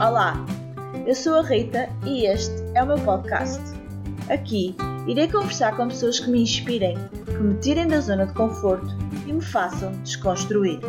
Olá, 0.00 0.34
eu 1.06 1.14
sou 1.14 1.34
a 1.36 1.42
Rita 1.42 1.88
e 2.06 2.26
este 2.26 2.54
é 2.74 2.82
o 2.82 2.86
meu 2.86 3.04
podcast. 3.04 3.60
Aqui 4.32 4.74
irei 5.08 5.30
conversar 5.30 5.76
com 5.76 5.88
pessoas 5.88 6.20
que 6.20 6.30
me 6.30 6.42
inspirem, 6.42 6.96
que 7.24 7.32
me 7.42 7.58
tirem 7.60 7.86
da 7.88 8.00
zona 8.00 8.26
de 8.26 8.34
conforto 8.34 8.86
e 9.26 9.32
me 9.32 9.40
façam 9.42 9.92
desconstruir. 10.02 10.80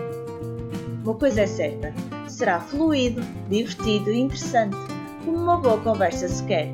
Uma 1.03 1.17
coisa 1.17 1.41
é 1.41 1.47
certa, 1.47 1.93
será 2.29 2.59
fluido, 2.59 3.21
divertido 3.49 4.11
e 4.11 4.19
interessante, 4.19 4.75
como 5.25 5.37
uma 5.37 5.57
boa 5.59 5.81
conversa 5.81 6.27
se 6.27 6.45
quer. 6.45 6.67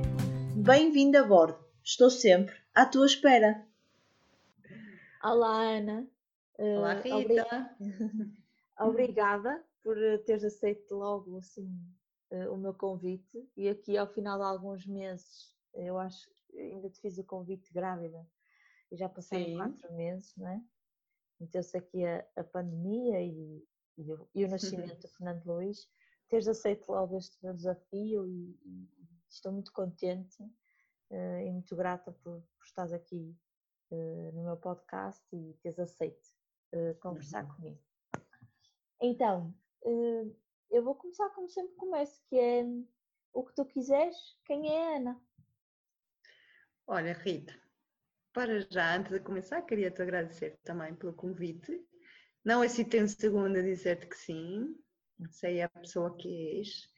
Bem-vindo 0.56 1.18
a 1.18 1.24
bordo, 1.24 1.58
estou 1.84 2.10
sempre 2.10 2.54
à 2.74 2.86
tua 2.86 3.06
espera. 3.06 3.64
Olá, 5.24 5.62
Ana. 5.78 6.08
Olá, 6.58 6.96
Eh, 6.96 7.02
Rita. 7.02 7.16
obri- 7.18 7.76
Obrigada 8.80 9.62
por 9.84 9.98
eh, 9.98 10.18
teres 10.20 10.44
aceito 10.44 10.96
logo 10.96 11.38
assim 11.38 11.68
o 12.52 12.58
meu 12.58 12.74
convite 12.74 13.50
e 13.56 13.70
aqui 13.70 13.98
ao 13.98 14.08
final 14.08 14.38
de 14.38 14.44
alguns 14.46 14.86
meses, 14.86 15.54
eu 15.74 15.98
acho 15.98 16.30
que 16.50 16.60
ainda 16.60 16.90
te 16.90 17.00
fiz 17.00 17.18
o 17.18 17.24
convite 17.24 17.72
grávida 17.72 18.28
e 18.92 18.96
já 18.98 19.08
passaram 19.10 19.46
Sim. 19.46 19.58
quatro 19.58 19.94
meses, 19.94 20.36
não 20.36 20.48
é? 20.48 20.62
Meteu-se 21.40 21.78
aqui 21.78 22.06
a, 22.06 22.26
a 22.36 22.44
pandemia 22.44 23.22
e, 23.22 23.64
e 23.98 24.14
o, 24.14 24.28
e 24.34 24.46
o 24.46 24.48
nascimento 24.50 25.02
do 25.02 25.08
Fernando 25.10 25.46
Luís, 25.46 25.88
teres 26.30 26.48
aceito 26.48 26.92
logo 26.92 27.16
este 27.18 27.38
meu 27.44 27.54
desafio 27.54 28.28
e, 28.28 28.58
e 28.66 28.90
estou 29.30 29.52
muito 29.52 29.72
contente 29.72 30.38
eh, 31.12 31.46
e 31.46 31.52
muito 31.52 31.76
grata 31.76 32.12
por, 32.12 32.42
por 32.42 32.66
estares 32.66 32.94
aqui 32.94 33.38
eh, 33.92 34.32
no 34.34 34.44
meu 34.44 34.58
podcast 34.58 35.24
e 35.36 35.54
teres 35.62 35.80
aceito 35.80 36.28
eh, 36.72 36.94
conversar 36.96 37.44
Uhum. 37.44 37.56
comigo. 37.56 37.80
Então, 39.02 39.54
eh, 39.84 40.26
eu 40.76 40.84
vou 40.84 40.94
começar 40.94 41.30
como 41.30 41.50
sempre 41.50 41.74
começo, 41.76 42.22
que 42.28 42.38
é 42.38 42.66
o 43.34 43.46
que 43.46 43.56
tu 43.56 43.66
quiseres, 43.66 44.18
quem 44.46 44.70
é 44.70 44.84
a 44.84 44.98
Ana? 44.98 45.22
Olha, 46.86 47.14
Rita, 47.14 47.56
para 48.34 48.60
já, 48.70 48.98
antes 48.98 49.14
de 49.14 49.22
começar, 49.22 49.62
queria 49.62 49.90
te 49.90 50.02
agradecer 50.02 50.60
também 50.66 50.94
pelo 50.94 51.14
convite. 51.14 51.82
Não 52.44 52.62
hesitei 52.62 53.02
um 53.02 53.08
segundo 53.08 53.58
a 53.58 53.62
dizer-te 53.62 54.08
que 54.08 54.18
sim, 54.18 54.76
sei 55.30 55.62
a 55.62 55.70
pessoa 55.70 56.16
que 56.18 56.58
és 56.58 56.90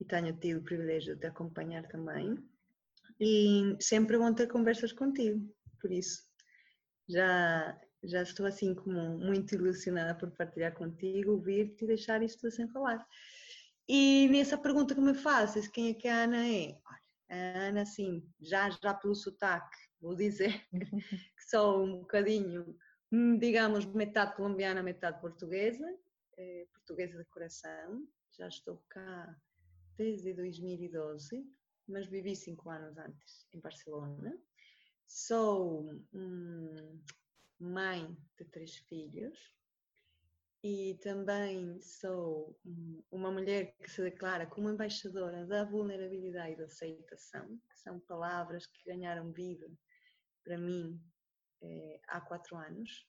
e 0.00 0.04
tenho 0.04 0.38
tido 0.38 0.60
o 0.60 0.64
privilégio 0.64 1.14
de 1.16 1.22
te 1.22 1.26
acompanhar 1.26 1.86
também. 1.88 2.38
E 3.18 3.76
sempre 3.80 4.16
bom 4.16 4.32
ter 4.32 4.46
conversas 4.46 4.92
contigo, 4.92 5.52
por 5.80 5.90
isso 5.90 6.22
já, 7.08 7.80
já 8.02 8.22
estou 8.22 8.46
assim 8.46 8.74
como 8.74 9.18
muito 9.18 9.54
ilusionada 9.54 10.14
por 10.14 10.30
partilhar 10.30 10.72
contigo, 10.74 11.32
ouvir-te 11.32 11.84
e 11.84 11.88
deixar 11.88 12.22
isto 12.22 12.50
sem 12.50 12.68
falar. 12.68 13.06
E 13.88 14.28
nessa 14.28 14.56
pergunta 14.56 14.94
que 14.94 15.00
me 15.00 15.12
fazes, 15.14 15.68
quem 15.68 15.90
é 15.90 15.94
que 15.94 16.08
a 16.08 16.24
Ana 16.24 16.48
é? 16.48 16.78
A 17.28 17.68
Ana, 17.68 17.84
sim, 17.84 18.26
já, 18.40 18.70
já 18.70 18.94
pelo 18.94 19.14
sotaque, 19.14 19.76
vou 20.00 20.14
dizer 20.14 20.66
que 21.36 21.44
sou 21.50 21.84
um 21.84 21.98
bocadinho, 21.98 22.76
hum, 23.12 23.38
digamos, 23.38 23.84
metade 23.84 24.34
colombiana, 24.36 24.82
metade 24.82 25.20
portuguesa, 25.20 25.86
eh, 26.38 26.66
portuguesa 26.72 27.18
de 27.18 27.24
coração. 27.26 28.08
Já 28.38 28.48
estou 28.48 28.82
cá 28.88 29.36
desde 29.98 30.32
2012, 30.32 31.46
mas 31.86 32.06
vivi 32.06 32.34
cinco 32.34 32.70
anos 32.70 32.96
antes 32.96 33.46
em 33.52 33.60
Barcelona. 33.60 34.34
Sou 35.06 35.90
hum, 36.14 37.02
mãe 37.60 38.16
de 38.38 38.44
três 38.46 38.76
filhos 38.76 39.38
e 40.66 40.94
também 41.02 41.78
sou 41.82 42.58
uma 43.10 43.30
mulher 43.30 43.76
que 43.76 43.90
se 43.90 44.00
declara 44.02 44.46
como 44.46 44.70
embaixadora 44.70 45.44
da 45.44 45.62
vulnerabilidade 45.62 46.54
e 46.54 46.56
da 46.56 46.64
aceitação, 46.64 47.60
que 47.68 47.78
são 47.78 48.00
palavras 48.00 48.66
que 48.66 48.82
ganharam 48.86 49.30
vida 49.30 49.70
para 50.42 50.56
mim 50.56 50.98
eh, 51.62 52.00
há 52.08 52.18
quatro 52.18 52.56
anos, 52.56 53.06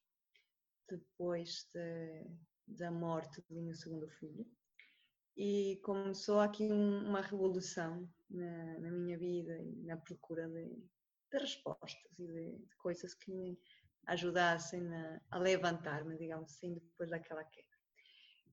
depois 0.90 1.66
de- 1.74 2.26
da 2.68 2.92
morte 2.92 3.42
do 3.50 3.62
meu 3.62 3.74
segundo 3.74 4.10
filho. 4.10 4.46
E 5.38 5.80
começou 5.82 6.42
aqui 6.42 6.64
um- 6.70 7.08
uma 7.08 7.22
revolução 7.22 8.06
na, 8.30 8.80
na 8.80 8.92
minha 8.92 9.18
vida 9.18 9.58
e 9.58 9.82
na 9.84 9.96
procura 9.96 10.46
de, 10.50 10.66
de 11.32 11.38
respostas 11.38 12.12
e 12.20 12.28
de, 12.28 12.58
de 12.68 12.76
coisas 12.76 13.14
que 13.14 13.32
me 13.32 13.58
ajudassem 14.08 14.82
a, 15.32 15.38
levantar-me, 15.38 16.18
digamos 16.18 16.52
assim, 16.52 16.76
depois 16.76 17.10
daquela 17.10 17.44
queda. 17.44 17.68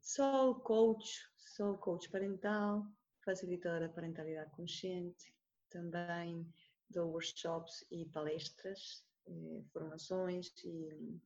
Sou 0.00 0.56
coach, 0.60 1.20
sou 1.36 1.78
coach 1.78 2.10
parental, 2.10 2.84
facilitadora 3.24 3.88
da 3.88 3.94
parentalidade 3.94 4.50
consciente, 4.52 5.32
também 5.70 6.46
dou 6.90 7.10
workshops 7.10 7.84
e 7.90 8.06
palestras, 8.06 9.04
eh, 9.26 9.62
formações 9.72 10.52
e 10.64 11.20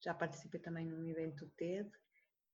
já 0.00 0.14
participei 0.14 0.60
também 0.60 0.86
num 0.86 1.04
evento 1.08 1.50
TED. 1.56 1.90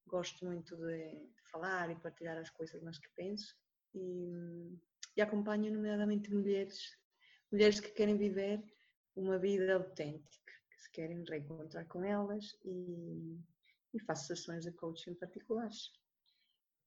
Gosto 0.07 0.45
muito 0.45 0.77
de 0.77 1.28
falar 1.51 1.91
e 1.91 1.97
partilhar 1.97 2.37
as 2.39 2.51
coisas 2.51 2.83
nas 2.83 2.99
que 2.99 3.09
penso 3.15 3.55
e, 3.95 4.78
e 5.17 5.21
acompanho 5.21 5.73
nomeadamente 5.73 6.33
mulheres, 6.33 6.97
mulheres 7.51 7.81
que 7.81 7.91
querem 7.91 8.17
viver 8.17 8.62
uma 9.15 9.39
vida 9.39 9.75
autêntica, 9.75 10.47
que 10.78 10.84
se 10.84 10.91
querem 10.93 11.25
reencontrar 11.25 11.87
com 11.89 12.05
elas 12.05 12.56
e, 12.65 13.37
e 13.93 14.00
faço 14.06 14.28
sessões 14.28 14.65
de 14.65 14.72
coaching 14.72 15.15
particulares. 15.15 15.93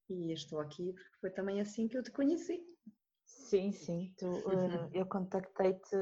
E 0.09 0.31
estou 0.31 0.59
aqui 0.59 0.93
porque 0.93 1.17
foi 1.19 1.29
também 1.29 1.59
assim 1.59 1.87
que 1.87 1.97
eu 1.97 2.03
te 2.03 2.11
conheci. 2.11 2.65
Sim, 3.25 3.71
sim, 3.71 4.13
tu, 4.17 4.25
eh, 4.49 4.89
eu 4.93 5.05
contactei-te 5.05 5.95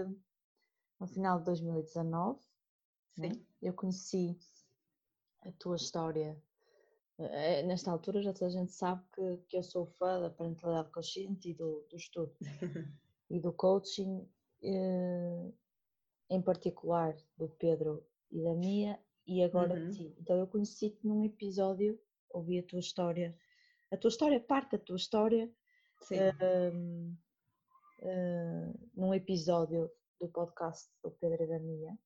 no 0.99 1.07
final 1.07 1.39
de 1.39 1.45
2019, 1.45 2.39
né? 3.17 3.33
Sim. 3.33 3.45
eu 3.61 3.73
conheci 3.73 4.37
a 5.41 5.51
tua 5.53 5.75
história. 5.75 6.41
Eh, 7.17 7.63
Nesta 7.63 7.91
altura 7.91 8.21
já 8.21 8.33
toda 8.33 8.47
a 8.47 8.49
gente 8.49 8.71
sabe 8.71 9.03
que, 9.13 9.37
que 9.47 9.57
eu 9.57 9.63
sou 9.63 9.85
fã 9.85 10.21
da 10.21 10.29
parentalidade 10.29 10.91
consciente 10.91 11.49
e 11.49 11.53
do, 11.53 11.85
do 11.89 11.95
estudo 11.95 12.35
e 13.29 13.39
do 13.39 13.51
coaching, 13.53 14.27
eh, 14.63 15.51
em 16.29 16.41
particular 16.41 17.15
do 17.37 17.49
Pedro 17.49 18.05
e 18.31 18.41
da 18.43 18.53
Mia, 18.55 18.99
e 19.27 19.43
agora 19.43 19.75
Uhum. 19.75 19.89
de 19.89 19.95
ti. 19.95 20.15
Então 20.19 20.37
eu 20.37 20.47
conheci-te 20.47 21.05
num 21.05 21.23
episódio, 21.25 21.99
ouvi 22.31 22.59
a 22.59 22.63
tua 22.63 22.79
história, 22.79 23.35
a 23.91 23.97
tua 23.97 24.09
história, 24.09 24.39
parte 24.39 24.71
da 24.77 24.83
tua 24.83 24.95
história, 24.97 25.51
eh, 28.01 28.73
num 28.95 29.13
episódio 29.13 29.89
do 30.19 30.27
podcast 30.29 30.89
do 31.03 31.11
Pedro 31.11 31.43
e 31.43 31.47
da 31.47 31.59
Mia 31.59 31.97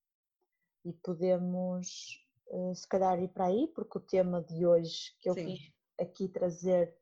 e 0.85 0.94
podemos 0.94 2.19
eh, 2.50 2.73
se 2.73 2.88
calhar 2.88 3.22
ir 3.22 3.29
para 3.29 3.45
aí 3.45 3.67
porque 3.75 3.97
o 3.97 4.01
tema 4.01 4.41
de 4.41 4.66
hoje 4.66 5.16
que 5.19 5.29
eu 5.29 5.33
Sim. 5.35 5.45
quis 5.45 5.72
aqui 6.00 6.28
trazer 6.28 6.95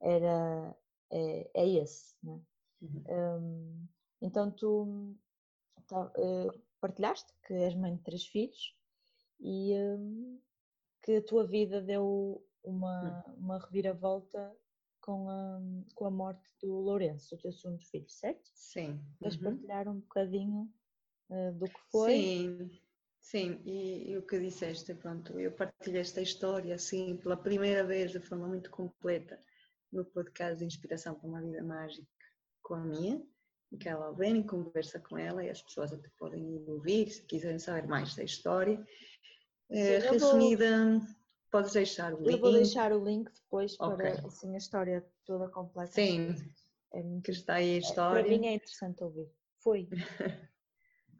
era 0.00 0.74
é, 1.10 1.50
é 1.54 1.68
esse 1.82 2.14
né? 2.22 2.40
Uhum. 2.80 3.02
Hum, 3.08 3.86
então 4.22 4.50
tu 4.50 5.14
partilhaste 6.80 7.32
que 7.46 7.54
és 7.54 7.74
mãe 7.74 7.96
de 7.96 8.02
três 8.02 8.26
filhos 8.26 8.76
e 9.40 9.72
hum, 9.74 10.40
que 11.02 11.16
a 11.16 11.22
tua 11.22 11.46
vida 11.46 11.80
deu 11.80 12.44
uma, 12.62 13.24
uma 13.36 13.58
reviravolta 13.58 14.54
com 15.00 15.28
a, 15.30 15.60
com 15.94 16.04
a 16.06 16.10
morte 16.10 16.50
do 16.60 16.72
Lourenço, 16.80 17.34
o 17.34 17.38
teu 17.38 17.52
segundo 17.52 17.82
filho, 17.84 18.08
certo? 18.08 18.50
Sim. 18.54 19.00
Queres 19.18 19.36
Uhum. 19.36 19.44
partilhar 19.44 19.88
um 19.88 20.00
bocadinho 20.00 20.72
eh, 21.30 21.52
do 21.52 21.66
que 21.66 21.80
foi? 21.90 22.12
Sim, 22.12 22.80
sim, 23.20 23.62
e, 23.64 24.10
e 24.10 24.16
o 24.18 24.26
que 24.26 24.38
disseste, 24.38 24.94
pronto, 24.94 25.38
eu 25.40 25.52
partilhei 25.52 26.00
esta 26.00 26.20
história 26.20 26.74
assim 26.74 27.16
pela 27.16 27.36
primeira 27.36 27.84
vez 27.84 28.10
de 28.10 28.20
forma 28.20 28.46
muito 28.46 28.70
completa 28.70 29.42
no 29.90 30.04
podcast 30.04 30.58
de 30.58 30.66
Inspiração 30.66 31.14
para 31.14 31.28
uma 31.28 31.40
Vida 31.40 31.62
Mágica 31.62 32.06
com 32.62 32.74
a 32.74 32.84
minha, 32.84 33.22
Micaela 33.70 34.06
Albeni, 34.06 34.44
conversa 34.44 34.98
com 34.98 35.18
ela 35.18 35.44
e 35.44 35.50
as 35.50 35.62
pessoas 35.62 35.92
até 35.92 36.08
podem 36.18 36.42
ir 36.56 36.70
ouvir 36.70 37.10
se 37.10 37.22
quiserem 37.22 37.58
saber 37.58 37.86
mais 37.86 38.14
da 38.14 38.24
história. 38.24 38.84
Eh, 39.70 40.00
Sim, 40.00 40.06
vou- 40.06 40.12
resumida, 40.12 41.00
podes 41.50 41.72
deixar 41.72 42.14
o 42.14 42.18
link. 42.18 42.32
Eu 42.32 42.38
vou 42.40 42.52
deixar 42.52 42.92
o 42.92 43.04
link 43.04 43.30
depois 43.30 43.76
para 43.76 44.26
assim 44.26 44.54
a 44.54 44.58
história 44.58 45.06
toda 45.26 45.48
completa. 45.48 45.92
Sim, 45.92 46.34
é 46.92 47.02
muito, 47.02 47.24
que 47.24 47.30
está 47.32 47.54
aí 47.54 47.72
a 47.72 47.74
é- 47.74 47.78
história. 47.78 48.22
Para 48.24 48.38
mim 48.38 48.46
é 48.46 48.54
interessante 48.54 49.04
ouvir. 49.04 49.28
Foi. 49.58 49.88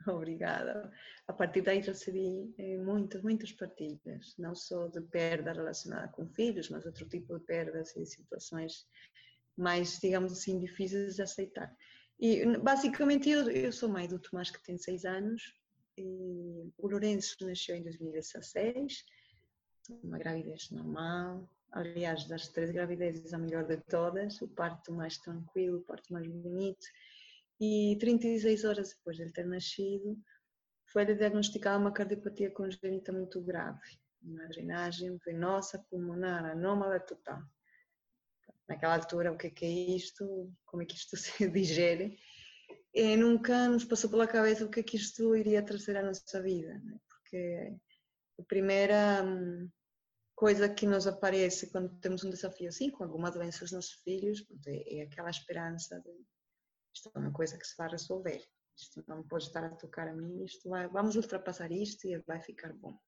Obrigada. 0.08 0.90
A 1.26 1.32
partir 1.34 1.60
daí 1.60 1.80
recebi 1.80 2.54
eh, 2.56 2.78
muitas, 2.78 3.20
muitas 3.22 3.52
partilhas, 3.52 4.34
não 4.38 4.54
só 4.54 4.86
de 4.88 5.02
perda 5.02 5.52
relacionada 5.52 6.08
com 6.08 6.26
filhos, 6.28 6.70
mas 6.70 6.86
outro 6.86 7.06
tipo 7.06 7.38
de 7.38 7.44
perdas 7.44 7.94
e 7.94 8.06
situações 8.06 8.86
mais, 9.54 9.98
digamos 9.98 10.32
assim, 10.32 10.58
difíceis 10.58 11.16
de 11.16 11.22
aceitar. 11.22 11.76
E 12.18 12.58
basicamente 12.58 13.30
eu, 13.30 13.48
eu 13.50 13.72
sou 13.72 13.88
mãe 13.88 14.08
do 14.08 14.18
Tomás 14.18 14.50
que 14.50 14.62
tem 14.62 14.76
seis 14.76 15.04
anos, 15.04 15.54
e 15.96 16.72
o 16.76 16.88
Lourenço 16.88 17.36
nasceu 17.46 17.76
em 17.76 17.82
2016, 17.82 19.04
uma 20.02 20.18
gravidez 20.18 20.70
normal, 20.70 21.48
aliás, 21.72 22.26
das 22.26 22.48
três 22.48 22.70
gravidezes, 22.70 23.32
a 23.32 23.38
melhor 23.38 23.64
de 23.64 23.76
todas, 23.78 24.40
o 24.40 24.48
parto 24.48 24.92
mais 24.92 25.18
tranquilo, 25.18 25.78
o 25.78 25.82
parto 25.82 26.12
mais 26.12 26.26
bonito. 26.26 26.86
E 27.60 27.96
36 28.00 28.64
horas 28.64 28.90
depois 28.90 29.16
de 29.16 29.22
ele 29.22 29.32
ter 29.32 29.46
nascido, 29.46 30.16
foi-lhe 30.86 31.14
diagnosticada 31.14 31.78
uma 31.78 31.92
cardiopatia 31.92 32.50
congênita 32.50 33.12
muito 33.12 33.40
grave, 33.40 33.98
uma 34.22 34.46
drenagem 34.48 35.18
venosa 35.24 35.84
pulmonar 35.90 36.44
anômala 36.44 37.00
total. 37.00 37.42
Naquela 38.68 38.94
altura, 38.94 39.32
o 39.32 39.36
que 39.36 39.46
é, 39.46 39.52
é 39.66 39.96
isto? 39.96 40.52
Como 40.66 40.82
é 40.82 40.86
que 40.86 40.94
isto 40.94 41.16
se 41.16 41.48
digere? 41.48 42.18
E 42.94 43.16
nunca 43.16 43.68
nos 43.68 43.84
passou 43.84 44.10
pela 44.10 44.26
cabeça 44.26 44.64
o 44.64 44.70
que 44.70 44.80
é 44.80 44.82
que 44.82 44.96
isto 44.96 45.34
iria 45.36 45.64
trazer 45.64 45.96
à 45.96 46.02
nossa 46.02 46.42
vida, 46.42 46.74
né? 46.78 46.98
porque 47.06 47.76
a 48.38 48.42
primeira 48.44 49.22
hum, 49.24 49.70
coisa 50.34 50.68
que 50.68 50.86
nos 50.86 51.06
aparece 51.06 51.70
quando 51.70 51.98
temos 52.00 52.24
um 52.24 52.30
desafio 52.30 52.68
assim, 52.68 52.90
com 52.90 53.04
alguma 53.04 53.30
doença 53.30 53.60
dos 53.60 53.72
nossos 53.72 53.92
filhos, 54.04 54.44
é, 54.66 54.98
é 54.98 55.02
aquela 55.02 55.30
esperança 55.30 56.00
de 56.00 56.10
isto 56.94 57.10
é 57.14 57.18
uma 57.18 57.32
coisa 57.32 57.56
que 57.56 57.66
se 57.66 57.76
vai 57.76 57.88
resolver, 57.88 58.42
isto 58.76 59.04
não 59.06 59.22
pode 59.22 59.44
estar 59.44 59.64
a 59.64 59.70
tocar 59.70 60.08
a 60.08 60.12
mim, 60.12 60.44
isto 60.44 60.68
vai, 60.68 60.88
vamos 60.88 61.16
ultrapassar 61.16 61.70
isto 61.70 62.08
e 62.08 62.18
vai 62.26 62.40
ficar 62.40 62.72
bom. 62.72 62.98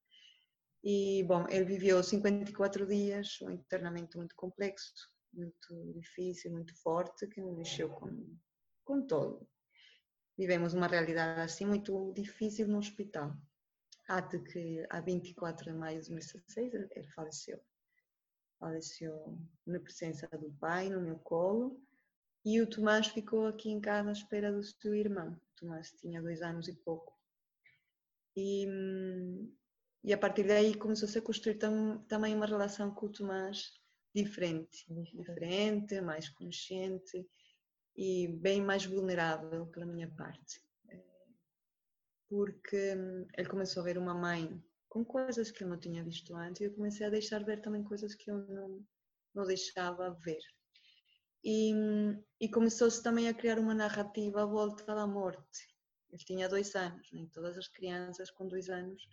E, 0.83 1.23
bom, 1.23 1.45
ele 1.49 1.65
viveu 1.65 2.01
54 2.01 2.87
dias, 2.87 3.39
um 3.41 3.49
internamento 3.49 4.17
muito 4.17 4.35
complexo, 4.35 4.93
muito 5.33 5.93
difícil, 5.93 6.51
muito 6.51 6.75
forte, 6.81 7.27
que 7.27 7.41
me 7.41 7.51
mexeu 7.51 7.89
com, 7.89 8.37
com 8.83 9.05
todo. 9.05 9.47
Vivemos 10.37 10.73
uma 10.73 10.87
realidade 10.87 11.41
assim 11.41 11.65
muito 11.65 12.13
difícil 12.13 12.67
no 12.67 12.77
hospital 12.77 13.35
até 14.17 14.39
que 14.39 14.85
a 14.89 14.99
24 14.99 15.71
de 15.71 15.77
maio 15.77 16.01
de 16.01 16.09
2016 16.09 16.73
ele 16.73 17.07
faleceu. 17.09 17.59
Faleceu 18.59 19.37
na 19.65 19.79
presença 19.79 20.27
do 20.37 20.51
pai, 20.59 20.89
no 20.89 21.01
meu 21.01 21.17
colo, 21.19 21.81
e 22.43 22.61
o 22.61 22.69
Tomás 22.69 23.07
ficou 23.07 23.47
aqui 23.47 23.69
em 23.69 23.79
casa 23.79 24.09
à 24.09 24.11
espera 24.11 24.51
do 24.51 24.63
seu 24.63 24.93
irmão. 24.93 25.31
O 25.31 25.55
Tomás 25.55 25.91
tinha 25.93 26.21
dois 26.21 26.41
anos 26.41 26.67
e 26.67 26.73
pouco. 26.73 27.17
E, 28.35 28.67
e 30.03 30.13
a 30.13 30.17
partir 30.17 30.47
daí 30.47 30.75
começou-se 30.75 31.17
a 31.17 31.21
construir 31.21 31.55
tam, 31.55 32.03
também 32.07 32.35
uma 32.35 32.45
relação 32.45 32.93
com 32.93 33.05
o 33.05 33.11
Tomás 33.11 33.71
diferente, 34.13 34.85
diferente, 35.13 36.01
mais 36.01 36.29
consciente 36.29 37.25
e 37.95 38.27
bem 38.27 38.61
mais 38.61 38.85
vulnerável 38.85 39.67
pela 39.67 39.85
minha 39.85 40.09
parte 40.09 40.61
porque 42.31 42.95
hum, 42.95 43.27
ele 43.37 43.49
começou 43.49 43.81
a 43.81 43.83
ver 43.83 43.97
uma 43.97 44.13
mãe 44.13 44.63
com 44.87 45.03
coisas 45.03 45.51
que 45.51 45.65
eu 45.65 45.67
não 45.67 45.77
tinha 45.77 46.01
visto 46.01 46.33
antes 46.33 46.61
e 46.61 46.63
eu 46.63 46.73
comecei 46.73 47.05
a 47.05 47.09
deixar 47.09 47.43
ver 47.43 47.61
também 47.61 47.83
coisas 47.83 48.15
que 48.15 48.31
eu 48.31 48.37
não, 48.47 48.81
não 49.35 49.45
deixava 49.45 50.09
ver. 50.11 50.39
E, 51.43 51.73
e 52.39 52.47
começou-se 52.47 53.03
também 53.03 53.27
a 53.27 53.33
criar 53.33 53.59
uma 53.59 53.73
narrativa 53.73 54.43
à 54.43 54.45
volta 54.45 54.85
da 54.95 55.05
morte. 55.05 55.67
Ele 56.09 56.23
tinha 56.23 56.47
dois 56.47 56.73
anos, 56.73 57.05
nem 57.11 57.27
todas 57.27 57.57
as 57.57 57.67
crianças 57.67 58.31
com 58.31 58.47
dois 58.47 58.69
anos 58.69 59.05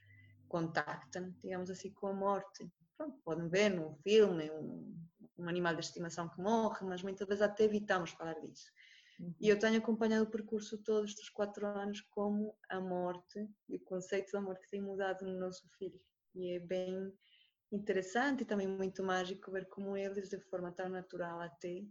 contactam, 0.48 1.34
digamos 1.42 1.70
assim, 1.70 1.90
com 1.92 2.08
a 2.08 2.12
morte. 2.12 2.70
Pronto, 2.96 3.18
podem 3.24 3.48
ver 3.48 3.70
no 3.70 3.94
filme 4.02 4.50
um, 4.50 4.96
um 5.38 5.48
animal 5.48 5.74
de 5.74 5.80
estimação 5.80 6.28
que 6.28 6.40
morre, 6.40 6.84
mas 6.84 7.02
muitas 7.02 7.26
vezes 7.28 7.42
até 7.42 7.64
evitamos 7.64 8.10
falar 8.10 8.34
disso. 8.40 8.70
E 9.40 9.48
eu 9.48 9.58
tenho 9.58 9.78
acompanhado 9.78 10.24
o 10.24 10.30
percurso 10.30 10.78
todos 10.78 11.10
estes 11.10 11.28
quatro 11.28 11.66
anos 11.66 12.00
como 12.02 12.56
a 12.68 12.80
morte 12.80 13.48
e 13.68 13.76
o 13.76 13.80
conceito 13.80 14.30
da 14.30 14.40
morte 14.40 14.68
tem 14.70 14.80
mudado 14.80 15.24
no 15.24 15.38
nosso 15.38 15.68
filho. 15.76 16.00
E 16.34 16.52
é 16.52 16.60
bem 16.60 17.12
interessante 17.72 18.42
e 18.42 18.46
também 18.46 18.68
muito 18.68 19.02
mágico 19.02 19.50
ver 19.50 19.66
como 19.68 19.96
eles, 19.96 20.28
de 20.28 20.38
forma 20.38 20.70
tão 20.70 20.88
natural 20.88 21.40
até, 21.40 21.84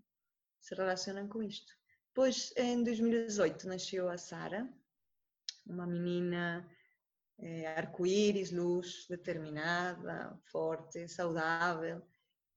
se 0.59 0.73
relacionam 0.73 1.27
com 1.27 1.43
isto. 1.43 1.73
Depois, 2.07 2.53
em 2.55 2.83
2018, 2.83 3.67
nasceu 3.67 4.09
a 4.09 4.17
Sara, 4.17 4.67
uma 5.65 5.85
menina 5.85 6.67
é, 7.39 7.67
arco-íris, 7.67 8.51
luz, 8.51 9.05
determinada, 9.09 10.37
forte, 10.51 11.07
saudável, 11.07 12.01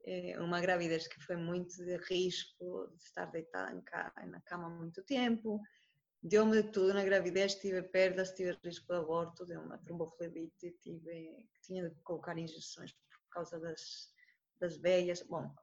é 0.04 0.40
uma 0.40 0.60
gravidez 0.60 1.06
que 1.06 1.20
foi 1.20 1.36
muito 1.36 1.76
de 1.76 1.96
risco, 1.98 2.88
de 2.96 3.02
estar 3.02 3.26
deitada 3.26 3.82
na 4.26 4.40
cama 4.40 4.70
muito 4.70 5.02
tempo. 5.02 5.60
Deu-me 6.22 6.62
de 6.62 6.70
tudo 6.70 6.94
na 6.94 7.04
gravidez, 7.04 7.54
tive 7.54 7.82
perdas, 7.82 8.32
tive 8.32 8.58
risco 8.64 8.86
de 8.86 8.98
aborto, 8.98 9.46
deu 9.46 9.60
uma 9.60 9.78
tromboflebite, 9.78 10.76
tive, 10.80 11.46
tinha 11.62 11.88
de 11.88 12.00
colocar 12.02 12.36
injeções 12.38 12.92
por 12.92 13.28
causa 13.30 13.58
das, 13.58 14.12
das 14.58 14.76
veias, 14.76 15.22
bom, 15.22 15.54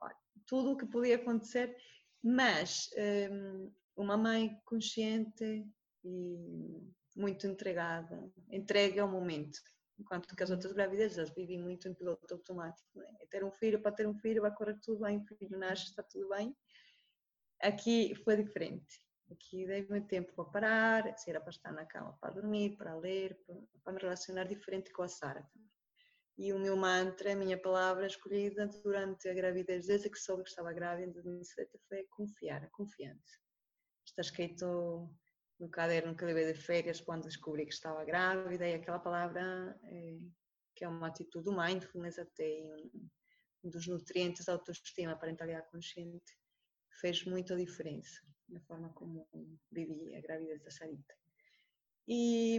tudo 0.46 0.72
o 0.72 0.76
que 0.76 0.86
podia 0.86 1.16
acontecer, 1.16 1.76
mas 2.22 2.90
um, 3.30 3.72
uma 3.96 4.16
mãe 4.16 4.60
consciente 4.64 5.64
e 6.04 6.82
muito 7.18 7.46
entregada, 7.46 8.30
entregue 8.48 9.00
ao 9.00 9.08
momento, 9.08 9.58
enquanto 9.98 10.34
que 10.36 10.42
as 10.42 10.50
outras 10.50 10.72
gravidezes 10.72 11.18
as 11.18 11.30
vivi 11.30 11.58
muito 11.58 11.88
em 11.88 11.94
piloto 11.94 12.32
automático. 12.32 12.88
Né? 12.94 13.06
É 13.20 13.26
ter 13.26 13.44
um 13.44 13.50
filho, 13.50 13.82
para 13.82 13.92
ter 13.92 14.06
um 14.06 14.14
filho 14.14 14.42
vai 14.42 14.54
correr 14.54 14.78
tudo 14.80 15.00
bem, 15.00 15.18
o 15.18 15.36
filho 15.36 15.58
nasce, 15.58 15.86
está 15.86 16.02
tudo 16.02 16.28
bem. 16.28 16.56
Aqui 17.60 18.14
foi 18.24 18.36
diferente. 18.36 19.02
Aqui 19.32 19.66
dei-me 19.66 20.00
tempo 20.00 20.32
para 20.32 20.44
parar, 20.44 21.18
se 21.18 21.28
era 21.28 21.40
para 21.40 21.50
estar 21.50 21.72
na 21.72 21.84
cama 21.84 22.16
para 22.20 22.32
dormir, 22.32 22.76
para 22.76 22.94
ler, 22.94 23.36
para, 23.44 23.56
para 23.82 23.92
me 23.92 24.00
relacionar 24.00 24.44
diferente 24.44 24.90
com 24.92 25.02
a 25.02 25.08
Sara 25.08 25.46
E 26.38 26.52
o 26.52 26.58
meu 26.58 26.76
mantra, 26.76 27.32
a 27.32 27.36
minha 27.36 27.60
palavra 27.60 28.06
escolhida 28.06 28.66
durante 28.82 29.28
a 29.28 29.34
gravidez, 29.34 29.88
desde 29.88 30.08
que 30.08 30.18
soube 30.18 30.44
que 30.44 30.50
estava 30.50 30.72
grávida 30.72 31.12
2007, 31.12 31.78
foi 31.88 32.04
confiar, 32.04 32.64
a 32.64 32.70
confiança. 32.70 33.38
Está 34.06 34.22
escrito 34.22 35.10
no 35.58 35.68
caderno 35.68 36.16
que 36.16 36.24
levei 36.24 36.52
de 36.52 36.58
férias 36.58 37.00
quando 37.00 37.24
descobri 37.24 37.66
que 37.66 37.72
estava 37.72 38.04
grávida 38.04 38.66
e 38.68 38.74
aquela 38.74 38.98
palavra 38.98 39.78
é, 39.84 40.18
que 40.74 40.84
é 40.84 40.88
uma 40.88 41.08
atitude 41.08 41.44
do 41.44 41.56
mindfulness 41.56 42.18
até 42.18 42.62
um, 42.62 43.08
um 43.64 43.70
dos 43.70 43.86
nutrientes 43.86 44.44
da 44.44 44.52
autoestima, 44.52 45.16
parentalidade 45.16 45.68
consciente, 45.70 46.38
fez 47.00 47.24
muita 47.24 47.56
diferença 47.56 48.20
na 48.48 48.60
forma 48.60 48.90
como 48.92 49.28
vivi 49.70 50.14
a 50.14 50.20
gravidez 50.20 50.62
da 50.62 50.70
Sarita. 50.70 51.14
E, 52.06 52.58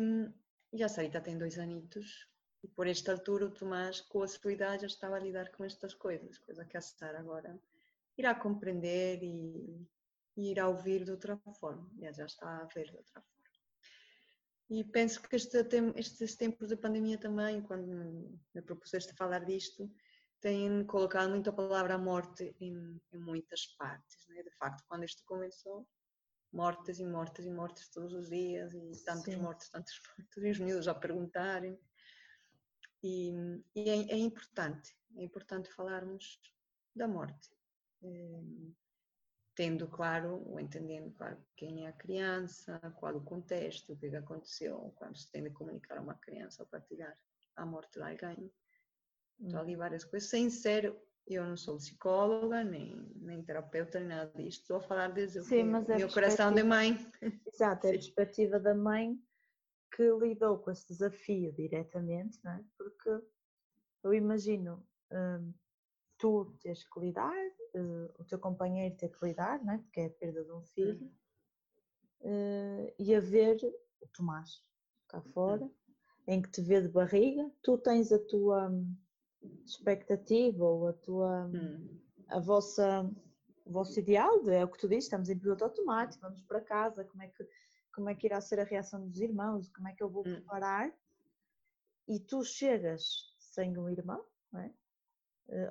e 0.74 0.84
a 0.84 0.90
Sarita 0.90 1.22
tem 1.22 1.38
dois 1.38 1.58
anitos 1.58 2.30
e 2.62 2.68
por 2.68 2.88
esta 2.88 3.14
altura 3.14 3.46
o 3.46 3.52
Tomás, 3.52 4.02
com 4.02 4.22
a 4.22 4.28
sua 4.28 4.52
idade, 4.52 4.82
já 4.82 4.88
estava 4.88 5.16
a 5.16 5.20
lidar 5.20 5.50
com 5.52 5.64
estas 5.64 5.94
coisas, 5.94 6.38
coisa 6.40 6.66
que 6.66 6.78
a 6.78 6.82
Sara 6.82 7.20
agora 7.20 7.60
irá 8.18 8.36
compreender 8.36 9.24
e, 9.24 9.88
e 10.40 10.52
ir 10.52 10.60
a 10.60 10.68
ouvir 10.70 11.04
de 11.04 11.12
outra 11.12 11.38
forma. 11.60 11.90
Aliás, 11.98 12.16
já 12.16 12.26
está 12.26 12.62
a 12.62 12.66
ver 12.66 12.90
de 12.90 12.98
outra 12.98 13.22
forma. 13.22 13.40
E 14.70 14.84
penso 14.84 15.22
que 15.22 15.36
este, 15.36 15.58
estes 15.96 16.36
tempos 16.36 16.70
de 16.70 16.78
pandemia 16.78 17.18
também, 17.18 17.62
quando 17.62 18.40
me 18.54 18.62
propuseste 18.62 19.14
falar 19.16 19.44
disto, 19.44 19.92
têm 20.40 20.86
colocado 20.86 21.30
muito 21.30 21.50
a 21.50 21.54
palavra 21.54 21.98
morte 21.98 22.56
em, 22.62 23.02
em 23.12 23.20
muitas 23.20 23.66
partes. 23.78 24.28
Né? 24.28 24.44
De 24.44 24.52
facto, 24.52 24.84
quando 24.88 25.04
isto 25.04 25.24
começou, 25.26 25.88
mortes 26.54 27.00
e 27.00 27.06
mortes 27.06 27.46
e 27.46 27.52
mortes 27.52 27.90
todos 27.90 28.14
os 28.14 28.30
dias, 28.30 28.74
e 28.74 29.04
tantos 29.04 29.34
Sim. 29.34 29.42
mortos, 29.42 29.70
tantos 29.70 29.94
mortos, 30.18 30.44
e 30.44 30.50
os 30.52 30.60
miúdos 30.60 30.88
a 30.88 30.96
perguntarem. 30.96 31.78
E, 33.04 33.34
e 33.76 33.90
é, 33.90 34.14
é, 34.14 34.18
importante, 34.18 34.96
é 35.18 35.24
importante 35.24 35.70
falarmos 35.74 36.40
da 36.96 37.08
morte. 37.08 37.50
Tendo 39.60 39.90
claro, 39.90 40.42
ou 40.48 40.58
entendendo 40.58 41.12
claro 41.18 41.38
quem 41.58 41.86
é 41.86 41.90
a 41.90 41.92
criança, 41.92 42.80
qual 42.96 43.18
o 43.18 43.22
contexto, 43.22 43.92
o 43.92 43.98
que, 43.98 44.06
é 44.06 44.10
que 44.10 44.16
aconteceu, 44.16 44.94
quando 44.96 45.18
se 45.18 45.30
tem 45.30 45.44
de 45.44 45.50
comunicar 45.50 45.98
a 45.98 46.02
uma 46.02 46.16
criança 46.16 46.64
ou 46.64 46.70
partilhar 46.70 47.14
a 47.58 47.66
morte 47.66 48.00
de 48.00 48.02
alguém. 48.02 48.50
Então, 49.38 49.60
ali 49.60 49.76
várias 49.76 50.06
coisas, 50.06 50.30
sem 50.30 50.50
ser, 50.50 50.96
eu 51.28 51.46
não 51.46 51.58
sou 51.58 51.76
psicóloga, 51.76 52.64
nem, 52.64 53.06
nem 53.18 53.44
terapeuta, 53.44 54.00
nem 54.00 54.08
nada 54.08 54.32
disto, 54.42 54.62
estou 54.62 54.78
a 54.78 54.82
falar 54.82 55.10
desde 55.10 55.42
Sim, 55.42 55.74
o 55.74 55.92
é 55.92 55.98
meu 55.98 56.10
coração 56.10 56.54
de 56.54 56.64
mãe. 56.64 56.98
Exato, 57.46 57.88
é 57.88 57.90
a 57.92 57.92
perspectiva 57.92 58.62
da 58.62 58.74
mãe 58.74 59.22
que 59.94 60.10
lidou 60.10 60.60
com 60.60 60.72
esse 60.72 60.88
desafio 60.88 61.52
diretamente, 61.52 62.40
não 62.46 62.54
é? 62.54 62.64
Porque 62.78 63.10
eu 64.06 64.14
imagino 64.14 64.88
hum, 65.12 65.54
tu 66.20 66.54
tens 66.62 66.84
que 66.84 67.00
lidar, 67.00 67.34
uh, 67.76 68.14
o 68.20 68.26
teu 68.26 68.38
companheiro 68.38 68.96
ter 68.96 69.10
que 69.10 69.26
lidar, 69.26 69.64
não 69.64 69.74
é? 69.74 69.78
porque 69.80 70.02
é 70.02 70.06
a 70.06 70.10
perda 70.10 70.44
de 70.44 70.52
um 70.52 70.62
filho, 70.62 71.12
uh, 72.22 72.94
e 73.00 73.16
haver 73.16 73.58
o 74.02 74.08
Tomás 74.10 74.64
cá 75.08 75.22
fora, 75.22 75.68
em 76.28 76.42
que 76.42 76.52
te 76.52 76.62
vê 76.62 76.82
de 76.82 76.90
barriga, 76.90 77.50
tu 77.64 77.78
tens 77.78 78.12
a 78.12 78.20
tua 78.20 78.70
hum, 78.70 78.96
expectativa 79.66 80.64
ou 80.64 80.90
a 80.90 80.94
tua 80.94 81.48
hum. 81.48 82.00
a 82.28 82.40
vossa 82.40 83.10
o 83.66 83.72
vosso 83.72 84.00
ideal, 84.00 84.48
é 84.50 84.64
o 84.64 84.68
que 84.68 84.80
tu 84.80 84.88
dizes, 84.88 85.06
estamos 85.06 85.30
em 85.30 85.38
piloto 85.38 85.64
automático, 85.64 86.22
vamos 86.22 86.42
para 86.42 86.60
casa, 86.62 87.04
como 87.06 87.24
é 87.24 87.28
que 87.28 87.48
como 87.94 88.10
é 88.10 88.16
que 88.16 88.28
irá 88.28 88.40
ser 88.40 88.60
a 88.60 88.64
reação 88.64 89.08
dos 89.08 89.20
irmãos, 89.20 89.70
como 89.70 89.88
é 89.88 89.94
que 89.94 90.04
eu 90.04 90.10
vou 90.10 90.24
preparar, 90.24 90.92
e 92.08 92.20
tu 92.20 92.44
chegas 92.44 93.34
sem 93.38 93.78
um 93.78 93.90
irmão, 93.90 94.24
não 94.52 94.62
é? 94.62 94.74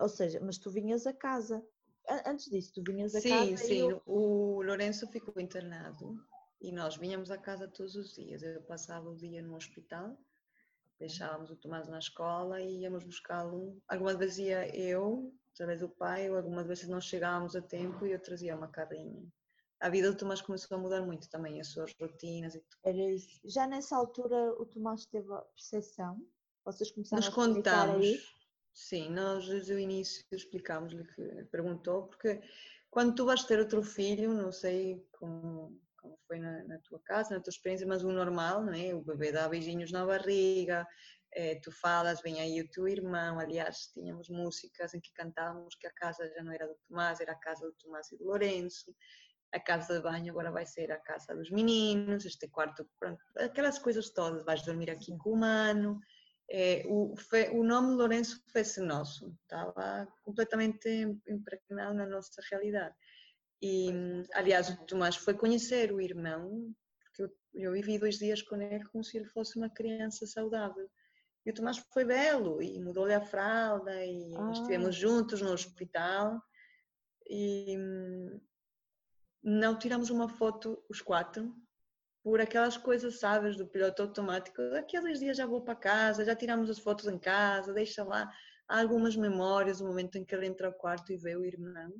Ou 0.01 0.09
seja, 0.09 0.41
mas 0.41 0.59
tu 0.59 0.71
vinhas 0.71 1.07
a 1.07 1.13
casa. 1.13 1.65
Antes 2.27 2.51
disso, 2.51 2.73
tu 2.75 2.83
vinhas 2.83 3.15
a 3.15 3.21
sim, 3.21 3.29
casa. 3.29 3.57
Sim, 3.57 3.57
sim. 3.57 3.91
Eu... 3.91 4.03
O 4.07 4.63
Lourenço 4.63 5.07
ficou 5.09 5.41
internado 5.41 6.19
e 6.61 6.73
nós 6.73 6.97
vinhamos 6.97 7.31
a 7.31 7.39
casa 7.39 7.69
todos 7.69 7.95
os 7.95 8.15
dias. 8.15 8.43
Eu 8.43 8.63
passava 8.63 9.09
o 9.09 9.17
dia 9.17 9.43
no 9.43 9.55
hospital, 9.55 10.17
deixávamos 10.99 11.51
o 11.51 11.57
Tomás 11.57 11.87
na 11.87 11.99
escola 11.99 12.61
e 12.61 12.81
íamos 12.81 13.05
buscá-lo. 13.05 13.81
Algumas 13.89 14.17
vezes 14.17 14.39
ia 14.39 14.77
eu, 14.77 15.33
através 15.53 15.81
do 15.81 15.89
pai, 15.89 16.31
ou 16.31 16.37
algumas 16.37 16.67
vezes 16.67 16.89
não 16.89 17.01
chegávamos 17.01 17.55
a 17.55 17.63
tempo 17.63 18.07
e 18.07 18.13
eu 18.13 18.19
trazia 18.19 18.57
uma 18.57 18.69
carrinha. 18.69 19.23
A 19.81 19.89
vida 19.89 20.11
do 20.11 20.17
Tomás 20.17 20.41
começou 20.41 20.77
a 20.77 20.81
mudar 20.81 21.03
muito 21.03 21.29
também, 21.31 21.61
as 21.61 21.69
suas 21.69 21.95
rotinas 22.01 22.55
e 22.55 22.61
tudo. 22.61 22.81
Era 22.83 23.13
isso. 23.13 23.41
Já 23.45 23.67
nessa 23.67 23.97
altura 23.97 24.53
o 24.59 24.67
Tomás 24.67 25.07
teve 25.07 25.33
a 25.33 25.41
percepção? 25.41 26.21
Vocês 26.65 26.91
começaram 26.91 27.23
Nos 27.23 27.33
a 27.33 27.35
contamos. 27.35 28.05
Aí? 28.05 28.21
Sim, 28.73 29.11
nós 29.11 29.47
desde 29.47 29.73
o 29.75 29.79
início 29.79 30.25
explicámos-lhe 30.31 31.05
que 31.05 31.45
perguntou, 31.51 32.05
porque 32.05 32.41
quando 32.91 33.15
tu 33.15 33.27
vais 33.27 33.45
ter 33.45 33.59
outro 33.59 33.83
filho, 33.83 34.33
não 34.33 34.53
sei 34.53 35.05
como, 35.13 35.79
como 35.97 36.17
foi 36.27 36.39
na, 36.39 36.65
na, 36.65 36.79
tua 36.79 37.01
casa, 37.01 37.35
na 37.35 37.41
tua 37.41 37.51
experiência, 37.51 37.87
mas 37.87 38.05
o 38.05 38.13
normal, 38.13 38.65
não 38.65 38.73
é? 38.73 38.95
O 38.95 39.03
bebê 39.03 39.33
dá 39.33 39.49
beijinhos 39.49 39.91
na 39.91 40.07
barriga, 40.07 40.87
é, 41.33 41.57
tu 41.57 41.71
falas, 41.71 42.23
vem 42.23 42.41
aí 42.41 42.61
o 42.61 42.71
teu 42.71 42.89
irmão, 42.89 43.39
aliás, 43.39 43.91
tínhamos 43.93 44.29
músicas 44.29 44.95
em 44.95 45.01
que 45.01 45.13
cantávamos 45.13 45.75
que 45.75 45.87
a 45.87 45.93
casa 45.93 46.29
já 46.35 46.43
não 46.43 46.53
era 46.53 46.67
do 46.67 46.77
Tomás, 46.89 47.21
era 47.21 47.33
a 47.33 47.39
casa 47.39 47.67
do 47.67 47.75
Tomás 47.75 48.11
e 48.13 48.17
do 48.17 48.25
Lourenço, 48.25 48.95
a 49.53 49.61
casa 49.61 49.95
de 49.95 50.03
banho 50.03 50.31
agora 50.31 50.51
vai 50.51 50.67
ser 50.67 50.91
a 50.93 50.99
casa 50.99 51.35
dos 51.35 51.51
meninos, 51.51 52.25
este 52.25 52.49
quarto, 52.49 52.89
pronto, 52.99 53.23
aquelas 53.39 53.79
coisas 53.79 54.11
todas, 54.11 54.45
vais 54.45 54.63
dormir 54.65 54.91
aqui 54.91 55.17
com 55.19 55.31
o 55.31 55.37
mano, 55.37 56.01
é, 56.51 56.83
o, 56.87 57.15
o, 57.53 57.63
nome 57.63 57.95
Lourenço 57.95 58.43
fez 58.51 58.77
nosso, 58.79 59.37
estava 59.43 60.09
completamente 60.23 60.89
impregnado 61.29 61.95
na 61.95 62.07
nossa 62.07 62.41
realidade. 62.51 62.95
E, 63.61 63.91
aliás, 64.33 64.71
o 64.71 64.87
Tomás 64.87 65.17
foi 65.17 65.35
conhecer 65.35 65.93
o 65.93 66.01
irmão, 66.01 66.75
porque 67.01 67.23
eu, 67.23 67.31
eu 67.55 67.73
vivi 67.73 67.99
dois 67.99 68.19
dias 68.19 68.41
com 68.41 68.57
ele 68.61 68.85
como 68.87 69.05
se 69.05 69.19
ele 69.19 69.27
fosse 69.27 69.59
uma 69.59 69.69
criança 69.69 70.27
saudável. 70.27 70.89
E 71.45 71.51
o 71.51 71.55
Tomás 71.55 71.79
foi 71.93 72.05
belo 72.05 72.63
e 72.63 72.81
mudou-lhe 72.81 73.15
a 73.15 73.21
fralda 73.21 74.05
e 74.05 74.35
ah. 74.37 74.51
estivemos 74.53 74.95
juntos 74.95 75.43
no 75.43 75.53
hospital 75.53 76.41
e 77.29 77.77
não 79.43 79.79
tiramos 79.79 80.11
uma 80.11 80.29
foto 80.29 80.83
os 80.89 81.01
quatro 81.01 81.55
por 82.29 82.43
aquelas 82.43 82.77
coisas, 82.77 83.19
sabes, 83.19 83.57
do 83.57 83.67
piloto 83.67 84.03
automático. 84.03 84.61
Daqui 84.71 84.99
a 84.99 85.01
dois 85.01 85.19
dias 85.19 85.39
já 85.39 85.47
vou 85.47 85.63
para 85.63 85.75
casa, 85.75 86.27
já 86.27 86.37
tiramos 86.37 86.69
as 86.69 86.79
fotos 86.79 87.07
em 87.07 87.19
casa, 87.19 87.73
deixa 87.73 88.05
lá 88.05 88.31
Há 88.69 88.83
algumas 88.83 89.17
memórias, 89.17 89.81
o 89.81 89.87
momento 89.87 90.19
em 90.19 90.25
que 90.27 90.35
ele 90.35 90.47
entra 90.47 90.67
ao 90.67 90.75
quarto 90.75 91.11
e 91.11 91.17
vê 91.17 91.35
o 91.35 91.43
irmão, 91.43 91.91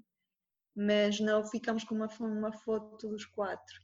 mas 0.77 1.19
não 1.19 1.43
ficamos 1.43 1.83
com 1.83 1.95
uma, 1.95 2.09
uma 2.21 2.53
foto 2.53 3.09
dos 3.09 3.25
quatro. 3.25 3.81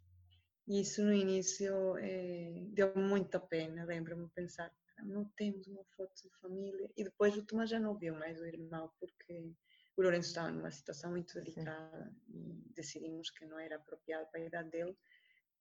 E 0.68 0.82
isso 0.82 1.02
no 1.02 1.14
início 1.14 1.96
é, 1.96 2.66
deu 2.68 2.94
muita 2.94 3.40
pena, 3.40 3.86
lembro-me 3.86 4.28
pensar, 4.34 4.70
não 5.02 5.24
temos 5.34 5.66
uma 5.66 5.82
foto 5.96 6.12
de 6.22 6.28
família. 6.42 6.90
E 6.94 7.04
depois 7.04 7.34
o 7.38 7.42
Tomás 7.42 7.70
já 7.70 7.80
não 7.80 7.96
viu 7.96 8.14
mais 8.16 8.38
o 8.38 8.46
irmão, 8.46 8.92
porque 9.00 9.50
o 9.96 10.02
Lourenço 10.02 10.28
estava 10.28 10.50
numa 10.50 10.70
situação 10.70 11.10
muito 11.10 11.32
delicada 11.32 12.12
Sim. 12.26 12.60
e 12.68 12.72
decidimos 12.74 13.30
que 13.30 13.46
não 13.46 13.58
era 13.58 13.76
apropriado 13.76 14.28
para 14.30 14.42
a 14.42 14.44
idade 14.44 14.68
dele 14.68 14.94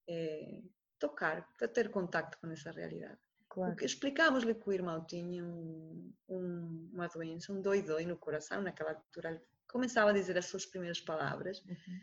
é, 0.07 0.61
tocar, 0.99 1.47
para 1.57 1.67
ter 1.67 1.89
contacto 1.89 2.37
com 2.39 2.47
essa 2.51 2.71
realidade. 2.71 3.19
Claro. 3.49 3.75
Explicámos-lhe 3.81 4.55
que 4.55 4.67
o 4.67 4.73
irmão 4.73 5.05
tinha 5.05 5.45
um, 5.45 6.11
um, 6.27 6.89
uma 6.91 7.07
doença, 7.07 7.53
um 7.53 7.61
doi-doi 7.61 8.05
no 8.05 8.17
coração, 8.17 8.61
naquela 8.61 8.91
altura 8.91 9.29
ele 9.29 9.41
começava 9.67 10.09
a 10.09 10.13
dizer 10.13 10.37
as 10.37 10.45
suas 10.45 10.65
primeiras 10.65 10.99
palavras 10.99 11.59
uhum. 11.65 12.01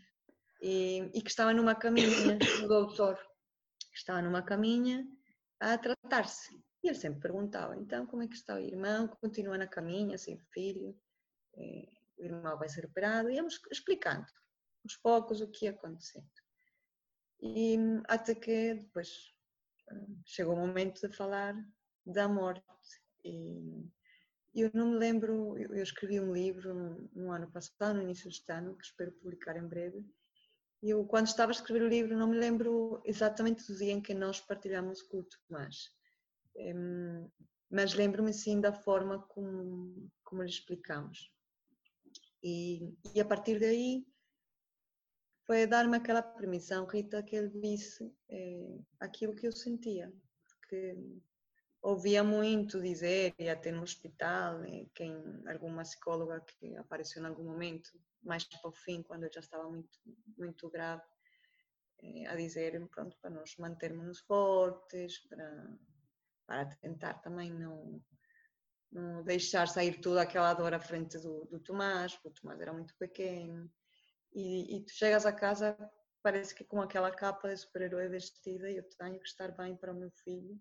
e, 0.63 1.11
e, 1.13 1.23
que 1.23 1.29
estava 1.29 1.53
numa 1.53 1.75
caminha, 1.75 2.39
o 2.63 2.69
doutor 2.69 3.19
estava 3.93 4.23
numa 4.23 4.43
caminha 4.43 5.05
a 5.59 5.77
tratar-se. 5.77 6.55
E 6.83 6.89
ele 6.89 6.97
sempre 6.97 7.21
perguntava, 7.21 7.77
então 7.77 8.07
como 8.07 8.23
é 8.23 8.29
que 8.29 8.37
está 8.37 8.55
o 8.55 8.61
irmão? 8.61 9.09
Continua 9.09 9.59
na 9.59 9.67
caminha, 9.67 10.17
sem 10.17 10.39
filho? 10.53 10.97
É, 11.57 11.89
o 12.19 12.25
irmão 12.25 12.57
vai 12.57 12.69
ser 12.69 12.87
operado? 12.87 13.29
E 13.29 13.35
íamos 13.35 13.61
explicando, 13.71 14.27
aos 14.85 14.97
poucos, 14.97 15.41
o 15.41 15.49
que 15.49 15.65
ia 15.65 15.73
acontecendo. 15.73 16.31
E 17.43 17.77
até 18.09 18.35
que 18.35 18.75
depois 18.75 19.35
chegou 20.25 20.55
o 20.55 20.59
momento 20.59 21.01
de 21.01 21.15
falar 21.15 21.55
da 22.05 22.29
morte. 22.29 22.65
E 23.25 23.89
eu 24.55 24.71
não 24.75 24.91
me 24.91 24.99
lembro, 24.99 25.57
eu 25.59 25.83
escrevi 25.83 26.21
um 26.21 26.33
livro 26.33 27.09
no 27.15 27.33
ano 27.33 27.51
passado, 27.51 27.95
no 27.95 28.03
início 28.03 28.29
deste 28.29 28.51
ano, 28.53 28.77
que 28.77 28.85
espero 28.85 29.13
publicar 29.13 29.57
em 29.57 29.67
breve. 29.67 30.05
E 30.83 30.91
eu, 30.91 31.05
quando 31.05 31.27
estava 31.27 31.53
a 31.53 31.55
escrever 31.55 31.83
o 31.83 31.89
livro, 31.89 32.17
não 32.17 32.29
me 32.29 32.39
lembro 32.39 33.03
exatamente 33.05 33.67
do 33.67 33.77
dia 33.77 33.93
em 33.93 34.01
que 34.01 34.15
nós 34.15 34.41
partilhamos 34.41 35.01
o 35.13 35.25
Tomás. 35.25 35.91
Mas 37.71 37.95
lembro-me 37.95 38.33
sim 38.33 38.61
da 38.61 38.73
forma 38.73 39.23
como, 39.29 40.11
como 40.25 40.43
lhe 40.43 40.49
explicamos. 40.49 41.31
E, 42.43 42.95
e 43.15 43.21
a 43.21 43.25
partir 43.25 43.61
daí 43.61 44.05
foi 45.51 45.67
dar-me 45.67 45.97
aquela 45.97 46.23
permissão, 46.23 46.87
Rita, 46.87 47.25
que 47.25 47.35
ele 47.35 47.49
visse 47.49 48.15
é, 48.29 48.79
aquilo 49.01 49.35
que 49.35 49.49
eu 49.49 49.51
sentia, 49.51 50.09
porque 50.47 50.97
ouvia 51.83 52.23
muito 52.23 52.81
dizer, 52.81 53.35
e 53.37 53.49
até 53.49 53.73
no 53.73 53.83
hospital, 53.83 54.63
eh, 54.63 54.87
quem, 54.95 55.13
alguma 55.49 55.83
psicóloga 55.83 56.41
que 56.43 56.77
apareceu 56.77 57.21
em 57.21 57.27
algum 57.27 57.43
momento, 57.43 57.91
mais 58.23 58.45
para 58.45 58.71
o 58.71 58.73
fim, 58.73 59.03
quando 59.03 59.25
eu 59.25 59.33
já 59.33 59.41
estava 59.41 59.69
muito, 59.69 59.99
muito 60.39 60.71
grave, 60.71 61.03
é, 62.01 62.29
a 62.29 62.37
dizer, 62.37 62.81
pronto, 62.87 63.19
para 63.21 63.31
nós 63.31 63.57
mantermos 63.57 64.21
fortes, 64.21 65.19
para, 65.27 65.79
para 66.47 66.67
tentar 66.77 67.15
também 67.15 67.53
não, 67.53 68.01
não 68.93 69.25
deixar 69.25 69.67
sair 69.67 70.01
toda 70.01 70.23
aquela 70.23 70.55
dor 70.55 70.75
à 70.75 70.79
frente 70.79 71.19
do, 71.19 71.45
do 71.47 71.59
Tomás, 71.59 72.15
porque 72.15 72.29
o 72.29 72.41
Tomás 72.41 72.61
era 72.61 72.73
muito 72.73 72.95
pequeno, 72.97 73.69
e, 74.33 74.77
e 74.77 74.85
tu 74.85 74.93
chegas 74.93 75.27
a 75.27 75.33
casa, 75.33 75.77
parece 76.23 76.55
que 76.55 76.65
com 76.65 76.81
aquela 76.81 77.11
capa 77.11 77.49
de 77.49 77.57
super-herói 77.57 78.09
vestida, 78.09 78.71
eu 78.71 78.83
tenho 78.99 79.19
que 79.19 79.29
estar 79.29 79.51
bem 79.57 79.77
para 79.77 79.93
o 79.93 79.97
meu 79.97 80.11
filho, 80.11 80.59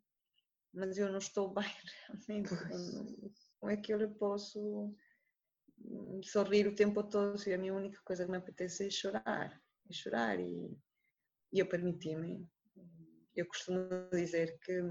mas 0.74 0.98
eu 0.98 1.10
não 1.10 1.20
estou 1.20 1.54
bem 1.54 1.66
realmente. 2.28 2.50
Como 3.60 3.72
é 3.72 3.78
que 3.78 3.94
eu 3.94 3.98
lhe 3.98 4.08
posso 4.08 4.94
sorrir 6.24 6.68
o 6.68 6.76
tempo 6.76 7.04
todo 7.04 7.38
se 7.38 7.54
a 7.54 7.58
minha 7.58 7.74
única 7.74 8.02
coisa 8.04 8.26
que 8.26 8.32
me 8.32 8.38
apetece 8.38 8.88
é 8.88 8.90
chorar? 8.90 9.62
É 9.90 9.94
chorar 9.94 10.40
e, 10.40 10.78
e 11.52 11.60
eu 11.60 11.68
permiti-me. 11.68 12.48
Eu 13.36 13.48
costumo 13.48 13.88
dizer 14.12 14.60
que 14.60 14.82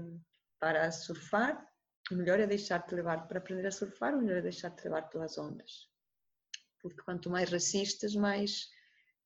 para 0.59 0.91
surfar, 0.91 1.65
o 2.11 2.15
melhor 2.15 2.39
é 2.39 2.47
deixar-te 2.47 2.95
levar, 2.95 3.27
para 3.27 3.39
aprender 3.39 3.67
a 3.67 3.71
surfar, 3.71 4.15
o 4.15 4.21
melhor 4.21 4.37
é 4.37 4.41
deixar-te 4.41 4.83
levar 4.83 5.09
pelas 5.09 5.37
ondas 5.37 5.88
porque 6.81 7.01
quanto 7.01 7.29
mais 7.29 7.49
resistes, 7.49 8.15
mais, 8.15 8.69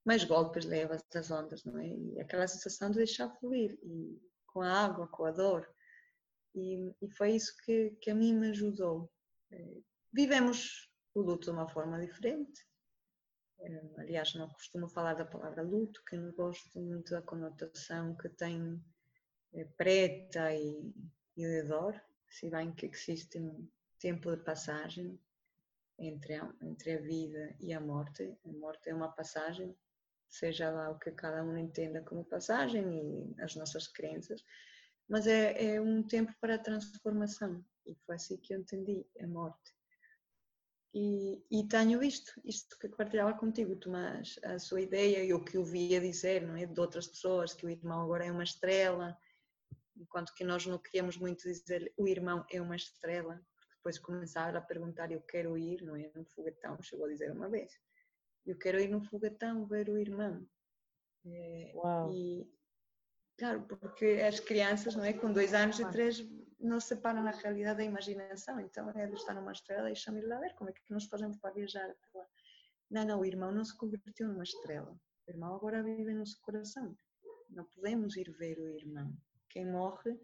mais 0.05 0.23
golpes 0.23 0.65
levas 0.65 1.03
das 1.11 1.31
ondas, 1.31 1.63
não 1.63 1.77
é? 1.79 1.87
E 1.87 2.19
aquela 2.19 2.47
sensação 2.47 2.89
de 2.89 2.97
deixar 2.97 3.29
fluir, 3.37 3.77
e 3.83 4.19
com 4.47 4.61
a 4.61 4.71
água, 4.71 5.07
com 5.07 5.25
a 5.25 5.31
dor. 5.31 5.67
E, 6.55 6.93
e 7.01 7.09
foi 7.11 7.31
isso 7.31 7.55
que, 7.65 7.91
que 8.01 8.11
a 8.11 8.15
mim 8.15 8.33
me 8.33 8.49
ajudou. 8.49 9.11
É, 9.51 9.77
vivemos 10.11 10.89
o 11.13 11.21
luto 11.21 11.45
de 11.45 11.51
uma 11.51 11.67
forma 11.67 11.99
diferente. 11.99 12.65
É, 13.59 13.81
aliás, 13.97 14.33
não 14.35 14.49
costumo 14.49 14.87
falar 14.89 15.15
da 15.15 15.25
palavra 15.25 15.63
luto, 15.63 16.03
que 16.05 16.17
não 16.17 16.31
gosto 16.33 16.79
muito 16.79 17.11
da 17.11 17.21
conotação 17.21 18.15
que 18.17 18.29
tem 18.29 18.83
é, 19.53 19.63
preta 19.65 20.53
e, 20.53 20.93
e 21.37 21.43
de 21.43 21.63
dor, 21.63 21.99
se 22.27 22.49
bem 22.49 22.73
que 22.73 22.87
existe 22.87 23.39
um 23.39 23.67
tempo 23.99 24.35
de 24.35 24.43
passagem, 24.43 25.19
entre 26.07 26.35
a, 26.35 26.53
entre 26.61 26.93
a 26.93 27.01
vida 27.01 27.55
e 27.59 27.73
a 27.73 27.79
morte. 27.79 28.37
A 28.45 28.51
morte 28.51 28.89
é 28.89 28.95
uma 28.95 29.09
passagem, 29.09 29.75
seja 30.27 30.69
lá 30.69 30.89
o 30.89 30.99
que 30.99 31.11
cada 31.11 31.43
um 31.43 31.57
entenda 31.57 32.01
como 32.01 32.25
passagem 32.25 33.33
e 33.37 33.41
as 33.41 33.55
nossas 33.55 33.87
crenças, 33.87 34.43
mas 35.07 35.27
é, 35.27 35.75
é 35.75 35.81
um 35.81 36.01
tempo 36.03 36.33
para 36.39 36.57
transformação 36.57 37.63
e 37.85 37.95
foi 38.05 38.15
assim 38.15 38.37
que 38.37 38.53
eu 38.53 38.59
entendi 38.59 39.05
a 39.19 39.27
morte. 39.27 39.73
E, 40.95 41.43
e, 41.49 41.67
tenho 41.67 42.03
isto, 42.03 42.39
isto 42.45 42.77
que 42.77 42.87
partilhava 42.87 43.33
contigo, 43.33 43.75
Tomás, 43.75 44.39
a 44.43 44.59
sua 44.59 44.81
ideia 44.81 45.23
e 45.23 45.33
o 45.33 45.43
que 45.43 45.57
eu 45.57 45.65
via 45.65 45.99
dizer, 45.99 46.45
não 46.45 46.55
é, 46.55 46.67
de 46.67 46.79
outras 46.79 47.07
pessoas, 47.07 47.53
que 47.53 47.65
o 47.65 47.69
irmão 47.69 48.03
agora 48.03 48.25
é 48.25 48.31
uma 48.31 48.43
estrela, 48.43 49.17
enquanto 49.97 50.33
que 50.35 50.43
nós 50.43 50.67
não 50.67 50.77
queríamos 50.77 51.17
muito 51.17 51.43
dizer 51.43 51.91
o 51.97 52.07
irmão 52.07 52.45
é 52.51 52.61
uma 52.61 52.75
estrela, 52.75 53.43
depois 53.83 53.99
começar 53.99 54.55
a 54.55 54.61
perguntar, 54.61 55.11
eu 55.11 55.21
quero 55.21 55.57
ir, 55.57 55.81
não 55.81 55.93
é, 55.93 56.09
num 56.15 56.23
foguetão, 56.23 56.81
chegou 56.81 57.05
a 57.05 57.09
dizer 57.09 57.29
uma 57.33 57.49
vez, 57.49 57.77
eu 58.45 58.57
quero 58.57 58.79
ir 58.79 58.87
num 58.87 59.03
foguetão 59.03 59.65
ver 59.65 59.89
o 59.89 59.97
irmão. 59.97 60.47
É, 61.25 61.71
Uau. 61.75 62.13
E, 62.13 62.49
claro, 63.37 63.61
porque 63.63 64.23
as 64.25 64.39
crianças, 64.39 64.95
não 64.95 65.03
é, 65.03 65.11
com 65.11 65.33
dois 65.33 65.53
anos 65.53 65.79
e 65.81 65.91
três, 65.91 66.25
não 66.61 66.79
separam 66.79 67.27
a 67.27 67.31
realidade 67.31 67.79
da 67.79 67.83
imaginação. 67.83 68.57
Então 68.61 68.89
ele 68.95 69.15
está 69.15 69.33
numa 69.33 69.51
estrela 69.51 69.91
e 69.91 69.95
chama-lhe 69.97 70.27
lá 70.27 70.39
ver 70.39 70.55
como 70.55 70.69
é 70.69 70.73
que 70.73 70.81
nós 70.89 71.03
fazemos 71.05 71.37
para 71.37 71.53
viajar 71.53 71.89
até 71.89 72.07
lá. 72.13 72.25
Não, 72.89 73.05
não, 73.05 73.19
o 73.19 73.25
irmão 73.25 73.51
não 73.51 73.65
se 73.65 73.75
converteu 73.75 74.29
numa 74.29 74.43
estrela. 74.43 74.97
O 75.27 75.31
irmão 75.31 75.55
agora 75.55 75.83
vive 75.83 76.13
no 76.13 76.19
nosso 76.19 76.39
coração. 76.41 76.95
Não 77.49 77.65
podemos 77.65 78.15
ir 78.15 78.31
ver 78.31 78.59
o 78.59 78.69
irmão. 78.69 79.13
Quem 79.49 79.65
morre, 79.65 80.17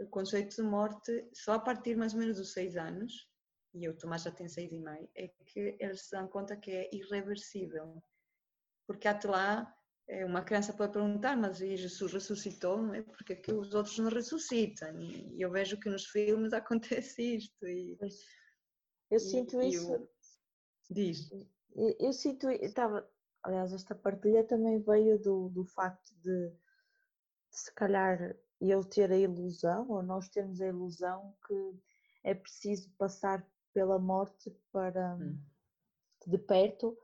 o 0.00 0.06
conceito 0.08 0.56
de 0.56 0.62
morte, 0.62 1.28
só 1.32 1.54
a 1.54 1.58
partir 1.58 1.96
mais 1.96 2.14
ou 2.14 2.20
menos 2.20 2.38
dos 2.38 2.52
seis 2.52 2.76
anos, 2.76 3.28
e 3.74 3.88
o 3.88 3.96
Tomás 3.96 4.22
já 4.22 4.30
tem 4.30 4.48
seis 4.48 4.72
e 4.72 4.78
meio, 4.78 5.08
é 5.14 5.28
que 5.28 5.76
eles 5.78 6.02
se 6.02 6.10
dão 6.12 6.26
conta 6.26 6.56
que 6.56 6.70
é 6.70 6.90
irreversível. 6.92 8.02
Porque 8.86 9.06
até 9.06 9.28
lá, 9.28 9.72
é, 10.08 10.24
uma 10.24 10.42
criança 10.42 10.72
pode 10.72 10.92
perguntar, 10.92 11.36
mas 11.36 11.58
Jesus 11.58 12.12
ressuscitou, 12.12 12.82
não 12.82 12.94
é? 12.94 13.02
Porque 13.02 13.34
é 13.34 13.36
que 13.36 13.52
os 13.52 13.74
outros 13.74 13.96
não 13.98 14.10
ressuscitam? 14.10 15.00
E 15.00 15.40
eu 15.40 15.50
vejo 15.50 15.78
que 15.78 15.88
nos 15.88 16.06
filmes 16.06 16.52
acontece 16.54 17.36
isto. 17.36 17.66
E, 17.66 17.96
eu 19.10 19.20
sinto 19.20 19.60
e, 19.62 19.68
isso. 19.68 19.94
Eu, 19.94 20.10
diz. 20.90 21.30
Eu, 21.76 21.96
eu 22.00 22.12
sinto, 22.12 22.50
estava, 22.50 23.08
aliás, 23.44 23.72
esta 23.72 23.94
partilha 23.94 24.42
também 24.42 24.80
veio 24.80 25.18
do, 25.20 25.48
do 25.50 25.64
facto 25.64 26.12
de, 26.16 26.48
de 26.50 26.56
se 27.50 27.72
calhar 27.74 28.36
ele 28.60 28.84
ter 28.84 29.10
a 29.10 29.16
ilusão, 29.16 29.88
ou 29.88 30.02
nós 30.02 30.28
termos 30.28 30.60
a 30.60 30.66
ilusão 30.66 31.34
que 31.46 31.80
é 32.24 32.34
preciso 32.34 32.90
passar 32.98 33.46
pela 33.72 33.98
morte 33.98 34.50
para 34.72 35.16
hum. 35.16 35.38
de 36.26 36.38
perto 36.38 36.98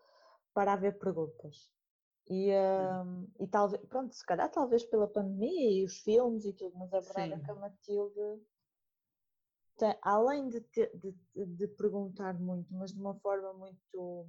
para 0.53 0.73
haver 0.73 0.99
perguntas. 0.99 1.71
E, 2.29 2.51
um, 2.53 3.29
e 3.39 3.47
talvez, 3.47 3.81
pronto, 3.87 4.13
se 4.15 4.25
calhar 4.27 4.51
talvez 4.51 4.85
pela 4.85 5.07
pandemia 5.07 5.71
e 5.71 5.85
os 5.85 5.99
filmes 6.01 6.45
e 6.45 6.53
tudo, 6.53 6.77
mas 6.77 6.93
a 6.93 7.01
verdade 7.01 7.29
Sim. 7.29 7.41
é 7.41 7.45
que 7.45 7.51
a 7.51 7.55
Matilde 7.55 8.43
tem, 9.77 9.97
além 10.03 10.49
de, 10.49 10.61
ter, 10.61 10.91
de, 10.97 11.15
de, 11.47 11.69
perguntar 11.69 12.35
muito, 12.35 12.73
mas 12.75 12.93
de 12.93 13.01
uma 13.01 13.15
forma 13.15 13.53
muito 13.53 14.27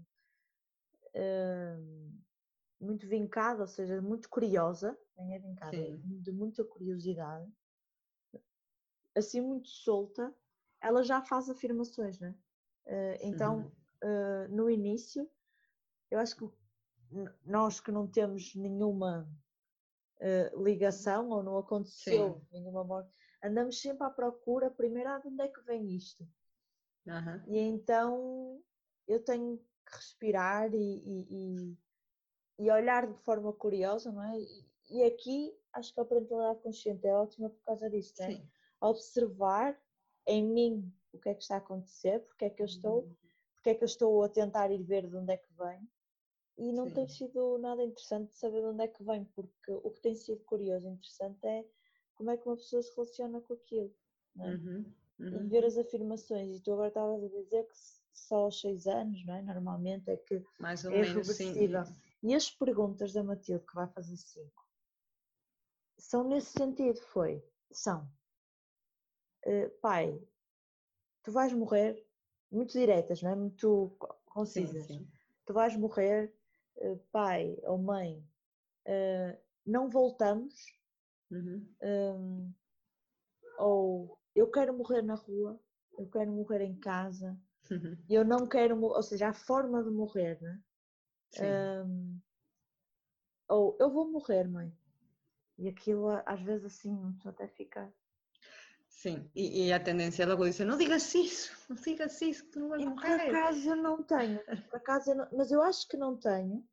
um, 1.16 2.20
muito 2.80 3.08
vincada, 3.08 3.62
ou 3.62 3.68
seja, 3.68 4.02
muito 4.02 4.30
curiosa, 4.30 4.98
nem 5.18 5.36
é 5.36 5.40
vincada, 5.40 5.76
Sim. 5.76 6.02
de 6.22 6.32
muita 6.32 6.64
curiosidade, 6.64 7.52
assim 9.16 9.42
muito 9.42 9.68
solta, 9.68 10.34
ela 10.82 11.04
já 11.04 11.22
faz 11.22 11.50
afirmações, 11.50 12.20
né? 12.20 12.36
Uh, 12.86 13.18
então, 13.22 13.72
uh, 14.04 14.56
no 14.56 14.70
início, 14.70 15.30
eu 16.10 16.20
acho 16.20 16.36
que 16.38 16.50
nós 17.46 17.80
que 17.80 17.92
não 17.92 18.08
temos 18.08 18.54
nenhuma 18.56 19.28
uh, 20.18 20.64
ligação 20.64 21.30
ou 21.30 21.44
não 21.44 21.58
aconteceu 21.58 22.36
Sim. 22.36 22.48
nenhuma 22.52 22.84
morte, 22.84 23.12
andamos 23.44 23.82
sempre 23.82 24.06
à 24.06 24.10
procura, 24.10 24.70
primeiro, 24.70 25.10
ah, 25.10 25.20
de 25.20 25.28
onde 25.28 25.42
é 25.42 25.48
que 25.48 25.62
vem 25.62 25.96
isto? 25.96 26.28
Uhum. 27.06 27.44
E 27.48 27.58
então 27.58 28.62
eu 29.08 29.24
tenho 29.24 29.58
que 29.58 29.96
respirar 29.96 30.74
e, 30.74 30.78
e, 30.78 31.28
e, 31.30 31.78
e, 32.60 32.72
olhar 32.72 33.08
de 33.08 33.20
forma 33.22 33.54
curiosa, 33.54 34.12
não 34.12 34.24
é? 34.24 34.40
E, 34.90 35.04
aqui 35.04 35.54
acho 35.74 35.94
que 35.94 36.00
a 36.00 36.06
parentalidade 36.06 36.62
consciente 36.62 37.06
é 37.06 37.14
ótima 37.14 37.50
por 37.50 37.62
causa 37.64 37.90
disso, 37.90 38.14
não 38.20 38.28
é? 38.28 38.42
Observar 38.82 39.80
em 40.26 40.44
mim 40.44 40.94
o 41.14 41.20
que 41.20 41.30
é 41.30 41.34
que 41.34 41.42
está 41.42 41.56
a 41.56 41.60
acontecer, 41.60 42.20
porque 42.22 42.46
é 42.46 42.50
que 42.50 42.62
eu 42.62 42.66
estou, 42.66 43.00
uhum. 43.02 43.16
porque 43.56 43.70
é 43.70 43.76
que 43.76 43.84
eu 43.84 43.88
estou 43.88 44.24
a 44.24 44.30
tentar 44.30 44.72
ir 44.72 44.84
ver 44.84 45.08
de 45.08 45.16
onde 45.16 45.34
é 45.34 45.38
que 45.38 45.54
vem 45.54 45.88
e 46.58 46.72
não 46.72 46.88
Sim. 46.88 46.94
tem 46.96 47.08
sido 47.08 47.58
nada 47.60 47.84
interessante 47.84 48.36
saber 48.36 48.62
de 48.62 48.68
onde 48.68 48.84
é 48.84 48.88
que 48.88 49.04
vem, 49.04 49.24
porque 49.26 49.72
o 49.72 49.92
que 49.92 50.02
tem 50.02 50.16
sido 50.16 50.44
curioso 50.44 50.88
e 50.88 50.92
interessante 50.92 51.46
é 51.46 51.66
como 52.16 52.32
é 52.32 52.38
que 52.38 52.48
uma 52.48 52.58
pessoa 52.58 52.82
se 52.82 52.96
relaciona 52.96 53.40
com 53.42 53.54
aquilo. 53.54 53.94
É? 54.40 54.50
Uhum, 54.50 54.86
uhum. 55.20 55.46
E 55.46 55.48
ver 55.50 55.66
as 55.66 55.78
afirmações, 55.78 56.56
e 56.56 56.60
tu 56.60 56.74
agora 56.74 56.88
estavas 56.88 57.24
a 57.24 57.28
dizer 57.28 57.64
que 57.64 57.76
só 58.12 58.38
aos 58.38 58.60
seis 58.60 58.88
anos, 58.88 59.24
não 59.26 59.36
é? 59.36 59.42
Normalmente 59.44 60.10
é 60.10 60.18
que 60.18 60.44
Mais 60.60 60.84
ou 60.84 60.92
é 60.92 61.02
menos, 61.02 61.28
reversível. 61.28 61.86
Sim. 61.86 61.94
E 62.24 62.34
as 62.34 62.50
perguntas 62.50 63.14
da 63.14 63.24
Matilde, 63.24 63.66
que 63.66 63.76
vai 63.76 63.88
fazer 63.88 64.18
cinco, 64.18 64.68
são 65.98 66.28
nesse 66.28 66.52
sentido, 66.52 67.00
foi, 67.02 67.44
são, 67.72 68.10
uh, 69.46 69.70
pai, 69.82 70.20
tu 71.24 71.32
vais 71.32 71.54
morrer, 71.54 72.06
muito 72.52 72.74
diretas, 72.74 73.22
não 73.22 73.32
é? 73.32 73.36
Muito 73.36 73.96
concisas. 74.26 74.86
Sim, 74.86 75.00
sim. 75.00 75.12
Tu 75.46 75.54
vais 75.54 75.76
morrer, 75.76 76.34
eh, 76.78 76.96
pai 77.12 77.58
ou 77.64 77.78
mãe, 77.78 78.24
uh, 78.86 79.38
não 79.66 79.90
voltamos, 79.90 80.54
uhum. 81.32 81.68
um, 81.82 82.54
ou 83.58 84.20
eu 84.36 84.50
quero 84.52 84.78
morrer 84.78 85.02
na 85.02 85.16
rua, 85.16 85.60
eu 85.98 86.08
quero 86.10 86.32
morrer 86.32 86.62
em 86.62 86.78
casa, 86.78 87.40
uhum. 87.72 87.98
eu 88.10 88.24
não 88.24 88.48
quero, 88.48 88.80
ou 88.82 89.02
seja, 89.02 89.30
a 89.30 89.34
forma 89.34 89.84
de 89.84 89.90
morrer, 89.90 90.42
né? 90.42 90.62
Um, 91.40 92.20
ou 93.50 93.78
eu 93.80 93.90
vou 93.90 94.10
morrer, 94.10 94.48
mãe. 94.48 94.74
E 95.58 95.68
aquilo 95.68 96.10
às 96.26 96.42
vezes 96.42 96.66
assim, 96.66 97.18
até 97.26 97.48
fica 97.48 97.92
Sim, 98.90 99.30
e, 99.36 99.68
e, 99.68 99.74
a 99.74 99.80
tendência 99.80 100.26
logo 100.26 100.44
dizer, 100.44 100.66
não 100.66 100.78
digas 100.78 101.14
isso, 101.14 101.56
não 101.70 101.76
digas 101.76 102.20
isso, 102.20 102.44
que 102.46 102.52
tu 102.52 102.60
não 102.62 102.70
vais 102.70 102.84
morrer. 102.84 103.26
Por 103.26 103.36
acaso 103.36 103.70
eu 103.70 103.76
não 103.76 104.04
tenho, 104.04 104.44
por 104.44 104.76
acaso 104.76 105.12
eu 105.12 105.16
não, 105.16 105.28
mas 105.34 105.52
eu 105.52 105.62
acho 105.62 105.88
que 105.88 105.96
não 105.96 106.18
tenho, 106.18 106.68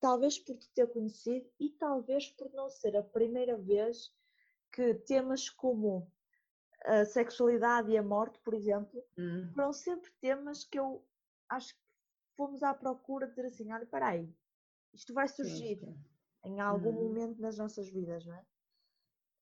talvez 0.00 0.38
por 0.38 0.56
te 0.56 0.68
ter 0.70 0.88
conhecido 0.88 1.48
e 1.60 1.70
talvez 1.70 2.28
por 2.30 2.52
não 2.52 2.68
ser 2.68 2.96
a 2.96 3.02
primeira 3.02 3.56
vez 3.56 4.12
que 4.72 4.94
temas 4.94 5.48
como 5.48 6.10
a 6.84 7.04
sexualidade 7.04 7.92
e 7.92 7.96
a 7.96 8.02
morte, 8.02 8.40
por 8.40 8.52
exemplo, 8.52 9.00
hum. 9.16 9.48
foram 9.54 9.72
sempre 9.72 10.10
temas 10.20 10.64
que 10.64 10.78
eu 10.78 11.06
acho 11.48 11.74
que 11.74 11.83
fomos 12.36 12.62
à 12.62 12.74
procura 12.74 13.26
de 13.26 13.34
dizer 13.34 13.46
assim, 13.46 13.72
olha, 13.72 13.86
peraí, 13.86 14.32
isto 14.92 15.12
vai 15.12 15.28
surgir 15.28 15.78
sim, 15.78 15.98
em 16.44 16.60
algum 16.60 16.90
hum. 16.90 17.08
momento 17.08 17.40
nas 17.40 17.58
nossas 17.58 17.88
vidas, 17.88 18.24
não 18.24 18.34
é? 18.34 18.44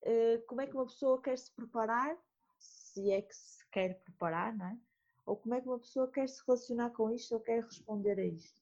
Eh, 0.02 0.38
como 0.46 0.60
é 0.60 0.66
que 0.66 0.74
uma 0.74 0.86
pessoa 0.86 1.20
quer 1.20 1.38
se 1.38 1.50
preparar, 1.52 2.16
se 2.58 3.10
é 3.10 3.22
que 3.22 3.34
se 3.34 3.66
quer 3.70 4.00
preparar, 4.02 4.56
não 4.56 4.66
é? 4.66 4.78
Ou 5.24 5.36
como 5.36 5.54
é 5.54 5.60
que 5.60 5.68
uma 5.68 5.78
pessoa 5.78 6.10
quer 6.10 6.28
se 6.28 6.42
relacionar 6.46 6.90
com 6.90 7.10
isto 7.10 7.32
ou 7.34 7.40
quer 7.40 7.62
responder 7.62 8.18
a 8.18 8.24
isto. 8.24 8.60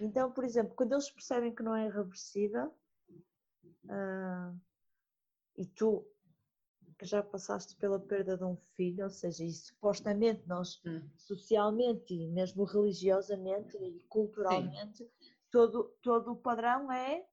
Então, 0.00 0.32
por 0.32 0.44
exemplo, 0.44 0.74
quando 0.74 0.92
eles 0.92 1.10
percebem 1.10 1.54
que 1.54 1.62
não 1.62 1.76
é 1.76 1.88
reversível, 1.88 2.74
uh, 3.84 4.58
e 5.56 5.66
tu 5.66 6.04
que 6.98 7.04
já 7.04 7.22
passaste 7.22 7.76
pela 7.76 7.98
perda 7.98 8.36
de 8.36 8.44
um 8.44 8.56
filho, 8.74 9.04
ou 9.04 9.10
seja, 9.10 9.44
e 9.44 9.52
supostamente 9.52 10.42
nós 10.46 10.80
hum. 10.86 11.02
socialmente 11.16 12.14
e 12.14 12.26
mesmo 12.28 12.64
religiosamente 12.64 13.76
e 13.76 14.00
culturalmente, 14.08 15.08
todo, 15.50 15.94
todo 16.02 16.32
o 16.32 16.36
padrão 16.36 16.90
é 16.90 17.26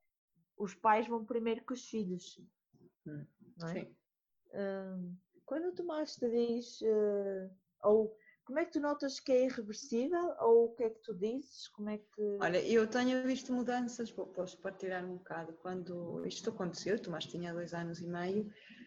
os 0.58 0.76
pais 0.76 1.08
vão 1.08 1.26
primeiro 1.26 1.66
que 1.66 1.74
os 1.74 1.88
filhos. 1.90 2.40
Hum, 3.06 3.26
não 3.58 3.68
é? 3.70 3.74
Sim. 3.74 3.96
Uh, 4.50 5.16
quando 5.46 5.70
o 5.70 5.76
Tomás 5.76 6.16
te 6.16 6.30
diz, 6.30 6.82
uh, 6.82 7.50
ou 7.84 8.16
como 8.46 8.60
é 8.60 8.66
que 8.66 8.74
tu 8.74 8.80
notas 8.80 9.20
que 9.20 9.32
é 9.32 9.46
irreversível, 9.46 10.36
ou 10.42 10.66
o 10.66 10.76
que 10.76 10.84
é 10.84 10.90
que 10.90 11.00
tu 11.00 11.14
dizes? 11.14 11.70
Como 11.70 11.90
é 11.90 11.98
que... 11.98 12.38
Olha, 12.42 12.62
eu 12.68 12.86
tenho 12.88 13.26
visto 13.26 13.54
mudanças, 13.54 14.12
posso 14.12 14.58
partilhar 14.58 15.04
um 15.06 15.16
bocado, 15.18 15.54
quando 15.62 16.26
isto 16.26 16.50
aconteceu, 16.50 16.98
o 16.98 17.00
Tomás 17.00 17.26
tinha 17.26 17.54
dois 17.54 17.74
anos 17.74 18.02
e 18.02 18.08
meio, 18.08 18.52
eh, 18.52 18.83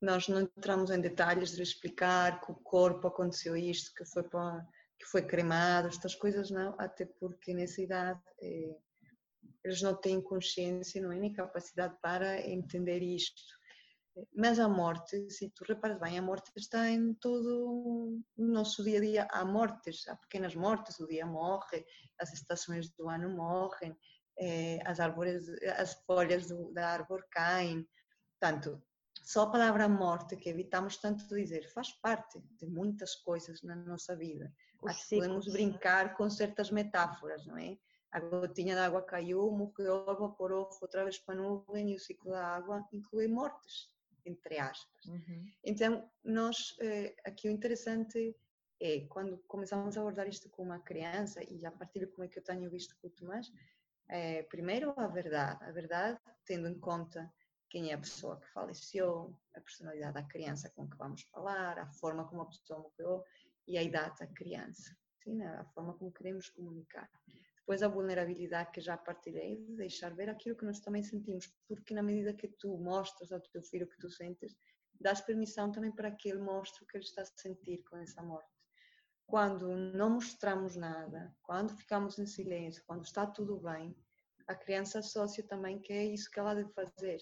nós 0.00 0.28
não 0.28 0.42
entramos 0.42 0.90
em 0.90 1.00
detalhes 1.00 1.50
de 1.50 1.62
explicar 1.62 2.40
que 2.40 2.52
o 2.52 2.54
corpo 2.54 3.08
aconteceu 3.08 3.56
isto, 3.56 3.92
que 3.94 4.04
foi, 4.04 4.22
para, 4.22 4.66
que 4.98 5.06
foi 5.06 5.22
cremado, 5.22 5.88
estas 5.88 6.14
coisas 6.14 6.50
não, 6.50 6.74
até 6.78 7.04
porque 7.04 7.52
nessa 7.52 7.82
idade 7.82 8.20
eh, 8.40 8.76
eles 9.64 9.82
não 9.82 9.94
têm 9.94 10.20
consciência, 10.20 11.02
não 11.02 11.12
é 11.12 11.18
nem 11.18 11.32
capacidade 11.32 11.96
para 12.00 12.40
entender 12.48 13.02
isto. 13.02 13.42
Mas 14.34 14.58
a 14.58 14.68
morte, 14.68 15.30
se 15.30 15.50
tu 15.50 15.64
reparas 15.64 15.98
bem, 16.00 16.18
a 16.18 16.22
morte 16.22 16.50
está 16.56 16.88
em 16.88 17.14
todo 17.14 18.20
o 18.36 18.44
nosso 18.44 18.82
dia 18.82 18.98
a 18.98 19.00
dia. 19.00 19.28
Há 19.30 19.44
mortes, 19.44 20.06
há 20.08 20.16
pequenas 20.16 20.54
mortes, 20.54 20.98
o 20.98 21.06
dia 21.06 21.24
morre, 21.24 21.84
as 22.18 22.32
estações 22.32 22.90
do 22.96 23.08
ano 23.08 23.30
morrem, 23.30 23.96
eh, 24.40 24.78
as 24.84 24.98
árvores, 24.98 25.48
as 25.76 25.94
folhas 26.04 26.48
da 26.72 26.88
árvore 26.88 27.24
caem. 27.30 27.86
Portanto, 28.38 28.82
só 29.22 29.42
a 29.42 29.50
palavra 29.50 29.88
morte, 29.88 30.36
que 30.36 30.48
evitamos 30.48 30.96
tanto 30.96 31.26
dizer, 31.26 31.68
faz 31.72 31.92
parte 31.92 32.40
de 32.58 32.66
muitas 32.66 33.14
coisas 33.16 33.62
na 33.62 33.76
nossa 33.76 34.16
vida. 34.16 34.52
Acho 34.86 35.08
que 35.08 35.16
podemos 35.16 35.46
brincar 35.52 36.16
com 36.16 36.30
certas 36.30 36.70
metáforas, 36.70 37.44
não 37.46 37.58
é? 37.58 37.76
a 38.10 38.20
gotinha 38.20 38.74
de 38.74 38.80
água 38.80 39.02
caiu, 39.02 39.50
morreu, 39.50 40.06
evaporou, 40.08 40.70
foi 40.72 40.86
outra 40.86 41.04
vez 41.04 41.18
para 41.18 41.34
a 41.34 41.42
nuvem 41.42 41.92
e 41.92 41.96
o 41.96 42.00
ciclo 42.00 42.30
da 42.30 42.46
água 42.46 42.86
inclui 42.92 43.28
mortes, 43.28 43.90
entre 44.24 44.58
aspas. 44.58 45.04
Uhum. 45.06 45.52
Então, 45.62 46.10
nós, 46.24 46.74
eh, 46.80 47.14
aqui 47.24 47.48
o 47.48 47.52
interessante 47.52 48.34
é, 48.80 49.00
quando 49.08 49.38
começamos 49.46 49.96
a 49.96 50.00
abordar 50.00 50.28
isto 50.28 50.48
com 50.48 50.62
uma 50.62 50.78
criança, 50.78 51.40
e 51.50 51.66
a 51.66 51.70
partir 51.70 52.00
de 52.00 52.06
como 52.06 52.24
é 52.24 52.28
que 52.28 52.38
eu 52.38 52.44
tenho 52.44 52.70
visto 52.70 52.96
com 53.00 53.08
o 53.08 53.10
Tomás, 53.10 53.50
é, 54.08 54.42
primeiro 54.44 54.94
a 54.96 55.06
verdade, 55.06 55.62
a 55.64 55.70
verdade 55.70 56.18
tendo 56.46 56.68
em 56.68 56.78
conta 56.78 57.30
quem 57.70 57.90
é 57.90 57.94
a 57.94 57.98
pessoa 57.98 58.40
que 58.40 58.48
faleceu, 58.48 59.36
a 59.54 59.60
personalidade 59.60 60.14
da 60.14 60.22
criança 60.22 60.70
com 60.70 60.88
que 60.88 60.96
vamos 60.96 61.22
falar, 61.22 61.78
a 61.78 61.86
forma 61.86 62.26
como 62.26 62.42
a 62.42 62.46
pessoa 62.46 62.80
morreu 62.80 63.24
e 63.66 63.76
a 63.76 63.82
idade 63.82 64.18
da 64.18 64.26
criança, 64.26 64.96
sim, 65.22 65.36
né? 65.36 65.46
a 65.58 65.64
forma 65.66 65.94
como 65.94 66.12
queremos 66.12 66.48
comunicar. 66.50 67.08
Depois 67.58 67.82
a 67.82 67.88
vulnerabilidade 67.88 68.70
que 68.70 68.80
já 68.80 68.96
partilhei, 68.96 69.58
de 69.58 69.76
deixar 69.76 70.14
ver 70.14 70.30
aquilo 70.30 70.56
que 70.56 70.64
nós 70.64 70.80
também 70.80 71.02
sentimos, 71.02 71.46
porque 71.66 71.92
na 71.92 72.02
medida 72.02 72.32
que 72.32 72.48
tu 72.48 72.78
mostras 72.78 73.30
ao 73.30 73.40
teu 73.40 73.62
filho 73.62 73.84
o 73.84 73.88
que 73.90 73.98
tu 73.98 74.08
sentes, 74.08 74.56
dás 74.98 75.20
permissão 75.20 75.70
também 75.70 75.92
para 75.92 76.10
que 76.10 76.30
ele 76.30 76.40
mostre 76.40 76.82
o 76.82 76.86
que 76.86 76.96
ele 76.96 77.04
está 77.04 77.22
a 77.22 77.26
sentir 77.26 77.82
com 77.84 77.98
essa 77.98 78.22
morte. 78.22 78.48
Quando 79.26 79.76
não 79.76 80.08
mostramos 80.08 80.76
nada, 80.76 81.36
quando 81.42 81.76
ficamos 81.76 82.18
em 82.18 82.24
silêncio, 82.24 82.82
quando 82.86 83.04
está 83.04 83.26
tudo 83.26 83.60
bem, 83.60 83.94
a 84.46 84.54
criança 84.54 85.00
associa 85.00 85.46
também 85.46 85.78
que 85.78 85.92
é 85.92 86.06
isso 86.06 86.30
que 86.30 86.40
ela 86.40 86.54
deve 86.54 86.72
fazer, 86.72 87.20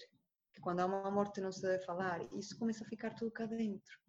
quando 0.61 0.79
há 0.79 0.85
uma 0.85 1.11
morte 1.11 1.41
não 1.41 1.51
se 1.51 1.61
deve 1.61 1.83
falar, 1.83 2.21
isso 2.33 2.57
começa 2.57 2.83
a 2.83 2.87
ficar 2.87 3.13
tudo 3.13 3.31
cá 3.31 3.45
dentro. 3.45 3.99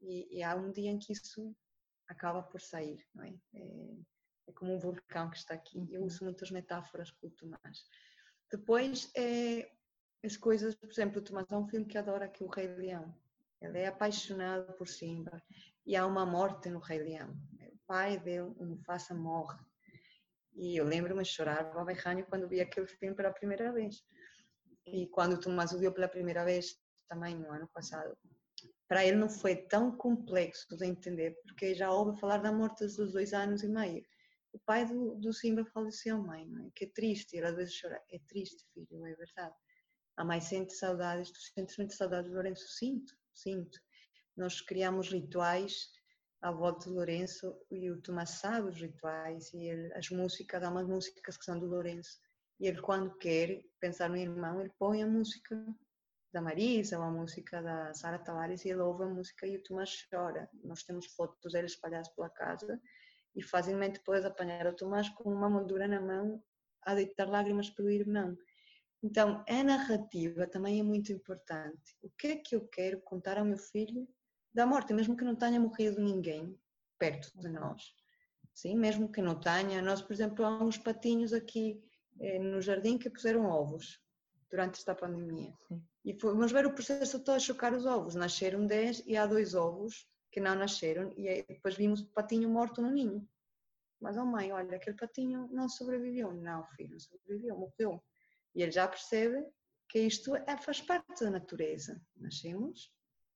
E, 0.00 0.38
e 0.38 0.42
há 0.42 0.54
um 0.54 0.70
dia 0.70 0.90
em 0.90 0.98
que 0.98 1.12
isso 1.12 1.54
acaba 2.08 2.42
por 2.42 2.60
sair, 2.60 3.04
não 3.14 3.24
é? 3.24 3.34
é? 3.54 3.96
é 4.48 4.52
como 4.52 4.74
um 4.74 4.78
vulcão 4.78 5.30
que 5.30 5.36
está 5.36 5.54
aqui. 5.54 5.86
Eu 5.90 6.02
uso 6.02 6.24
muitas 6.24 6.50
metáforas 6.50 7.10
com 7.10 7.26
o 7.26 7.30
Tomás. 7.30 7.84
Depois, 8.50 9.10
é, 9.16 9.70
as 10.24 10.36
coisas, 10.36 10.74
por 10.74 10.90
exemplo, 10.90 11.18
o 11.18 11.24
Tomás 11.24 11.46
é 11.50 11.56
um 11.56 11.68
filme 11.68 11.86
que 11.86 11.98
adora 11.98 12.26
aqui 12.26 12.44
o 12.44 12.48
Rei 12.48 12.68
Leão. 12.68 13.14
Ele 13.60 13.78
é 13.78 13.86
apaixonado 13.86 14.72
por 14.74 14.86
Simba 14.86 15.42
e 15.84 15.96
há 15.96 16.06
uma 16.06 16.26
morte 16.26 16.68
no 16.68 16.78
Rei 16.78 16.98
Leão. 16.98 17.30
O 17.60 17.78
pai 17.86 18.18
dele, 18.18 18.52
o 18.56 18.64
Mufasa, 18.64 19.14
morre. 19.14 19.58
E 20.54 20.76
eu 20.76 20.84
lembro-me 20.84 21.22
de 21.22 21.28
chorar 21.28 21.70
berranho 21.84 22.24
quando 22.26 22.48
vi 22.48 22.60
aquele 22.60 22.86
filme 22.86 23.14
pela 23.14 23.30
primeira 23.30 23.72
vez. 23.72 24.02
E 24.86 25.06
quando 25.08 25.34
o 25.34 25.40
Tomás 25.40 25.72
o 25.72 25.78
viu 25.78 25.92
pela 25.92 26.08
primeira 26.08 26.44
vez, 26.44 26.78
também 27.08 27.34
no 27.34 27.50
ano 27.50 27.68
passado, 27.68 28.16
para 28.88 29.04
ele 29.04 29.16
não 29.16 29.28
foi 29.28 29.56
tão 29.56 29.96
complexo 29.96 30.76
de 30.76 30.86
entender, 30.86 31.36
porque 31.42 31.74
já 31.74 31.90
ouve 31.90 32.18
falar 32.20 32.38
da 32.38 32.52
morte 32.52 32.86
dos 32.86 33.12
dois 33.12 33.32
anos 33.32 33.62
e 33.62 33.68
meio. 33.68 34.04
O 34.52 34.58
pai 34.60 34.86
do, 34.86 35.16
do 35.16 35.32
Simba 35.32 35.64
faleceu, 35.64 36.22
mãe, 36.22 36.48
é? 36.64 36.70
Que 36.74 36.84
é 36.84 36.88
triste, 36.88 37.36
ele 37.36 37.46
às 37.46 37.56
vezes 37.56 37.78
chora. 37.80 38.00
É 38.10 38.18
triste, 38.20 38.64
filho, 38.72 39.04
é 39.06 39.14
verdade. 39.14 39.54
A 40.16 40.24
mãe 40.24 40.40
sente 40.40 40.72
saudades, 40.72 41.30
tu 41.30 41.38
sentes 41.40 41.76
muita 41.76 41.94
saudade 41.94 42.28
de 42.28 42.34
Lourenço? 42.34 42.66
Sinto, 42.68 43.12
sinto. 43.34 43.78
Nós 44.36 44.60
criamos 44.60 45.10
rituais 45.10 45.90
à 46.40 46.52
volta 46.52 46.88
de 46.88 46.94
Lourenço 46.94 47.58
e 47.70 47.90
o 47.90 48.00
Tomás 48.00 48.30
sabe 48.30 48.68
os 48.68 48.80
rituais 48.80 49.52
e 49.52 49.64
ele, 49.64 49.92
as 49.94 50.08
músicas, 50.10 50.62
há 50.62 50.70
umas 50.70 50.86
músicas 50.86 51.36
que 51.36 51.44
são 51.44 51.58
do 51.58 51.66
Lourenço 51.66 52.18
e 52.58 52.66
ele 52.66 52.80
quando 52.80 53.16
quer 53.18 53.62
pensar 53.80 54.08
no 54.08 54.16
irmão, 54.16 54.60
ele 54.60 54.72
põe 54.78 55.02
a 55.02 55.06
música 55.06 55.56
da 56.32 56.40
Marisa, 56.40 56.98
uma 56.98 57.10
música 57.10 57.62
da 57.62 57.94
Sara 57.94 58.18
Tavares 58.18 58.64
e 58.64 58.70
ele 58.70 58.80
ouve 58.80 59.04
a 59.04 59.08
música 59.08 59.46
e 59.46 59.56
o 59.56 59.62
Tomás 59.62 60.06
chora. 60.10 60.48
Nós 60.64 60.82
temos 60.82 61.06
fotos 61.06 61.52
dele 61.52 61.66
espalhadas 61.66 62.08
pela 62.08 62.28
casa 62.30 62.80
e 63.34 63.42
facilmente 63.42 64.00
podes 64.00 64.24
apanhar 64.24 64.66
o 64.66 64.74
Tomás 64.74 65.08
com 65.10 65.32
uma 65.32 65.48
moldura 65.48 65.86
na 65.86 66.00
mão 66.00 66.42
a 66.82 66.94
deitar 66.94 67.28
lágrimas 67.28 67.70
pelo 67.70 67.90
irmão. 67.90 68.36
Então, 69.02 69.44
a 69.48 69.62
narrativa 69.62 70.46
também 70.46 70.80
é 70.80 70.82
muito 70.82 71.12
importante. 71.12 71.96
O 72.02 72.10
que 72.10 72.26
é 72.28 72.36
que 72.36 72.56
eu 72.56 72.66
quero 72.68 73.00
contar 73.02 73.38
ao 73.38 73.44
meu 73.44 73.58
filho 73.58 74.08
da 74.52 74.66
morte, 74.66 74.92
mesmo 74.92 75.16
que 75.16 75.24
não 75.24 75.36
tenha 75.36 75.60
morrido 75.60 76.00
ninguém 76.00 76.58
perto 76.98 77.30
de 77.38 77.48
nós? 77.48 77.82
Sim, 78.54 78.76
mesmo 78.76 79.12
que 79.12 79.20
não 79.20 79.38
tenha. 79.38 79.82
Nós, 79.82 80.00
por 80.00 80.12
exemplo, 80.12 80.44
há 80.44 80.62
uns 80.62 80.78
patinhos 80.78 81.32
aqui 81.32 81.85
no 82.40 82.60
jardim 82.60 82.98
que 82.98 83.10
puseram 83.10 83.46
ovos 83.46 84.00
durante 84.50 84.78
esta 84.78 84.94
pandemia. 84.94 85.54
Sim. 85.68 85.82
E 86.04 86.14
fomos 86.14 86.52
ver 86.52 86.66
o 86.66 86.72
processo 86.72 87.18
todo 87.18 87.36
a 87.36 87.40
chocar 87.40 87.74
os 87.74 87.84
ovos. 87.84 88.14
Nasceram 88.14 88.66
10 88.66 89.02
e 89.06 89.16
há 89.16 89.26
dois 89.26 89.54
ovos 89.54 90.08
que 90.30 90.40
não 90.40 90.54
nasceram 90.54 91.12
e 91.16 91.42
depois 91.48 91.74
vimos 91.74 92.00
o 92.00 92.12
patinho 92.12 92.48
morto 92.48 92.80
no 92.80 92.90
ninho. 92.90 93.28
Mas, 94.00 94.16
oh 94.16 94.24
mãe, 94.24 94.52
olha, 94.52 94.76
aquele 94.76 94.96
patinho 94.96 95.48
não 95.50 95.68
sobreviveu. 95.68 96.32
Não, 96.32 96.64
filho, 96.76 96.92
não 96.92 97.00
sobreviveu, 97.00 97.56
morreu. 97.56 98.04
E 98.54 98.62
ele 98.62 98.70
já 98.70 98.86
percebe 98.86 99.44
que 99.88 99.98
isto 100.00 100.36
é, 100.36 100.56
faz 100.58 100.80
parte 100.80 101.24
da 101.24 101.30
natureza. 101.30 102.00
Nascemos 102.16 102.92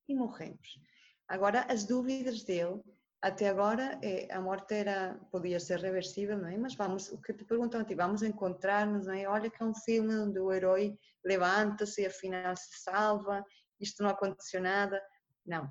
e 0.08 0.14
morremos. 0.14 0.80
Agora, 1.26 1.62
as 1.62 1.84
dúvidas 1.84 2.44
dele, 2.44 2.80
até 3.22 3.50
agora, 3.50 3.98
é, 4.02 4.32
a 4.32 4.40
morte 4.40 4.74
era, 4.74 5.14
podia 5.30 5.60
ser 5.60 5.78
reversível, 5.80 6.38
não 6.38 6.48
é? 6.48 6.56
Mas 6.56 6.74
vamos, 6.74 7.12
o 7.12 7.20
que 7.20 7.34
te 7.34 7.44
perguntam 7.44 7.80
a 7.80 7.94
vamos 7.94 8.22
encontrar-nos, 8.22 9.06
não 9.06 9.14
é? 9.14 9.28
Olha 9.28 9.50
que 9.50 9.62
é 9.62 9.66
um 9.66 9.74
filme 9.74 10.14
onde 10.16 10.38
o 10.38 10.50
herói 10.50 10.98
levanta-se 11.22 12.00
e 12.00 12.06
afinal 12.06 12.56
se 12.56 12.82
salva, 12.82 13.44
isto 13.78 14.02
não 14.02 14.10
aconteceu 14.10 14.62
nada. 14.62 15.02
Não, 15.44 15.70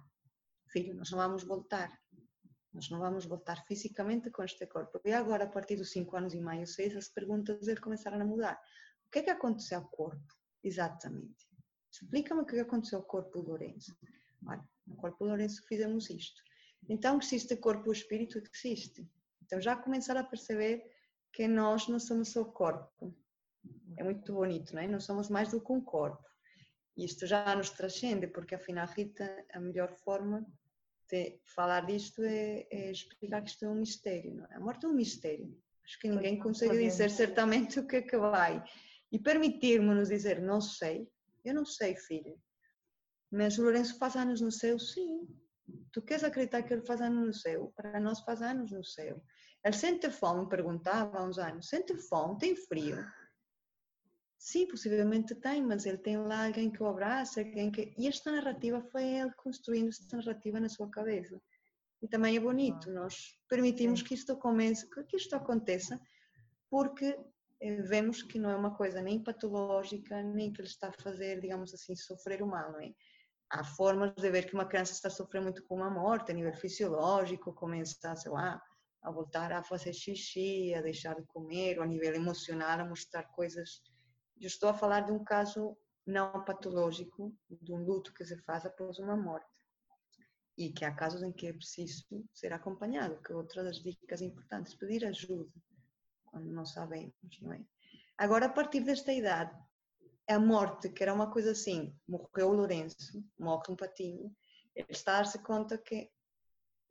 filho, 0.71 0.93
nós 0.95 1.09
não 1.09 1.17
vamos 1.17 1.43
voltar. 1.43 1.91
Nós 2.71 2.87
não 2.91 2.99
vamos 2.99 3.25
voltar 3.25 3.65
fisicamente 3.65 4.29
com 4.29 4.43
este 4.43 4.67
corpo. 4.67 5.01
E 5.03 5.11
agora, 5.11 5.45
a 5.45 5.49
partir 5.49 5.75
dos 5.75 5.91
5 5.91 6.17
anos 6.17 6.33
e 6.35 6.39
meio, 6.39 6.67
6, 6.67 6.97
as 6.97 7.09
perguntas 7.09 7.57
começaram 7.79 8.21
a 8.21 8.25
mudar. 8.25 8.61
O 9.07 9.11
que 9.11 9.19
é 9.19 9.23
que 9.23 9.29
aconteceu 9.31 9.79
ao 9.79 9.87
corpo? 9.87 10.35
Exatamente. 10.63 11.47
Explica-me 11.91 12.41
o 12.41 12.45
que 12.45 12.59
aconteceu 12.59 12.99
ao 12.99 13.05
corpo 13.05 13.31
do 13.31 13.49
Lourenço. 13.49 13.97
Olha, 14.45 14.63
no 14.85 14.95
corpo 14.97 15.23
do 15.23 15.29
Lourenço 15.29 15.65
fizemos 15.67 16.11
isto. 16.11 16.39
Então, 16.87 17.19
existe 17.21 17.55
corpo 17.57 17.89
e 17.89 17.95
espírito? 17.95 18.41
Existe. 18.53 19.07
Então, 19.43 19.59
já 19.59 19.75
começaram 19.75 20.21
a 20.21 20.23
perceber 20.23 20.83
que 21.33 21.47
nós 21.47 21.87
não 21.87 21.99
somos 21.99 22.29
só 22.29 22.43
corpo. 22.45 23.15
É 23.97 24.03
muito 24.03 24.33
bonito, 24.33 24.73
não 24.73 24.81
é? 24.81 24.87
Nós 24.87 25.03
somos 25.03 25.29
mais 25.29 25.51
do 25.51 25.61
que 25.61 25.71
um 25.71 25.81
corpo. 25.81 26.23
E 26.95 27.05
isto 27.05 27.25
já 27.25 27.55
nos 27.55 27.69
transcende, 27.69 28.27
porque 28.27 28.55
afinal, 28.55 28.87
Rita, 28.87 29.45
a 29.53 29.59
melhor 29.59 29.91
forma 29.91 30.45
de 31.09 31.39
falar 31.43 31.85
disto 31.85 32.21
é, 32.23 32.67
é 32.69 32.91
explicar 32.91 33.41
que 33.41 33.49
isto 33.49 33.65
é 33.65 33.69
um 33.69 33.75
mistério. 33.75 34.35
Não 34.35 34.45
é? 34.45 34.55
A 34.55 34.59
morte 34.59 34.85
é 34.85 34.89
um 34.89 34.93
mistério. 34.93 35.57
Acho 35.83 35.99
que 35.99 36.09
ninguém 36.09 36.37
consegue 36.37 36.77
dizer 36.77 37.09
certamente 37.09 37.79
o 37.79 37.87
que 37.87 37.97
é 37.97 38.01
que 38.01 38.17
vai. 38.17 38.63
E 39.11 39.17
permitirmos-nos 39.17 40.09
dizer, 40.09 40.39
não 40.39 40.61
sei, 40.61 41.09
eu 41.43 41.53
não 41.53 41.65
sei, 41.65 41.95
filho. 41.95 42.39
Mas 43.31 43.57
o 43.57 43.63
Lourenço 43.63 43.97
faz 43.97 44.15
anos 44.15 44.39
no 44.39 44.51
céu? 44.51 44.77
Sim. 44.77 45.27
Tu 45.91 46.01
queres 46.01 46.23
acreditar 46.23 46.63
que 46.63 46.73
ele 46.73 46.85
faz 46.85 47.01
anos 47.01 47.27
no 47.27 47.33
céu? 47.33 47.73
Para 47.75 47.99
nós 47.99 48.19
faz 48.21 48.41
anos 48.41 48.71
no 48.71 48.83
céu. 48.83 49.21
Ele 49.63 49.75
sente 49.75 50.09
fome, 50.09 50.47
perguntava 50.47 51.19
há 51.19 51.23
uns 51.23 51.37
anos, 51.37 51.67
sente 51.67 51.95
fome, 51.95 52.37
tem 52.37 52.55
frio. 52.55 53.05
Sim, 54.37 54.67
possivelmente 54.67 55.35
tem, 55.35 55.61
mas 55.61 55.85
ele 55.85 55.97
tem 55.97 56.17
lá 56.17 56.45
alguém 56.45 56.71
que 56.71 56.81
o 56.81 56.87
abraça, 56.87 57.41
alguém 57.41 57.69
que... 57.69 57.93
E 57.97 58.07
esta 58.07 58.31
narrativa 58.31 58.81
foi 58.81 59.03
ele 59.03 59.33
construindo 59.33 59.89
esta 59.89 60.15
narrativa 60.15 60.59
na 60.59 60.69
sua 60.69 60.89
cabeça. 60.89 61.39
E 62.01 62.07
também 62.07 62.37
é 62.37 62.39
bonito, 62.39 62.89
nós 62.89 63.37
permitimos 63.49 64.01
que 64.01 64.13
isto 64.13 64.37
comece, 64.37 64.87
que 64.89 65.17
isto 65.17 65.35
aconteça, 65.35 65.99
porque 66.69 67.19
eh, 67.59 67.81
vemos 67.81 68.23
que 68.23 68.39
não 68.39 68.49
é 68.49 68.55
uma 68.55 68.75
coisa 68.75 69.01
nem 69.01 69.21
patológica, 69.21 70.23
nem 70.23 70.53
que 70.53 70.61
ele 70.61 70.67
está 70.69 70.87
a 70.87 71.01
fazer, 71.03 71.41
digamos 71.41 71.73
assim, 71.73 71.95
sofrer 71.95 72.41
o 72.41 72.47
mal, 72.47 72.71
não 72.71 72.79
é? 72.79 72.93
Há 73.51 73.63
formas 73.63 74.13
de 74.13 74.29
ver 74.29 74.45
que 74.47 74.53
uma 74.53 74.65
criança 74.65 74.93
está 74.93 75.07
a 75.07 75.11
sofrer 75.11 75.41
muito 75.41 75.63
com 75.65 75.75
uma 75.75 75.89
morte, 75.89 76.31
a 76.31 76.35
nível 76.35 76.53
fisiológico, 76.53 77.53
começa, 77.53 78.15
sei 78.15 78.31
lá, 78.31 78.61
a 79.01 79.11
voltar 79.11 79.51
a 79.51 79.63
fazer 79.63 79.93
xixi, 79.93 80.73
a 80.75 80.81
deixar 80.81 81.15
de 81.15 81.25
comer, 81.25 81.77
ou 81.77 81.83
a 81.83 81.87
nível 81.87 82.13
emocional, 82.13 82.79
a 82.79 82.85
mostrar 82.85 83.23
coisas 83.23 83.81
eu 84.39 84.47
estou 84.47 84.69
a 84.69 84.73
falar 84.73 85.01
de 85.01 85.11
um 85.11 85.21
caso 85.23 85.77
não 86.07 86.43
patológico, 86.45 87.35
de 87.49 87.73
um 87.73 87.83
luto 87.83 88.13
que 88.13 88.23
se 88.23 88.37
faz 88.43 88.65
após 88.65 88.97
uma 88.97 89.17
morte. 89.17 89.45
E 90.57 90.71
que 90.71 90.85
há 90.85 90.95
casos 90.95 91.21
em 91.23 91.31
que 91.31 91.47
é 91.47 91.53
preciso 91.53 92.05
ser 92.33 92.53
acompanhado, 92.53 93.21
que 93.21 93.33
é 93.33 93.35
outra 93.35 93.63
das 93.63 93.81
dicas 93.81 94.21
importantes, 94.21 94.75
pedir 94.75 95.05
ajuda 95.05 95.51
quando 96.25 96.47
não 96.51 96.65
sabemos, 96.65 97.13
não 97.41 97.53
é? 97.53 97.61
Agora, 98.17 98.45
a 98.45 98.49
partir 98.49 98.81
desta 98.81 99.11
idade, 99.11 99.53
a 100.29 100.39
morte, 100.39 100.89
que 100.89 101.01
era 101.01 101.13
uma 101.13 101.31
coisa 101.31 101.51
assim, 101.51 101.95
morreu 102.07 102.49
o 102.49 102.53
Lourenço, 102.53 103.23
morre 103.37 103.63
um 103.69 103.75
patinho, 103.75 104.35
ele 104.75 104.87
está 104.91 105.13
a 105.13 105.17
dar-se 105.17 105.39
conta 105.39 105.77
que 105.77 106.09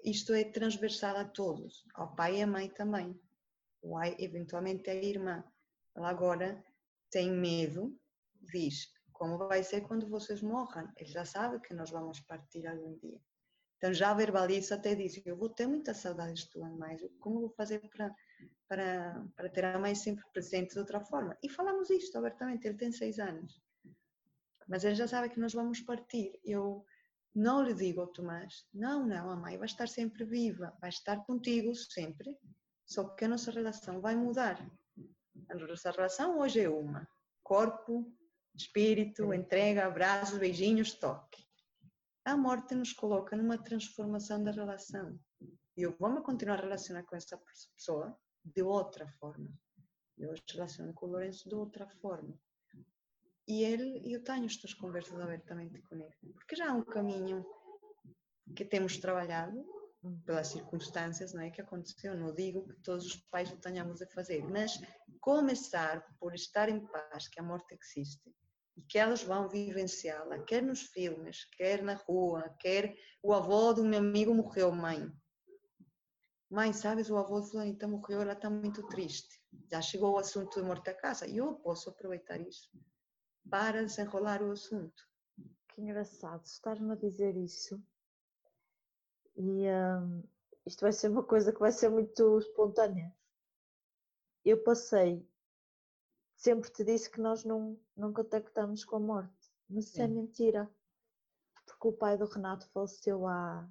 isto 0.05 0.33
é 0.33 0.45
transversal 0.45 1.17
a 1.17 1.25
todos, 1.25 1.85
ao 1.95 2.15
pai 2.15 2.39
e 2.39 2.43
à 2.43 2.47
mãe 2.47 2.69
também, 2.69 3.19
o 3.81 3.95
pai, 3.95 4.17
eventualmente 4.19 4.91
a 4.91 4.95
irmã. 4.95 5.45
Ela 5.95 6.11
agora 6.11 6.65
tem 7.11 7.31
medo, 7.31 7.97
diz: 8.41 8.93
como 9.13 9.39
vai 9.39 9.63
ser 9.63 9.83
quando 9.83 10.09
vocês 10.09 10.43
morram? 10.43 10.93
Ele 10.97 11.11
já 11.11 11.25
sabe 11.25 11.61
que 11.61 11.75
nós 11.75 11.91
vamos 11.91 12.21
partir 12.21 12.67
algum 12.67 12.97
dia. 12.99 13.21
Então 13.77 13.95
já 13.95 14.13
verbaliza 14.15 14.75
até 14.75 14.95
diz: 14.95 15.21
eu 15.25 15.37
vou 15.37 15.49
ter 15.49 15.67
muitas 15.67 15.99
saudades 15.99 16.47
tuas 16.47 16.73
mais, 16.73 17.01
como 17.21 17.41
vou 17.41 17.51
fazer 17.51 17.81
para, 17.89 18.15
para, 18.69 19.25
para 19.35 19.49
ter 19.49 19.65
a 19.65 19.79
mãe 19.79 19.95
sempre 19.95 20.25
presente 20.33 20.75
de 20.75 20.79
outra 20.79 21.01
forma? 21.01 21.37
E 21.43 21.49
falamos 21.49 21.91
isto 21.91 22.17
abertamente, 22.19 22.67
ele 22.67 22.77
tem 22.77 22.93
seis 22.93 23.19
anos. 23.19 23.61
Mas 24.69 24.85
ele 24.85 24.95
já 24.95 25.09
sabe 25.09 25.31
que 25.31 25.41
nós 25.41 25.55
vamos 25.55 25.81
partir. 25.81 26.39
Eu 26.45 26.85
não 27.35 27.63
lhe 27.63 27.75
digo 27.75 28.01
ao 28.01 28.09
Tomás: 28.09 28.67
não, 28.73 29.07
não, 29.07 29.31
a 29.31 29.37
mãe 29.37 29.57
vai 29.57 29.67
estar 29.67 29.89
sempre 29.89 30.25
viva, 30.25 30.77
vai 30.81 30.91
estar 30.91 31.25
contigo 31.25 31.75
sempre, 31.75 32.37
só 32.87 33.09
que 33.15 33.25
a 33.25 33.29
nossa 33.29 33.51
relação 33.51 34.01
vai 34.01 34.15
mudar. 34.15 34.59
A 35.49 35.55
nossa 35.55 35.91
relação 35.91 36.39
hoje 36.39 36.61
é 36.61 36.69
uma: 36.69 37.09
corpo, 37.43 38.13
espírito, 38.55 39.33
entrega, 39.33 39.87
abraços, 39.87 40.39
beijinhos, 40.39 40.95
toque. 40.95 41.47
A 42.25 42.37
morte 42.37 42.75
nos 42.75 42.93
coloca 42.93 43.35
numa 43.37 43.57
transformação 43.57 44.45
da 44.45 44.51
relação. 44.51 45.19
Eu 45.75 45.97
vou 45.99 46.11
me 46.11 46.21
continuar 46.21 46.59
a 46.59 46.63
relacionar 46.63 47.05
com 47.05 47.17
essa 47.17 47.39
pessoa 47.75 48.19
de 48.55 48.63
outra 48.63 49.07
forma. 49.21 49.51
Eu 50.17 50.35
relaciono 50.53 50.93
com 50.95 51.07
o 51.07 51.11
Lourenço 51.11 51.49
de 51.49 51.55
outra 51.55 51.87
forma. 52.01 52.39
E 53.47 53.63
ele, 53.65 54.13
eu 54.13 54.23
tenho 54.23 54.45
estas 54.45 54.75
conversas 54.75 55.19
abertamente 55.19 55.81
com 55.83 55.97
ele, 55.97 56.33
porque 56.35 56.55
já 56.55 56.71
há 56.71 56.75
um 56.75 56.85
caminho 56.85 57.47
que 58.55 58.65
temos 58.65 58.99
trabalhado 58.99 59.65
pelas 60.25 60.49
circunstâncias 60.49 61.33
não 61.33 61.43
é, 61.43 61.51
que 61.51 61.61
aconteceu. 61.61 62.17
Não 62.17 62.35
digo 62.35 62.67
que 62.69 62.81
todos 62.83 63.07
os 63.07 63.17
pais 63.31 63.51
o 63.51 63.57
tenhamos 63.57 64.01
a 64.03 64.07
fazer, 64.09 64.45
mas 64.45 64.79
começar 65.21 66.05
por 66.21 66.35
estar 66.35 66.69
em 66.69 66.85
paz 66.87 67.29
que 67.29 67.41
a 67.41 67.43
morte 67.43 67.75
existe 67.75 68.31
e 68.77 68.83
que 68.83 68.99
elas 68.99 69.23
vão 69.23 69.49
vivenciá-la, 69.49 70.39
quer 70.45 70.63
nos 70.63 70.83
filmes, 70.83 71.45
quer 71.57 71.83
na 71.83 71.95
rua, 71.95 72.55
quer 72.61 72.95
o 73.23 73.35
avô 73.35 73.73
do 73.73 73.85
meu 73.85 73.99
amigo 73.99 74.35
morreu, 74.35 74.71
mãe. 74.71 75.11
Mãe, 76.51 76.73
sabes, 76.73 77.11
o 77.11 77.17
avô 77.17 77.41
de 77.41 77.51
Fulanita 77.51 77.87
morreu, 77.87 78.23
ela 78.23 78.33
está 78.33 78.49
muito 78.49 78.83
triste. 78.89 79.41
Já 79.71 79.83
chegou 79.83 80.15
o 80.15 80.19
assunto 80.19 80.61
de 80.61 80.67
morte 80.67 80.89
a 80.89 80.95
casa 80.95 81.27
e 81.27 81.37
eu 81.37 81.55
posso 81.55 81.91
aproveitar 81.91 82.41
isso 82.41 82.71
para 83.51 83.85
desenrolar 83.85 84.43
o 84.43 84.53
assunto. 84.53 85.07
Que 85.69 85.83
engraçado, 85.83 86.45
estás-me 86.45 86.93
a 86.93 86.97
dizer 86.97 87.37
isso 87.37 87.83
e 89.39 89.69
um, 89.69 90.23
isto 90.67 90.81
vai 90.81 90.93
ser 90.93 91.09
uma 91.09 91.23
coisa 91.23 91.53
que 91.53 91.61
vai 91.61 91.71
ser 91.71 91.89
muito 91.89 92.39
espontânea. 92.41 93.15
Eu 94.45 94.63
passei, 94.65 95.25
sempre 96.35 96.71
te 96.71 96.83
disse 96.83 97.09
que 97.09 97.21
nós 97.21 97.45
não, 97.45 97.79
não 97.97 98.13
contactamos 98.13 98.85
com 98.85 98.97
a 98.97 99.01
morte, 99.01 99.53
mas 99.69 99.87
isso 99.87 100.03
é 100.03 100.09
mentira. 100.09 100.69
Porque 101.65 101.89
o 101.89 101.93
pai 101.93 102.19
do 102.19 102.25
Renato 102.25 102.69
faleceu 102.71 103.27
há, 103.29 103.69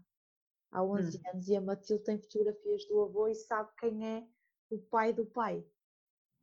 há 0.71 0.83
11 0.83 1.17
hum. 1.17 1.21
anos 1.33 1.47
e 1.47 1.55
a 1.55 1.61
Matilde 1.61 2.03
tem 2.03 2.19
fotografias 2.19 2.85
do 2.85 3.01
avô 3.01 3.27
e 3.27 3.35
sabe 3.35 3.69
quem 3.79 4.07
é 4.07 4.27
o 4.69 4.79
pai 4.79 5.13
do 5.13 5.25
pai. 5.25 5.65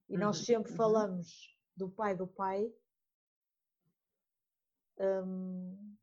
E 0.09 0.17
nós 0.17 0.39
uhum. 0.39 0.45
sempre 0.45 0.71
uhum. 0.73 0.77
falamos 0.77 1.59
do 1.77 1.89
pai 1.89 2.17
do 2.17 2.27
pai 2.27 2.73
um, 4.99 5.97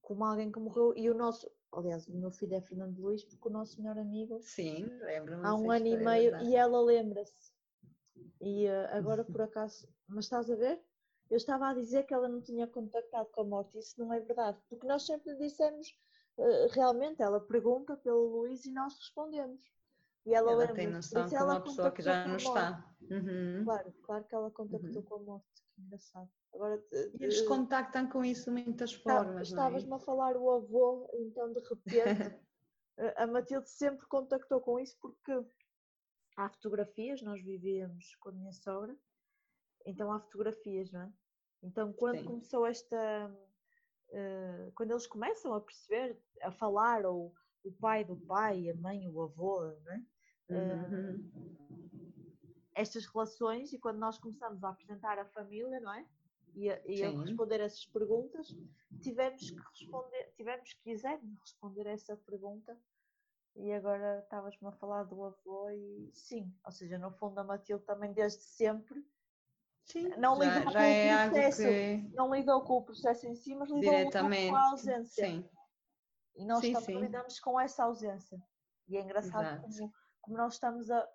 como 0.00 0.24
alguém 0.24 0.50
que 0.50 0.58
morreu 0.58 0.94
e 0.96 1.10
o 1.10 1.14
nosso 1.14 1.50
Aliás, 1.74 2.06
o 2.06 2.14
meu 2.14 2.30
filho 2.30 2.54
é 2.54 2.60
Fernando 2.60 2.98
Luís, 2.98 3.24
porque 3.24 3.48
o 3.48 3.50
nosso 3.50 3.80
melhor 3.80 3.98
amigo. 3.98 4.38
Sim, 4.42 4.84
lembro-me. 5.00 5.46
Há 5.46 5.54
um 5.54 5.70
ano 5.70 5.86
e 5.86 5.96
meio 5.96 6.36
e 6.42 6.54
ela 6.54 6.78
lembra-se. 6.82 7.50
E 8.42 8.66
uh, 8.66 8.88
agora, 8.90 9.24
por 9.24 9.40
acaso. 9.40 9.88
Mas 10.06 10.26
estás 10.26 10.50
a 10.50 10.54
ver? 10.54 10.78
Eu 11.30 11.38
estava 11.38 11.70
a 11.70 11.74
dizer 11.74 12.04
que 12.04 12.12
ela 12.12 12.28
não 12.28 12.42
tinha 12.42 12.66
contactado 12.66 13.30
com 13.30 13.40
a 13.40 13.44
morte. 13.44 13.78
Isso 13.78 13.98
não 13.98 14.12
é 14.12 14.20
verdade. 14.20 14.58
Porque 14.68 14.86
nós 14.86 15.06
sempre 15.06 15.34
dissemos. 15.36 15.98
Uh, 16.38 16.68
realmente, 16.72 17.22
ela 17.22 17.40
pergunta 17.40 17.96
pelo 17.96 18.26
Luís 18.26 18.64
e 18.64 18.72
nós 18.72 18.94
respondemos. 18.96 19.60
E 20.24 20.34
ela, 20.34 20.52
ela 20.52 20.72
tem 20.72 20.88
noção 20.88 21.28
que 21.28 21.34
é 21.34 21.42
uma 21.42 21.60
pessoa 21.60 21.90
que 21.90 22.02
já 22.02 22.26
não 22.26 22.36
está. 22.36 22.94
Uhum. 23.10 23.64
Claro, 23.64 23.92
claro 24.02 24.24
que 24.24 24.34
ela 24.34 24.50
contactou 24.50 25.02
uhum. 25.02 25.02
com 25.02 25.14
a 25.16 25.18
morte. 25.18 25.62
Que 25.74 25.82
engraçado. 25.82 26.30
Agora, 26.54 26.82
e 26.92 27.24
eles 27.24 27.40
contactam 27.42 28.08
com 28.08 28.24
isso 28.24 28.44
de 28.44 28.62
muitas 28.62 28.92
formas. 28.92 29.48
É? 29.48 29.50
Estavas-me 29.50 29.92
é? 29.92 29.94
a 29.94 29.98
falar 29.98 30.36
o 30.36 30.50
avô, 30.50 31.08
então 31.14 31.52
de 31.52 31.60
repente 31.60 32.38
a 33.16 33.26
Matilde 33.26 33.70
sempre 33.70 34.06
contactou 34.06 34.60
com 34.60 34.78
isso 34.78 34.96
porque 35.00 35.32
há 36.36 36.48
fotografias, 36.50 37.22
nós 37.22 37.42
vivíamos 37.42 38.14
com 38.16 38.28
a 38.28 38.32
minha 38.32 38.52
sogra, 38.52 38.94
então 39.86 40.12
há 40.12 40.20
fotografias, 40.20 40.90
não 40.92 41.02
é? 41.02 41.12
Então 41.62 41.92
quando 41.92 42.18
Sim. 42.18 42.24
começou 42.24 42.66
esta. 42.66 43.34
Uh, 44.12 44.70
quando 44.74 44.90
eles 44.90 45.06
começam 45.06 45.54
a 45.54 45.60
perceber, 45.60 46.18
a 46.42 46.52
falar, 46.52 47.06
ou 47.06 47.34
o 47.64 47.72
pai 47.72 48.04
do 48.04 48.16
pai, 48.16 48.68
a 48.68 48.74
mãe, 48.74 49.08
o 49.08 49.22
avô, 49.22 49.62
não 49.84 49.92
é? 49.92 50.04
Uh, 50.50 51.52
estas 52.74 53.06
relações, 53.06 53.72
e 53.72 53.78
quando 53.78 53.98
nós 53.98 54.18
começamos 54.18 54.62
a 54.62 54.70
apresentar 54.70 55.18
a 55.18 55.24
família, 55.24 55.80
não 55.80 55.94
é? 55.94 56.06
e 56.54 56.70
a, 56.70 56.80
e 56.86 57.02
a 57.02 57.10
responder 57.10 57.60
essas 57.60 57.84
perguntas, 57.86 58.54
tivemos 59.00 59.50
que 59.50 59.56
responder, 59.56 60.32
tivemos 60.36 60.72
que 60.74 60.90
responder 61.40 61.86
essa 61.86 62.16
pergunta. 62.16 62.78
E 63.54 63.70
agora 63.72 64.20
estavas-me 64.20 64.68
a 64.68 64.72
falar 64.72 65.04
do 65.04 65.24
avô 65.24 65.68
e 65.70 66.10
sim, 66.14 66.50
ou 66.64 66.72
seja, 66.72 66.98
no 66.98 67.10
fundo 67.10 67.38
a 67.38 67.44
Matilde 67.44 67.84
também 67.84 68.12
desde 68.12 68.42
sempre 68.42 69.04
Sim, 69.92 70.08
não 70.16 70.36
já, 70.36 70.44
lidou 70.44 70.72
já 70.72 70.78
com 70.78 70.86
é 70.86 71.26
o 71.26 71.30
processo, 71.30 71.62
que... 71.62 72.10
não 72.14 72.34
lidou 72.34 72.62
com 72.62 72.72
o 72.78 72.82
processo 72.82 73.26
em 73.26 73.34
si, 73.34 73.54
mas 73.54 73.68
lidou 73.68 74.10
com 74.10 74.56
a 74.56 74.70
ausência. 74.70 75.26
Sim. 75.26 75.48
E 76.34 76.46
nós 76.46 76.60
sim, 76.60 76.72
também 76.72 76.96
sim. 76.96 77.00
lidamos 77.02 77.38
com 77.40 77.60
essa 77.60 77.84
ausência. 77.84 78.42
E 78.88 78.96
é 78.96 79.02
engraçado 79.02 79.60
como, 79.60 79.92
como, 80.22 80.36
nós 80.38 80.54
estamos 80.54 80.90
a, 80.90 81.06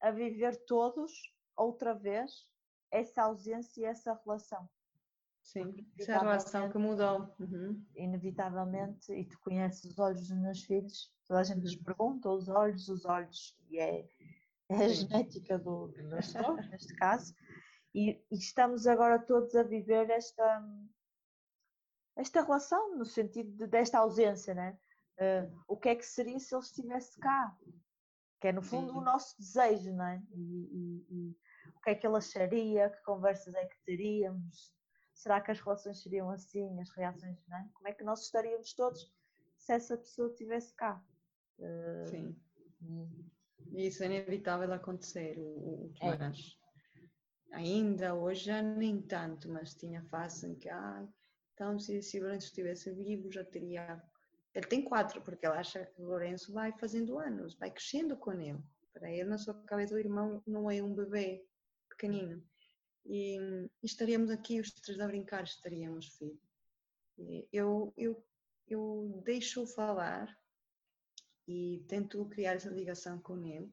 a 0.00 0.10
viver 0.10 0.56
todos 0.66 1.12
outra 1.56 1.94
vez 1.94 2.48
essa 2.90 3.22
ausência 3.22 3.80
e 3.80 3.84
essa 3.84 4.20
relação. 4.24 4.68
Sim, 5.40 5.86
essa 6.00 6.18
relação 6.18 6.68
que 6.68 6.78
mudou. 6.78 7.32
Uhum. 7.38 7.80
Inevitavelmente, 7.94 9.12
e 9.12 9.24
tu 9.24 9.38
conheces 9.38 9.84
os 9.84 9.98
olhos 10.00 10.28
dos 10.28 10.38
meus 10.38 10.64
filhos, 10.64 11.12
toda 11.28 11.38
a 11.40 11.44
gente 11.44 11.60
nos 11.60 11.76
uhum. 11.76 11.84
pergunta 11.84 12.28
os 12.28 12.48
olhos, 12.48 12.88
os 12.88 13.04
olhos, 13.04 13.56
e 13.70 13.78
é, 13.78 14.08
é 14.68 14.84
a 14.84 14.88
genética 14.88 15.58
do, 15.58 15.88
do 15.88 16.02
neste 16.02 16.94
caso, 16.96 17.34
e, 17.94 18.24
e, 18.30 18.36
estamos 18.36 18.86
agora 18.86 19.18
todos 19.18 19.54
a 19.54 19.62
viver 19.62 20.08
esta, 20.10 20.62
esta 22.16 22.42
relação, 22.42 22.96
no 22.96 23.04
sentido 23.04 23.50
de, 23.56 23.66
desta 23.66 23.98
ausência, 23.98 24.54
né? 24.54 24.78
Uh, 25.18 25.62
o 25.68 25.76
que 25.76 25.90
é 25.90 25.94
que 25.94 26.04
seria 26.04 26.38
se 26.38 26.54
ele 26.54 26.62
estivesse 26.62 27.18
cá? 27.18 27.56
Que 28.40 28.48
é 28.48 28.52
no 28.52 28.62
fundo 28.62 28.92
Sim. 28.92 28.98
o 28.98 29.00
nosso 29.02 29.38
desejo, 29.38 29.92
não 29.92 30.06
é? 30.06 30.22
E, 30.34 31.06
e, 31.10 31.36
o 31.76 31.80
que 31.80 31.90
é 31.90 31.94
que 31.94 32.06
ele 32.06 32.16
acharia, 32.16 32.90
que 32.90 33.02
conversas 33.02 33.54
é 33.54 33.66
que 33.66 33.76
teríamos, 33.84 34.72
será 35.14 35.40
que 35.40 35.50
as 35.50 35.60
relações 35.60 36.02
seriam 36.02 36.30
assim, 36.30 36.80
as 36.80 36.90
reações, 36.90 37.38
não 37.46 37.58
é? 37.58 37.68
Como 37.74 37.88
é 37.88 37.92
que 37.92 38.04
nós 38.04 38.22
estaríamos 38.22 38.72
todos 38.72 39.12
se 39.58 39.72
essa 39.72 39.96
pessoa 39.96 40.28
estivesse 40.28 40.74
cá? 40.74 41.02
Uh, 41.58 42.06
Sim. 42.08 42.36
Hum. 42.82 43.28
Isso 43.74 44.02
é 44.02 44.06
inevitável 44.06 44.72
acontecer, 44.72 45.38
o, 45.38 45.90
o 45.90 45.92
é. 46.00 46.18
mas 46.18 46.58
ainda 47.52 48.14
hoje 48.14 48.46
já 48.46 48.62
nem 48.62 49.00
tanto, 49.00 49.48
mas 49.48 49.74
tinha 49.74 50.02
fase 50.04 50.46
em 50.46 50.54
que, 50.54 50.68
ah, 50.68 51.06
então 51.54 51.78
se, 51.78 52.02
se 52.02 52.18
Lourenço 52.18 52.46
estivesse 52.46 52.90
vivo 52.92 53.30
já 53.30 53.44
teria... 53.44 54.02
Ele 54.54 54.66
tem 54.66 54.82
quatro, 54.82 55.22
porque 55.22 55.46
ele 55.46 55.56
acha 55.56 55.86
que 55.86 56.02
o 56.02 56.06
Lourenço 56.06 56.52
vai 56.52 56.72
fazendo 56.72 57.18
anos, 57.18 57.54
vai 57.54 57.70
crescendo 57.70 58.16
com 58.16 58.32
ele. 58.32 58.58
Para 58.92 59.10
ele, 59.10 59.24
na 59.24 59.38
sua 59.38 59.54
cabeça, 59.64 59.94
o 59.94 59.98
irmão 59.98 60.42
não 60.46 60.70
é 60.70 60.82
um 60.82 60.94
bebê, 60.94 61.46
pequenino. 61.88 62.42
E, 63.06 63.38
e 63.38 63.86
estaríamos 63.86 64.30
aqui 64.30 64.60
os 64.60 64.70
três 64.72 65.00
a 65.00 65.06
brincar, 65.06 65.44
estaríamos, 65.44 66.08
filho. 66.16 66.38
E 67.18 67.48
eu, 67.52 67.92
eu, 67.96 68.22
eu 68.66 69.22
deixo-o 69.24 69.66
falar 69.66 70.28
e 71.48 71.84
tento 71.88 72.24
criar 72.26 72.52
essa 72.54 72.70
ligação 72.70 73.18
com 73.18 73.44
ele 73.46 73.72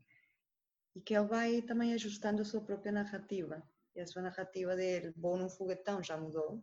e 0.99 1.01
que 1.01 1.15
ele 1.15 1.27
vai 1.27 1.61
também 1.61 1.93
ajustando 1.93 2.41
a 2.41 2.45
sua 2.45 2.59
própria 2.59 2.91
narrativa. 2.91 3.63
E 3.95 4.01
a 4.01 4.05
sua 4.05 4.21
narrativa 4.21 4.75
dele, 4.75 5.13
vou 5.15 5.37
num 5.37 5.49
foguetão, 5.49 6.03
já 6.03 6.17
mudou. 6.17 6.61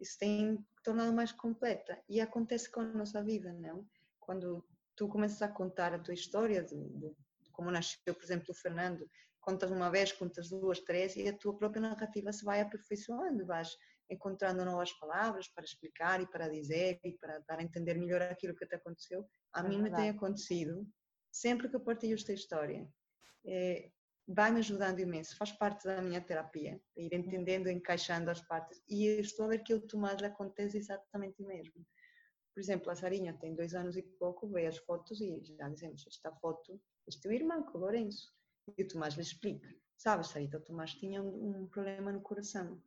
Isso 0.00 0.18
tem 0.18 0.58
tornado 0.82 1.12
mais 1.12 1.30
completa. 1.30 1.96
E 2.08 2.20
acontece 2.20 2.68
com 2.68 2.80
a 2.80 2.84
nossa 2.84 3.22
vida, 3.22 3.52
não? 3.52 3.86
Quando 4.18 4.66
tu 4.96 5.06
começas 5.06 5.40
a 5.40 5.46
contar 5.46 5.94
a 5.94 6.00
tua 6.00 6.14
história, 6.14 6.64
de, 6.64 6.74
de, 6.74 7.10
de 7.10 7.50
como 7.52 7.70
nasceu, 7.70 8.12
por 8.12 8.24
exemplo, 8.24 8.46
o 8.50 8.54
Fernando, 8.54 9.08
contas 9.40 9.70
uma 9.70 9.88
vez, 9.88 10.10
contas 10.10 10.48
duas, 10.48 10.80
três 10.80 11.14
e 11.14 11.28
a 11.28 11.38
tua 11.38 11.56
própria 11.56 11.80
narrativa 11.80 12.32
se 12.32 12.44
vai 12.44 12.60
aperfeiçoando, 12.60 13.46
vais 13.46 13.76
encontrando 14.10 14.64
novas 14.64 14.92
palavras 14.94 15.46
para 15.46 15.64
explicar 15.64 16.20
e 16.20 16.26
para 16.26 16.48
dizer 16.48 16.98
e 17.04 17.12
para 17.12 17.38
dar 17.46 17.60
a 17.60 17.62
entender 17.62 17.94
melhor 17.94 18.20
aquilo 18.22 18.56
que 18.56 18.66
te 18.66 18.74
aconteceu. 18.74 19.24
A 19.52 19.64
é 19.64 19.68
mim 19.68 19.80
me 19.80 19.94
tem 19.94 20.10
acontecido, 20.10 20.84
sempre 21.30 21.68
que 21.68 21.76
eu 21.76 21.80
partilho 21.80 22.14
esta 22.14 22.32
história, 22.32 22.88
é, 23.44 23.90
vai-me 24.26 24.60
ajudando 24.60 25.00
imenso, 25.00 25.36
faz 25.36 25.52
parte 25.52 25.84
da 25.84 26.00
minha 26.00 26.20
terapia, 26.20 26.80
ir 26.96 27.12
entendendo, 27.14 27.68
encaixando 27.68 28.30
as 28.30 28.40
partes 28.40 28.82
e 28.88 29.06
estou 29.20 29.46
a 29.46 29.48
ver 29.48 29.62
que 29.62 29.74
o 29.74 29.80
Tomás 29.80 30.20
lhe 30.20 30.26
acontece 30.26 30.78
exatamente 30.78 31.42
o 31.42 31.46
mesmo. 31.46 31.84
Por 32.54 32.60
exemplo, 32.60 32.90
a 32.90 32.94
Sarinha 32.94 33.36
tem 33.38 33.54
dois 33.54 33.74
anos 33.74 33.96
e 33.96 34.02
pouco, 34.02 34.48
vê 34.48 34.66
as 34.66 34.78
fotos 34.78 35.20
e 35.20 35.40
já 35.56 35.68
dizemos, 35.68 36.04
esta 36.06 36.32
foto, 36.36 36.80
este 37.06 37.26
é 37.26 37.30
o 37.30 37.34
irmão, 37.34 37.62
com 37.62 37.78
o 37.78 37.80
Lourenço 37.80 38.32
e 38.76 38.82
o 38.82 38.88
Tomás 38.88 39.14
lhe 39.14 39.22
explica: 39.22 39.68
Sabes, 39.96 40.28
Sarita, 40.28 40.58
o 40.58 40.60
Tomás 40.60 40.94
tinha 40.94 41.22
um, 41.22 41.62
um 41.62 41.66
problema 41.68 42.12
no 42.12 42.20
coração 42.20 42.80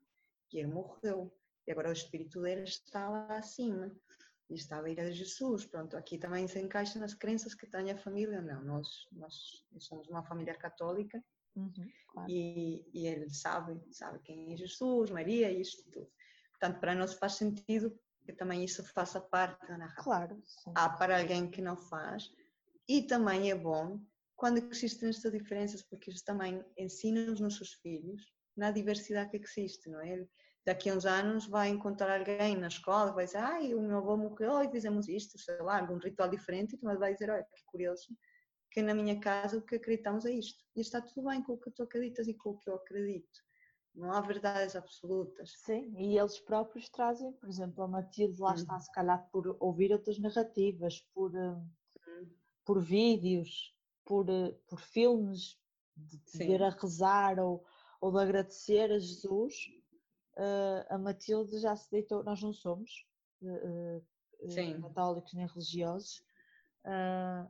e 0.52 0.60
ele 0.60 0.68
morreu. 0.68 1.36
E 1.66 1.72
agora 1.72 1.90
o 1.90 1.94
espírito 1.94 2.42
dele 2.42 2.64
está 2.64 3.10
lá 3.10 3.38
acima 3.38 3.96
e 4.50 4.56
está 4.56 4.78
à 4.78 4.82
beira 4.82 5.06
de 5.06 5.14
Jesus. 5.14 5.66
Pronto, 5.66 5.96
aqui 5.96 6.18
também 6.18 6.48
se 6.48 6.60
encaixa 6.60 7.00
nas 7.00 7.14
crenças 7.14 7.54
que 7.54 7.68
tem 7.68 7.92
a 7.92 7.98
família. 7.98 8.42
Não, 8.42 8.64
nós, 8.64 9.08
nós 9.12 9.64
somos 9.80 10.08
uma 10.08 10.24
família 10.24 10.56
católica 10.56 11.24
Uhum, 11.56 11.92
claro. 12.08 12.30
e, 12.32 12.84
e 12.94 13.08
ele 13.08 13.30
sabe, 13.30 13.80
sabe 13.92 14.20
quem 14.24 14.54
é 14.54 14.58
Jesus, 14.58 15.12
Maria 15.12 15.52
e 15.52 15.62
isto 15.62 15.84
tudo. 15.92 16.12
Portanto, 16.52 16.80
para 16.80 16.96
nós 16.96 17.14
faz 17.14 17.34
sentido 17.34 17.98
que 18.26 18.34
também 18.34 18.64
isso 18.64 18.84
faça 18.84 19.20
parte 19.20 19.68
da 19.68 19.78
narrativa. 19.78 20.04
Claro, 20.04 20.42
sim. 20.44 20.72
Há 20.76 20.90
para 20.90 21.20
alguém 21.20 21.50
que 21.50 21.62
não 21.62 21.78
faz 21.78 22.32
e 22.88 23.04
também 23.04 23.52
é 23.52 23.56
bom 23.56 24.00
quando 24.36 24.58
existem 24.58 25.10
estas 25.10 25.32
diferenças, 25.32 25.84
porque 25.84 26.10
isto 26.10 26.26
também 26.26 26.64
ensina 26.78 27.32
os 27.32 27.40
nossos 27.40 27.74
filhos 27.74 28.34
na 28.58 28.72
diversidade 28.72 29.32
que 29.32 29.38
existe, 29.38 29.90
não 29.90 30.02
é? 30.02 30.26
Daqui 30.66 30.90
a 30.90 30.96
uns 30.96 31.06
anos 31.06 31.46
vai 31.48 31.70
encontrar 31.70 32.20
alguém 32.20 32.56
na 32.56 32.68
escola 32.68 33.10
que 33.10 33.16
vai 33.16 33.26
dizer, 33.26 33.38
ai, 33.40 33.74
o 33.74 33.82
meu 33.82 33.98
avô 33.98 34.16
morreu 34.16 34.64
e 34.64 34.70
fizemos 34.72 35.10
isto, 35.10 35.38
sei 35.38 35.58
lá, 35.62 35.80
algum 35.80 35.98
ritual 35.98 36.30
diferente, 36.30 36.80
mas 36.82 36.98
vai 36.98 37.14
dizer, 37.14 37.30
olha, 37.30 37.44
que 37.44 37.64
curioso, 37.66 38.16
que 38.72 38.82
na 38.82 38.94
minha 38.94 39.20
casa 39.20 39.58
o 39.58 39.62
que 39.62 39.76
acreditamos 39.76 40.26
é 40.26 40.32
isto. 40.32 40.64
E 40.76 40.82
está 40.82 41.02
tudo 41.02 41.28
bem 41.28 41.44
com 41.44 41.54
o 41.54 41.58
que 41.60 41.72
tu 41.72 41.84
acreditas 41.84 42.28
e 42.28 42.34
com 42.34 42.52
o 42.52 42.58
que 42.60 42.70
eu 42.70 42.76
acredito. 42.76 43.40
Não 43.94 44.12
há 44.12 44.22
verdades 44.22 44.76
absolutas. 44.76 45.52
Sim, 45.52 45.94
e 45.98 46.18
eles 46.18 46.40
próprios 46.40 46.90
trazem, 46.90 47.32
por 47.34 47.48
exemplo, 47.50 47.84
a 47.84 47.88
Matilde 47.88 48.40
lá 48.42 48.54
Hum. 48.54 48.56
está, 48.56 48.80
se 48.80 48.92
calhar 48.92 49.30
por 49.32 49.56
ouvir 49.60 49.92
outras 49.92 50.18
narrativas, 50.20 51.02
por, 51.14 51.32
Hum. 52.08 52.36
por 52.66 52.82
vídeos, 52.82 53.76
por, 54.06 54.30
eh, 54.30 54.52
por 54.68 54.80
filmes, 54.80 55.62
de 55.96 56.18
te 56.20 56.38
ver 56.40 56.64
a 56.64 56.70
rezar 56.70 57.40
ou, 57.40 57.64
ou 58.02 58.12
de 58.12 58.20
agradecer 58.20 58.92
a 58.92 58.98
Jesus. 59.00 59.54
Eh, 60.38 60.86
a 60.90 60.98
Matilde 60.98 61.60
já 61.60 61.76
se 61.76 61.90
deitou, 61.92 62.24
nós 62.24 62.42
não 62.42 62.54
somos 62.54 63.06
eh, 63.44 64.02
eh, 64.42 64.50
Sim. 64.50 64.82
católicos 64.82 65.34
nem 65.34 65.46
religiosos. 65.48 66.24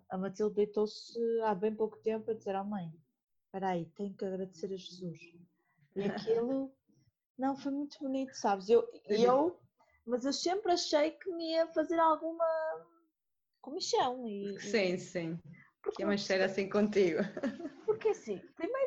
a 0.09 0.17
Matilde 0.17 0.55
deitou-se 0.55 1.17
há 1.41 1.55
bem 1.55 1.73
pouco 1.75 1.97
tempo 1.97 2.31
a 2.31 2.33
dizer 2.33 2.55
à 2.55 2.63
mãe: 2.63 2.91
Espera 3.45 3.69
aí, 3.69 3.85
tenho 3.95 4.13
que 4.15 4.25
agradecer 4.25 4.67
a 4.73 4.77
Jesus. 4.77 5.19
E 5.95 6.01
aquilo, 6.05 6.71
não, 7.37 7.55
foi 7.55 7.71
muito 7.71 7.97
bonito, 7.99 8.33
sabes? 8.35 8.69
Eu, 8.69 8.87
eu, 9.05 9.59
mas 10.05 10.25
eu 10.25 10.33
sempre 10.33 10.71
achei 10.73 11.11
que 11.11 11.31
me 11.31 11.51
ia 11.51 11.67
fazer 11.67 11.99
alguma 11.99 12.45
comichão. 13.61 14.27
E, 14.27 14.53
e- 14.55 14.59
Sim, 14.59 14.97
sim. 14.97 15.39
porque, 15.81 15.97
Que 15.97 16.03
é 16.03 16.05
uma 16.05 16.17
cheira 16.17 16.45
assim 16.45 16.69
contigo. 16.69 17.19
porque 17.85 18.09
assim, 18.09 18.37
primeiro 18.55 18.82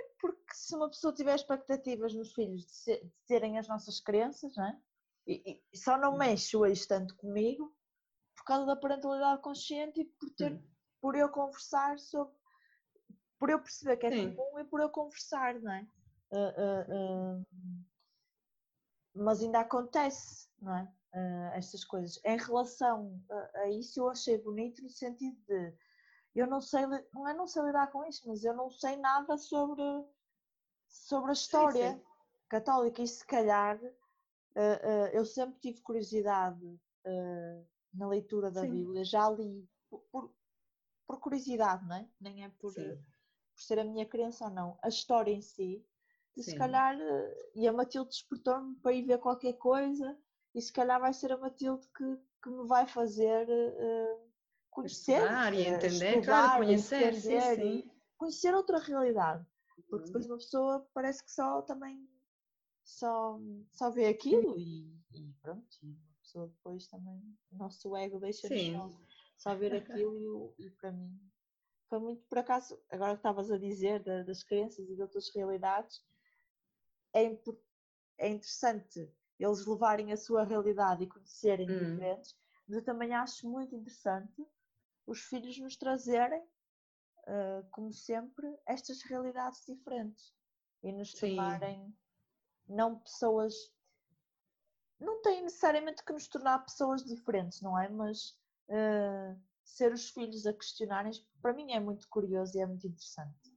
se 0.56 0.74
uma 0.74 0.88
pessoa 0.88 1.12
tiver 1.12 1.34
expectativas 1.34 2.14
nos 2.14 2.32
filhos 2.32 2.64
de, 2.64 2.74
ser- 2.74 3.04
de 3.04 3.12
terem 3.26 3.58
as 3.58 3.68
nossas 3.68 4.00
crenças, 4.00 4.56
não 4.56 4.64
é? 4.66 4.80
E, 5.26 5.62
e 5.72 5.76
só 5.76 5.98
não 5.98 6.16
mexo 6.16 6.60
hoje 6.60 6.86
tanto 6.86 7.14
comigo 7.16 7.76
por 8.34 8.44
causa 8.44 8.64
da 8.64 8.76
parentalidade 8.76 9.42
consciente 9.42 10.00
e 10.00 10.04
por 10.04 10.30
ter 10.30 10.58
por 11.00 11.14
eu 11.14 11.28
conversar 11.28 11.98
sobre 11.98 12.34
por 13.38 13.50
eu 13.50 13.60
perceber 13.60 13.98
que 13.98 14.06
é 14.06 14.10
Sim. 14.10 14.34
comum 14.34 14.58
e 14.58 14.64
por 14.64 14.80
eu 14.80 14.88
conversar, 14.88 15.60
não 15.60 15.72
é? 15.72 15.86
Ah, 16.32 16.54
ah, 16.56 16.86
ah, 16.90 17.42
mas 19.14 19.42
ainda 19.42 19.60
acontece, 19.60 20.48
não 20.60 20.74
é? 20.74 20.92
Estas 21.54 21.84
coisas. 21.84 22.18
Em 22.24 22.38
relação 22.38 23.22
a, 23.30 23.60
a 23.60 23.70
isso, 23.70 24.00
eu 24.00 24.08
achei 24.08 24.38
bonito 24.38 24.82
no 24.82 24.90
sentido 24.90 25.38
de 25.46 25.74
eu 26.34 26.46
não 26.46 26.60
sei, 26.60 26.86
não 27.14 27.26
é 27.26 27.32
não 27.34 27.46
sei 27.46 27.62
lidar 27.62 27.90
com 27.90 28.04
isto, 28.04 28.28
mas 28.28 28.44
eu 28.44 28.54
não 28.54 28.70
sei 28.70 28.96
nada 28.96 29.38
sobre, 29.38 29.82
sobre 30.88 31.30
a 31.30 31.34
história 31.34 31.94
sim. 31.94 32.02
católica 32.48 33.02
e 33.02 33.06
se 33.08 33.24
calhar 33.26 33.78
ah, 34.56 34.80
ah, 34.82 35.10
eu 35.12 35.24
sempre 35.24 35.60
tive 35.60 35.82
curiosidade 35.82 36.80
ah, 37.04 37.62
na 37.92 38.08
leitura 38.08 38.50
da 38.50 38.62
Sim. 38.62 38.70
Bíblia, 38.70 39.04
já 39.04 39.28
li 39.28 39.68
por, 39.90 40.34
por, 41.06 41.20
curiosidade, 41.20 41.86
não 41.86 41.96
é? 41.96 42.08
Nem 42.18 42.44
é 42.44 42.48
por, 42.48 42.72
Sim. 42.72 42.96
por 43.54 43.62
ser 43.62 43.78
a 43.78 43.84
minha 43.84 44.06
crença 44.06 44.46
ou 44.46 44.50
não, 44.50 44.78
a 44.82 44.88
história 44.88 45.30
em 45.30 45.42
si, 45.42 45.84
e 46.36 46.42
se 46.42 46.52
Sim. 46.52 46.58
calhar, 46.58 46.96
e 47.54 47.68
a 47.68 47.72
Matilde 47.72 48.10
despertou-me 48.10 48.76
para 48.76 48.92
ir 48.92 49.02
ver 49.04 49.18
qualquer 49.18 49.54
coisa, 49.54 50.18
e 50.54 50.60
se 50.60 50.72
calhar 50.72 51.00
vai 51.00 51.12
ser 51.12 51.32
a 51.32 51.38
Matilde 51.38 51.86
que, 51.94 52.18
que 52.42 52.50
me 52.50 52.66
vai 52.66 52.86
fazer 52.86 53.46
conhecer, 54.70 55.20
Estudar 55.22 55.54
e 55.54 55.66
entender, 55.66 56.18
estudar 56.18 56.42
claro, 56.42 56.62
e 56.62 56.66
conhecer, 56.66 57.14
sim, 57.14 57.28
entender 57.28 57.54
sim. 57.54 57.78
e 57.78 57.90
conhecer 58.18 58.54
outra 58.54 58.78
realidade, 58.78 59.46
porque 59.84 60.06
Uhum. 60.06 60.06
depois 60.06 60.26
uma 60.26 60.36
pessoa 60.38 60.88
parece 60.94 61.24
que 61.24 61.30
só 61.30 61.62
também 61.62 62.08
só, 62.84 63.38
só 63.72 63.90
vê 63.90 64.06
aquilo 64.08 64.58
e, 64.58 65.00
e 65.12 65.34
pronto, 65.42 65.68
e 65.82 65.96
uma 65.96 66.16
pessoa 66.22 66.48
depois 66.48 66.88
também, 66.88 67.38
o 67.52 67.56
nosso 67.56 67.96
ego 67.96 68.20
deixa-nos 68.20 68.58
Sim. 68.58 68.72
só, 68.72 68.90
só 69.38 69.56
ver 69.56 69.74
aquilo 69.74 70.54
e, 70.58 70.66
e 70.66 70.70
para 70.70 70.92
mim 70.92 71.30
foi 71.88 72.00
muito 72.00 72.24
por 72.26 72.38
acaso, 72.38 72.82
agora 72.90 73.12
que 73.14 73.18
estavas 73.20 73.50
a 73.50 73.58
dizer 73.58 74.02
da- 74.02 74.22
das 74.24 74.42
crenças 74.42 74.88
e 74.88 74.96
de 74.96 75.02
outras 75.02 75.28
realidades, 75.34 76.04
é, 77.12 77.24
impor- 77.24 77.60
é 78.18 78.28
interessante 78.28 79.12
eles 79.38 79.66
levarem 79.66 80.12
a 80.12 80.16
sua 80.16 80.44
realidade 80.44 81.04
e 81.04 81.08
conhecerem 81.08 81.68
Hum. 81.68 81.74
diferentes, 81.74 82.34
mas 82.66 82.78
eu 82.78 82.84
também 82.84 83.14
acho 83.14 83.48
muito 83.50 83.74
interessante 83.74 84.46
os 85.06 85.20
filhos 85.22 85.58
nos 85.58 85.76
trazerem, 85.76 86.48
ah, 87.26 87.62
como 87.70 87.92
sempre, 87.92 88.46
estas 88.66 89.02
realidades 89.02 89.64
diferentes 89.66 90.34
e 90.82 90.92
nos 90.92 91.12
Sim. 91.12 91.36
tornarem 91.36 91.96
não 92.68 92.98
pessoas. 92.98 93.54
Não 94.98 95.20
tem 95.22 95.42
necessariamente 95.42 96.04
que 96.04 96.12
nos 96.12 96.26
tornar 96.28 96.60
pessoas 96.60 97.04
diferentes, 97.04 97.60
não 97.60 97.78
é? 97.78 97.88
Mas 97.88 98.38
ah, 98.70 99.36
ser 99.64 99.92
os 99.92 100.10
filhos 100.10 100.46
a 100.46 100.52
questionarem, 100.52 101.12
para 101.42 101.52
mim 101.52 101.72
é 101.72 101.80
muito 101.80 102.08
curioso 102.08 102.56
e 102.56 102.60
é 102.60 102.66
muito 102.66 102.86
interessante. 102.86 103.52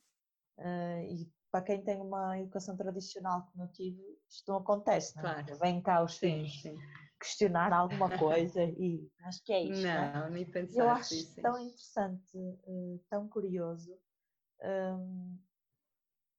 Ah, 0.58 1.04
e 1.04 1.32
para 1.52 1.64
quem 1.64 1.84
tem 1.84 2.00
uma 2.02 2.40
educação 2.40 2.76
tradicional 2.78 3.48
como 3.52 3.64
eu 3.64 3.72
tive, 3.72 4.02
isto 4.30 4.52
não 4.52 4.60
acontece, 4.60 5.16
não 5.16 5.24
é? 5.26 5.36
Claro. 5.36 5.58
Vêm 5.60 5.82
cá 5.82 6.04
os 6.04 6.18
Sim, 6.18 6.46
filhos 6.46 6.62
sim. 6.62 6.78
Questionar 7.20 7.74
alguma 7.74 8.10
coisa 8.18 8.64
e 8.64 9.10
mas 9.22 9.40
que 9.40 9.54
é 9.54 9.62
isto? 9.64 9.84
não 9.94 10.04
é? 10.04 10.14
Não, 10.14 10.30
nem 10.30 10.46
Eu 10.46 10.54
pensar 10.54 10.88
acho 10.90 11.14
nisso. 11.16 11.42
tão 11.42 11.58
interessante, 11.60 12.38
eh, 12.38 13.00
tão 13.10 13.28
curioso. 13.28 13.98
hum, 14.62 15.38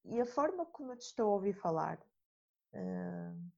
e 0.04 0.20
a 0.20 0.26
forma 0.26 0.64
como 0.66 0.92
eu 0.92 0.96
te 0.96 1.02
estou 1.02 1.30
a 1.30 1.34
ouvir 1.34 1.52
falar, 1.54 1.98
hum, 2.74 3.50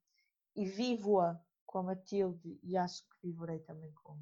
e 0.57 0.65
vivo-a 0.67 1.41
com 1.67 1.79
a 1.79 1.83
Matilde, 1.83 2.59
e 2.63 2.77
acho 2.77 3.03
que 3.09 3.29
viverei 3.29 3.61
também 3.61 3.93
com, 3.95 4.19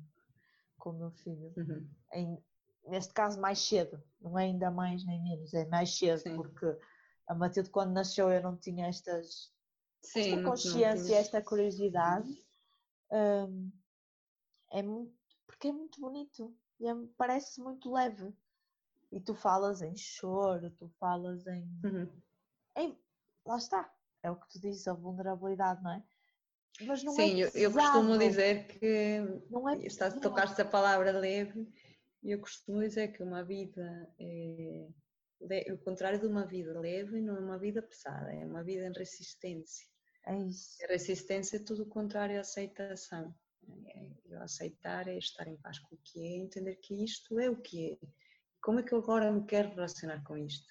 com 0.79 0.91
o 0.91 0.99
meu 0.99 1.11
filho, 1.11 1.53
Uhum. 1.57 1.89
em- 2.13 2.45
neste 2.87 3.13
caso 3.13 3.41
mais 3.41 3.59
cedo, 3.59 4.03
não 4.21 4.39
é 4.39 4.45
ainda 4.45 4.71
mais 4.71 5.05
nem 5.05 5.23
menos, 5.23 5.53
é 5.55 5.67
mais 5.67 5.97
cedo, 5.97 6.21
Sim. 6.23 6.37
porque 6.37 6.67
a 7.27 7.35
Matilde 7.35 7.71
quando 7.71 7.93
nasceu 7.93 8.31
eu 8.31 8.43
não 8.43 8.57
tinha 8.57 8.87
estas, 8.89 9.53
Sim, 10.03 10.21
esta 10.21 10.43
consciência, 10.45 11.17
esta 11.17 11.43
curiosidade, 11.43 12.45
hum, 13.11 13.70
é 14.73 14.83
muito, 14.83 15.14
porque 15.46 15.68
é 15.68 15.73
muito 15.73 16.01
bonito 16.01 16.57
e 16.79 16.88
é- 16.88 16.94
parece 17.16 17.61
muito 17.61 17.92
leve. 17.92 18.33
E 19.12 19.20
tu 19.20 19.35
falas 19.35 19.83
em 19.83 19.96
choro, 19.96 20.70
tu 20.70 20.88
falas 20.99 21.46
em, 21.46 21.68
Uhum. 21.85 22.09
em- 22.77 22.99
Lá 23.44 23.57
está, 23.57 23.92
é 24.23 24.31
o 24.31 24.37
que 24.37 24.49
tu 24.51 24.61
dizes, 24.61 24.87
a 24.87 24.92
vulnerabilidade, 24.92 25.83
não 25.83 25.92
é? 25.92 26.03
Mas 26.87 27.03
não 27.03 27.14
Sim, 27.14 27.40
é 27.40 27.42
eu, 27.42 27.51
eu 27.55 27.73
costumo 27.73 28.18
dizer 28.18 28.66
que 28.68 29.20
Não 29.51 29.68
é 29.68 29.77
estás 29.87 30.14
tocar-te 30.20 30.61
a 30.62 30.64
palavra 30.64 31.11
leve, 31.12 31.66
e 32.23 32.31
eu 32.31 32.40
costumo 32.40 32.81
dizer 32.81 33.09
que 33.12 33.23
uma 33.23 33.42
vida 33.42 34.14
é 34.18 35.73
o 35.73 35.79
contrário 35.79 36.20
de 36.20 36.27
uma 36.27 36.46
vida 36.46 36.79
leve 36.79 37.20
não 37.20 37.37
é 37.37 37.40
uma 37.40 37.59
vida 37.59 37.83
pesada, 37.83 38.33
é 38.33 38.44
uma 38.44 38.62
vida 38.62 38.87
em 38.87 38.92
resistência. 38.92 39.89
É 40.26 40.37
isso. 40.37 40.76
A 40.85 40.88
resistência 40.88 41.56
é 41.56 41.61
tudo 41.64 41.83
o 41.83 41.88
contrário 41.88 42.37
à 42.38 42.40
aceitação. 42.40 43.35
É- 43.87 44.11
Eu 44.26 44.40
aceitar 44.42 45.09
é 45.09 45.18
estar 45.18 45.48
em 45.48 45.56
paz 45.56 45.78
com 45.80 45.94
o 45.96 45.98
que 46.04 46.20
é, 46.20 46.37
entender 46.37 46.76
que 46.76 46.94
isto 47.04 47.38
é 47.38 47.50
o 47.50 47.56
que 47.61 47.92
é. 47.92 48.06
Como 48.62 48.78
é 48.78 48.83
que 48.83 48.92
eu 48.92 48.98
agora 48.98 49.33
me 49.33 49.44
quero 49.44 49.70
relacionar 49.70 50.22
com 50.22 50.37
isto? 50.37 50.68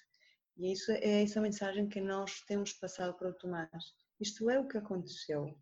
E 0.56 0.72
isso 0.72 0.90
é 0.92 1.22
essa 1.22 1.40
mensagem 1.40 1.88
que 1.88 2.00
nós 2.00 2.40
temos 2.42 2.72
passado 2.72 3.14
para 3.16 3.30
o 3.30 3.34
Tomás. 3.34 3.94
Isto 4.18 4.48
é 4.50 4.58
o 4.58 4.66
que 4.68 4.78
aconteceu. 4.78 5.58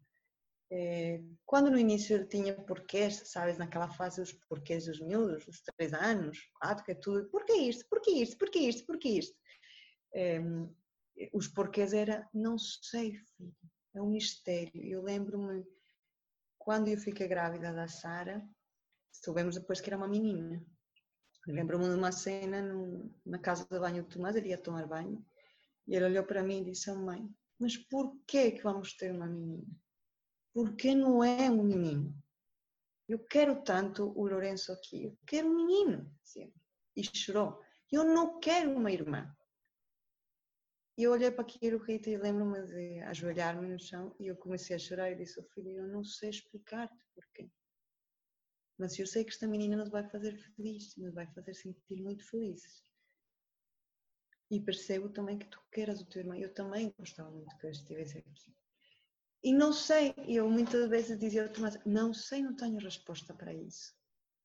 É, 0.70 1.20
quando 1.46 1.70
no 1.70 1.78
início 1.78 2.14
ele 2.16 2.26
tinha 2.26 2.54
porquês, 2.54 3.22
sabes, 3.30 3.56
naquela 3.58 3.88
fase 3.88 4.20
dos 4.20 4.32
porquês 4.48 4.84
dos 4.86 5.00
miúdos, 5.00 5.46
dos 5.46 5.60
três 5.62 5.92
anos, 5.94 6.38
quatro, 6.60 6.84
que 6.84 6.92
é 6.92 6.94
tudo, 6.94 7.28
porquê 7.30 7.54
isto, 7.54 7.86
porquê 7.88 8.10
isto, 8.10 8.36
porquê 8.38 8.58
isto, 8.60 8.86
porquê 8.86 9.08
isto? 9.08 9.36
É, 10.14 10.38
os 11.32 11.48
porquês 11.48 11.92
era, 11.92 12.28
não 12.32 12.58
sei, 12.58 13.14
filho, 13.14 13.54
é 13.98 14.02
um 14.02 14.10
mistério. 14.10 14.82
Eu 14.84 15.02
lembro-me, 15.02 15.64
quando 16.56 16.88
eu 16.88 16.98
fiquei 16.98 17.26
grávida 17.28 17.72
da 17.72 17.88
Sara, 17.88 18.42
soubemos 19.12 19.56
depois 19.56 19.80
que 19.80 19.90
era 19.90 19.96
uma 19.96 20.08
menina. 20.08 20.64
Lembro-me 21.46 21.84
de 21.84 21.94
uma 21.94 22.12
cena 22.12 22.60
no, 22.60 23.12
na 23.24 23.38
casa 23.38 23.66
de 23.70 23.78
banho 23.78 24.02
do 24.02 24.08
Tomás, 24.08 24.36
ele 24.36 24.50
ia 24.50 24.58
tomar 24.58 24.86
banho, 24.86 25.24
e 25.86 25.94
ele 25.94 26.04
olhou 26.04 26.24
para 26.24 26.42
mim 26.42 26.60
e 26.60 26.64
disse, 26.66 26.90
oh, 26.90 26.96
mãe, 26.96 27.26
mas 27.58 27.76
porquê 27.76 28.52
que 28.52 28.62
vamos 28.62 28.94
ter 28.94 29.12
uma 29.12 29.26
menina? 29.26 29.66
Porquê 30.52 30.94
não 30.94 31.24
é 31.24 31.50
um 31.50 31.62
menino? 31.62 32.14
Eu 33.08 33.18
quero 33.20 33.62
tanto 33.62 34.12
o 34.14 34.28
Lourenço 34.28 34.70
aqui, 34.72 35.04
eu 35.04 35.18
quero 35.26 35.48
um 35.48 35.56
menino, 35.56 36.12
sempre. 36.22 36.60
E 36.94 37.02
chorou. 37.02 37.58
Eu 37.90 38.04
não 38.04 38.38
quero 38.38 38.70
uma 38.76 38.92
irmã. 38.92 39.34
E 40.98 41.04
eu 41.04 41.12
olhei 41.12 41.30
para 41.30 41.42
aquilo, 41.42 41.78
Rita, 41.78 42.10
e 42.10 42.16
lembro-me 42.16 42.60
de 42.66 42.98
ajoelhar-me 43.04 43.68
no 43.68 43.78
chão 43.78 44.12
e 44.18 44.26
eu 44.26 44.36
comecei 44.36 44.74
a 44.74 44.78
chorar 44.80 45.12
e 45.12 45.14
disse 45.14 45.38
ao 45.38 45.46
filho, 45.46 45.70
eu 45.70 45.86
não 45.86 46.02
sei 46.02 46.30
explicar-te 46.30 46.98
porquê. 47.14 47.48
Mas 48.76 48.98
eu 48.98 49.06
sei 49.06 49.22
que 49.22 49.30
esta 49.30 49.46
menina 49.46 49.76
nos 49.76 49.90
vai 49.90 50.02
fazer 50.10 50.36
feliz, 50.36 50.96
nos 50.96 51.14
vai 51.14 51.28
fazer 51.28 51.54
sentir 51.54 52.02
muito 52.02 52.28
felizes. 52.28 52.82
E 54.50 54.60
percebo 54.60 55.08
também 55.08 55.38
que 55.38 55.46
tu 55.46 55.62
queres 55.70 56.00
o 56.00 56.06
teu 56.06 56.22
irmão. 56.22 56.36
Eu 56.36 56.52
também 56.52 56.92
gostava 56.98 57.30
muito 57.30 57.56
que 57.58 57.66
ele 57.66 57.76
estivesse 57.76 58.18
aqui. 58.18 58.56
E 59.44 59.52
não 59.52 59.72
sei, 59.72 60.12
eu 60.26 60.50
muitas 60.50 60.88
vezes 60.88 61.16
dizia 61.16 61.44
ao 61.44 61.52
Tomás, 61.52 61.78
não 61.86 62.12
sei, 62.12 62.42
não 62.42 62.56
tenho 62.56 62.78
resposta 62.80 63.32
para 63.32 63.54
isso. 63.54 63.96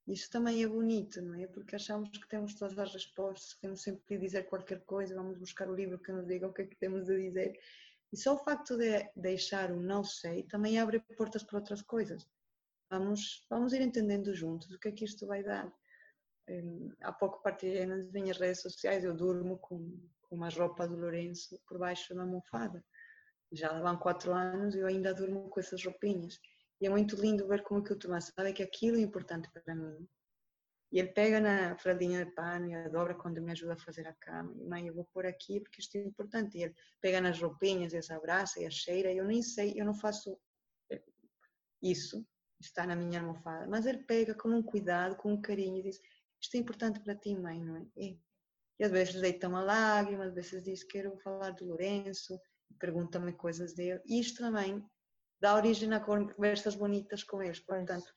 Isso 0.05 0.29
também 0.29 0.63
é 0.63 0.67
bonito, 0.67 1.21
não 1.21 1.35
é? 1.35 1.47
Porque 1.47 1.75
achamos 1.75 2.09
que 2.09 2.27
temos 2.27 2.55
todas 2.55 2.77
as 2.77 2.93
respostas, 2.93 3.57
temos 3.59 3.81
sempre 3.81 4.03
que 4.05 4.17
dizer 4.17 4.43
qualquer 4.43 4.81
coisa, 4.81 5.15
vamos 5.15 5.37
buscar 5.37 5.69
o 5.69 5.75
livro 5.75 5.97
que 5.97 6.11
nos 6.11 6.27
diga 6.27 6.47
o 6.47 6.53
que 6.53 6.63
é 6.63 6.65
que 6.65 6.75
temos 6.75 7.05
de 7.05 7.17
dizer. 7.17 7.57
E 8.11 8.17
só 8.17 8.35
o 8.35 8.43
facto 8.43 8.77
de 8.77 9.09
deixar 9.15 9.71
o 9.71 9.81
não 9.81 10.03
sei 10.03 10.43
também 10.43 10.77
abre 10.77 10.99
portas 11.17 11.43
para 11.43 11.57
outras 11.57 11.81
coisas. 11.81 12.27
Vamos, 12.89 13.45
vamos 13.49 13.73
ir 13.73 13.81
entendendo 13.81 14.35
juntos 14.35 14.69
o 14.71 14.79
que 14.79 14.89
é 14.89 14.91
que 14.91 15.05
isto 15.05 15.25
vai 15.25 15.41
dar. 15.41 15.73
Um, 16.49 16.93
há 17.01 17.13
pouco 17.13 17.41
partilhei 17.41 17.85
nas 17.85 18.11
minhas 18.11 18.37
redes 18.37 18.61
sociais, 18.61 19.05
eu 19.05 19.15
durmo 19.15 19.57
com, 19.59 19.97
com 20.21 20.35
uma 20.35 20.49
roupa 20.49 20.85
do 20.85 20.97
Lourenço 20.97 21.57
por 21.65 21.79
baixo 21.79 22.13
da 22.13 22.21
almofada. 22.21 22.83
Já 23.51 23.71
lá 23.71 23.81
vão 23.81 23.97
quatro 23.97 24.33
anos 24.33 24.75
e 24.75 24.79
eu 24.79 24.87
ainda 24.87 25.13
durmo 25.13 25.49
com 25.49 25.59
essas 25.59 25.83
roupinhas. 25.83 26.39
E 26.83 26.85
é 26.85 26.89
muito 26.89 27.15
lindo 27.15 27.47
ver 27.47 27.63
como 27.63 27.81
que 27.81 27.93
o 27.93 27.95
Tomás 27.97 28.25
sabe 28.35 28.51
que 28.51 28.61
aquilo 28.61 28.97
é 28.97 28.99
importante 28.99 29.49
para 29.49 29.73
mim. 29.73 30.05
E 30.91 30.99
ele 30.99 31.13
pega 31.13 31.39
na 31.39 31.77
fraldinha 31.77 32.25
de 32.25 32.31
pano 32.33 32.67
e 32.67 32.75
a 32.75 32.89
dobra 32.89 33.15
quando 33.15 33.41
me 33.41 33.53
ajuda 33.53 33.71
a 33.71 33.77
fazer 33.77 34.05
a 34.05 34.11
cama. 34.11 34.53
E 34.57 34.65
mãe, 34.65 34.85
eu 34.85 34.93
vou 34.93 35.05
pôr 35.05 35.25
aqui 35.25 35.61
porque 35.61 35.79
isto 35.79 35.95
é 35.95 36.01
importante. 36.01 36.57
E 36.57 36.63
ele 36.63 36.75
pega 36.99 37.21
nas 37.21 37.41
roupinhas 37.41 37.93
e 37.93 37.97
as 37.97 38.11
abraça 38.11 38.59
e 38.59 38.65
a 38.65 38.69
cheira. 38.69 39.13
Eu 39.13 39.23
nem 39.23 39.41
sei, 39.41 39.71
eu 39.77 39.85
não 39.85 39.93
faço 39.93 40.37
eh, 40.91 41.01
isso, 41.81 42.27
está 42.59 42.85
na 42.85 42.97
minha 42.97 43.21
almofada. 43.21 43.65
Mas 43.65 43.85
ele 43.85 43.99
pega 43.99 44.35
com 44.35 44.49
um 44.49 44.61
cuidado, 44.61 45.15
com 45.15 45.31
um 45.31 45.41
carinho 45.41 45.77
e 45.77 45.83
diz: 45.83 46.01
Isto 46.41 46.55
é 46.55 46.57
importante 46.57 46.99
para 46.99 47.15
ti, 47.15 47.33
mãe, 47.33 47.63
não 47.63 47.77
é? 47.77 47.87
E, 47.95 48.19
e 48.77 48.83
às 48.83 48.91
vezes 48.91 49.21
deita 49.21 49.47
uma 49.47 49.63
lágrima, 49.63 50.25
às 50.25 50.33
vezes 50.33 50.61
diz: 50.61 50.83
Quero 50.83 51.17
falar 51.19 51.51
do 51.51 51.63
Lourenço, 51.63 52.37
pergunta-me 52.77 53.31
coisas 53.31 53.73
dele. 53.73 54.01
E 54.05 54.19
isto 54.19 54.39
também 54.39 54.85
dá 55.43 55.55
origem 55.55 55.93
a 55.93 55.99
conversas 55.99 56.73
bonitas 56.73 57.21
com 57.21 57.43
eles. 57.43 57.59
Portanto, 57.59 58.09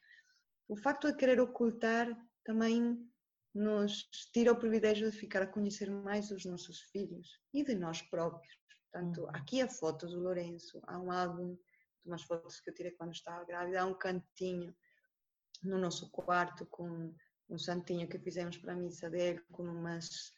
o 0.69 0.77
facto 0.77 1.11
de 1.11 1.17
querer 1.17 1.41
ocultar 1.41 2.07
também 2.45 3.05
nos 3.53 4.09
tira 4.33 4.53
o 4.53 4.57
privilégio 4.57 5.11
de 5.11 5.19
ficar 5.19 5.43
a 5.43 5.47
conhecer 5.47 5.91
mais 5.91 6.31
os 6.31 6.45
nossos 6.45 6.83
filhos 6.83 7.41
e 7.53 7.65
de 7.65 7.75
nós 7.75 8.01
próprios. 8.01 8.57
Portanto, 8.93 9.23
uhum. 9.23 9.31
aqui 9.31 9.61
a 9.61 9.69
foto 9.69 10.07
do 10.07 10.21
Lourenço, 10.21 10.81
há 10.87 11.01
um 11.01 11.11
álbum 11.11 11.55
de 11.55 12.09
umas 12.09 12.23
fotos 12.23 12.61
que 12.61 12.71
eu 12.71 12.75
tirei 12.75 12.93
quando 12.93 13.13
estava 13.13 13.45
grávida, 13.45 13.81
há 13.81 13.87
um 13.87 13.99
cantinho 13.99 14.73
no 15.65 15.79
nosso 15.79 16.09
quarto 16.13 16.65
com 16.67 17.13
um 17.51 17.59
santinho 17.59 18.09
que 18.09 18.21
fizemos 18.21 18.57
para 18.57 18.73
a 18.73 18.77
missa 18.77 19.11
dele, 19.11 19.43
com 19.51 19.65
umas, 19.65 20.33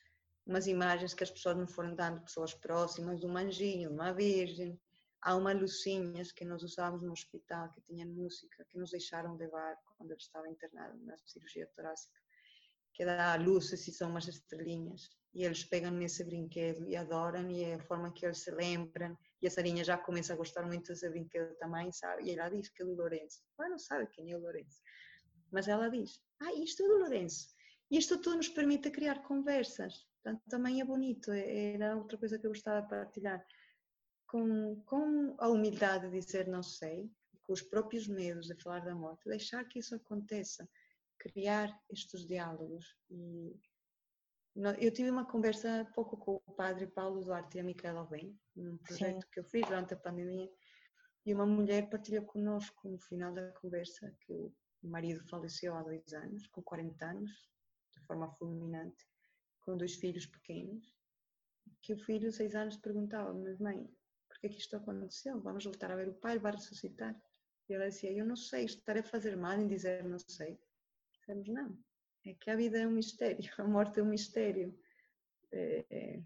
umas 0.46 0.66
imagens 0.66 1.12
que 1.12 1.22
as 1.22 1.30
pessoas 1.30 1.58
me 1.58 1.66
foram 1.66 1.94
dando, 1.94 2.22
pessoas 2.22 2.54
próximas, 2.54 3.20
de 3.20 3.26
um 3.26 3.36
anjinho, 3.36 3.90
de 3.90 3.94
uma 3.94 4.14
virgem, 4.14 4.80
há 5.22 5.34
uma 5.36 5.52
luzinhas 5.52 6.32
que 6.32 6.44
nós 6.44 6.62
usávamos 6.62 7.02
no 7.04 7.12
hospital 7.12 7.72
que 7.72 7.80
tinha 7.82 8.06
música 8.06 8.64
que 8.70 8.78
nos 8.78 8.90
deixaram 8.90 9.36
levar 9.36 9.76
quando 9.96 10.10
ele 10.10 10.20
estava 10.20 10.48
internado 10.48 10.96
na 11.04 11.16
cirurgia 11.18 11.66
torácica 11.74 12.18
que 12.98 13.04
dá 13.04 13.36
luzes 13.36 13.86
e 13.86 13.92
são 13.92 14.10
umas 14.10 14.26
estrelinhas 14.26 15.08
e 15.32 15.44
eles 15.44 15.62
pegam 15.62 15.92
nesse 15.92 16.24
brinquedo 16.24 16.84
e 16.84 16.96
adoram 16.96 17.48
e 17.48 17.62
é 17.62 17.74
a 17.74 17.82
forma 17.84 18.12
que 18.12 18.26
eles 18.26 18.38
se 18.38 18.50
lembram 18.50 19.16
e 19.40 19.46
a 19.46 19.50
Sarinha 19.50 19.84
já 19.84 19.96
começa 19.96 20.32
a 20.32 20.36
gostar 20.36 20.66
muito 20.66 20.88
desse 20.88 21.08
brinquedo 21.08 21.54
também, 21.58 21.92
sabe? 21.92 22.24
E 22.24 22.30
ela 22.32 22.48
diz 22.48 22.68
que 22.68 22.82
é 22.82 22.84
do 22.84 22.96
Lourenço. 22.96 23.40
Ela 23.56 23.68
não 23.68 23.78
sabe 23.78 24.08
quem 24.08 24.32
é 24.32 24.36
o 24.36 24.40
Lourenço, 24.40 24.80
mas 25.52 25.68
ela 25.68 25.88
diz, 25.88 26.20
ah, 26.40 26.52
isto 26.54 26.82
é 26.82 26.88
do 26.88 26.98
Lourenço. 26.98 27.54
E 27.88 27.98
isto 27.98 28.18
tudo 28.18 28.38
nos 28.38 28.48
permite 28.48 28.90
criar 28.90 29.22
conversas, 29.22 30.04
portanto 30.20 30.42
também 30.48 30.80
é 30.80 30.84
bonito, 30.84 31.30
é, 31.30 31.74
era 31.74 31.96
outra 31.96 32.18
coisa 32.18 32.36
que 32.36 32.46
eu 32.46 32.50
gostava 32.50 32.82
de 32.82 32.88
partilhar 32.88 33.46
com, 34.28 34.80
com 34.84 35.34
a 35.38 35.48
humildade 35.48 36.10
de 36.10 36.20
dizer 36.20 36.46
não 36.46 36.62
sei, 36.62 37.10
com 37.42 37.52
os 37.52 37.62
próprios 37.62 38.06
medos 38.06 38.46
de 38.46 38.54
falar 38.62 38.80
da 38.80 38.94
morte, 38.94 39.28
deixar 39.28 39.64
que 39.64 39.78
isso 39.78 39.94
aconteça, 39.94 40.68
criar 41.18 41.76
estes 41.90 42.26
diálogos. 42.26 42.94
E 43.10 43.58
eu 44.80 44.92
tive 44.92 45.10
uma 45.10 45.24
conversa 45.24 45.80
há 45.80 45.84
pouco 45.86 46.16
com 46.16 46.42
o 46.46 46.52
padre 46.52 46.86
Paulo 46.86 47.24
Duarte 47.24 47.56
e 47.56 47.60
a 47.60 47.64
Micaela 47.64 48.04
Bem, 48.04 48.38
num 48.54 48.76
projeto 48.76 49.22
Sim. 49.22 49.28
que 49.32 49.40
eu 49.40 49.44
fiz 49.44 49.66
durante 49.66 49.94
a 49.94 49.96
pandemia, 49.96 50.50
e 51.24 51.34
uma 51.34 51.46
mulher 51.46 51.88
partilhou 51.88 52.24
connosco 52.24 52.88
no 52.88 52.98
final 52.98 53.32
da 53.32 53.50
conversa 53.52 54.14
que 54.20 54.32
o 54.32 54.54
marido 54.82 55.26
faleceu 55.28 55.74
há 55.74 55.82
dois 55.82 56.12
anos, 56.12 56.46
com 56.48 56.62
40 56.62 57.04
anos, 57.04 57.30
de 57.94 58.00
forma 58.06 58.30
fulminante, 58.32 59.06
com 59.60 59.76
dois 59.76 59.94
filhos 59.94 60.26
pequenos, 60.26 60.94
que 61.82 61.94
o 61.94 61.98
filho, 61.98 62.30
seis 62.32 62.54
anos, 62.54 62.76
perguntava, 62.76 63.32
mas 63.32 63.58
mãe, 63.58 63.88
porque 64.38 64.46
é 64.46 64.50
que 64.50 64.60
isto 64.60 64.76
aconteceu? 64.76 65.40
Vamos 65.40 65.64
voltar 65.64 65.90
a 65.90 65.96
ver 65.96 66.08
o 66.08 66.14
pai, 66.14 66.38
vai 66.38 66.52
ressuscitar. 66.52 67.20
E 67.68 67.74
ela 67.74 67.88
dizia, 67.88 68.12
eu 68.12 68.24
não 68.24 68.36
sei, 68.36 68.64
estar 68.64 68.96
a 68.96 69.02
fazer 69.02 69.36
mal 69.36 69.58
em 69.58 69.66
dizer 69.66 70.04
não 70.04 70.18
sei. 70.18 70.58
Dizemos, 71.20 71.48
não, 71.48 71.76
é 72.24 72.34
que 72.34 72.48
a 72.48 72.54
vida 72.54 72.78
é 72.78 72.86
um 72.86 72.92
mistério, 72.92 73.38
a 73.58 73.64
morte 73.64 73.98
é 73.98 74.02
um 74.02 74.06
mistério. 74.06 74.78
É, 75.50 75.84
é, 75.90 76.22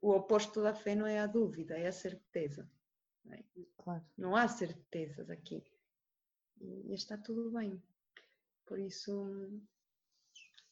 o 0.00 0.10
oposto 0.10 0.60
da 0.60 0.74
fé 0.74 0.96
não 0.96 1.06
é 1.06 1.20
a 1.20 1.26
dúvida, 1.26 1.78
é 1.78 1.86
a 1.86 1.92
certeza. 1.92 2.68
Não, 3.24 3.34
é? 3.34 3.44
claro. 3.76 4.04
não 4.18 4.34
há 4.34 4.48
certezas 4.48 5.30
aqui. 5.30 5.62
E 6.60 6.92
está 6.92 7.16
tudo 7.16 7.52
bem. 7.52 7.80
Por 8.66 8.80
isso, 8.80 9.62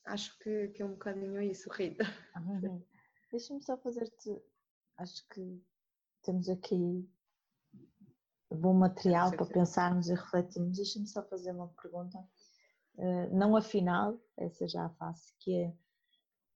acho 0.06 0.36
que, 0.40 0.68
que 0.68 0.82
é 0.82 0.84
um 0.84 0.92
bocadinho 0.92 1.40
isso, 1.40 1.70
Rita. 1.70 2.04
Uhum. 2.36 2.84
Deixa-me 3.30 3.62
só 3.62 3.76
fazer-te, 3.76 4.42
acho 4.96 5.28
que 5.28 5.62
temos 6.22 6.48
aqui 6.48 7.08
bom 8.50 8.74
material 8.74 9.30
para 9.30 9.46
pensarmos 9.46 10.08
e 10.08 10.14
refletirmos. 10.14 10.76
Deixa-me 10.76 11.06
só 11.06 11.22
fazer 11.22 11.52
uma 11.52 11.68
pergunta, 11.68 12.18
eh, 12.98 13.28
não 13.28 13.56
a 13.56 13.62
final, 13.62 14.18
essa 14.36 14.66
já 14.66 14.86
a 14.86 14.90
faço, 14.90 15.34
que 15.38 15.54
é 15.54 15.74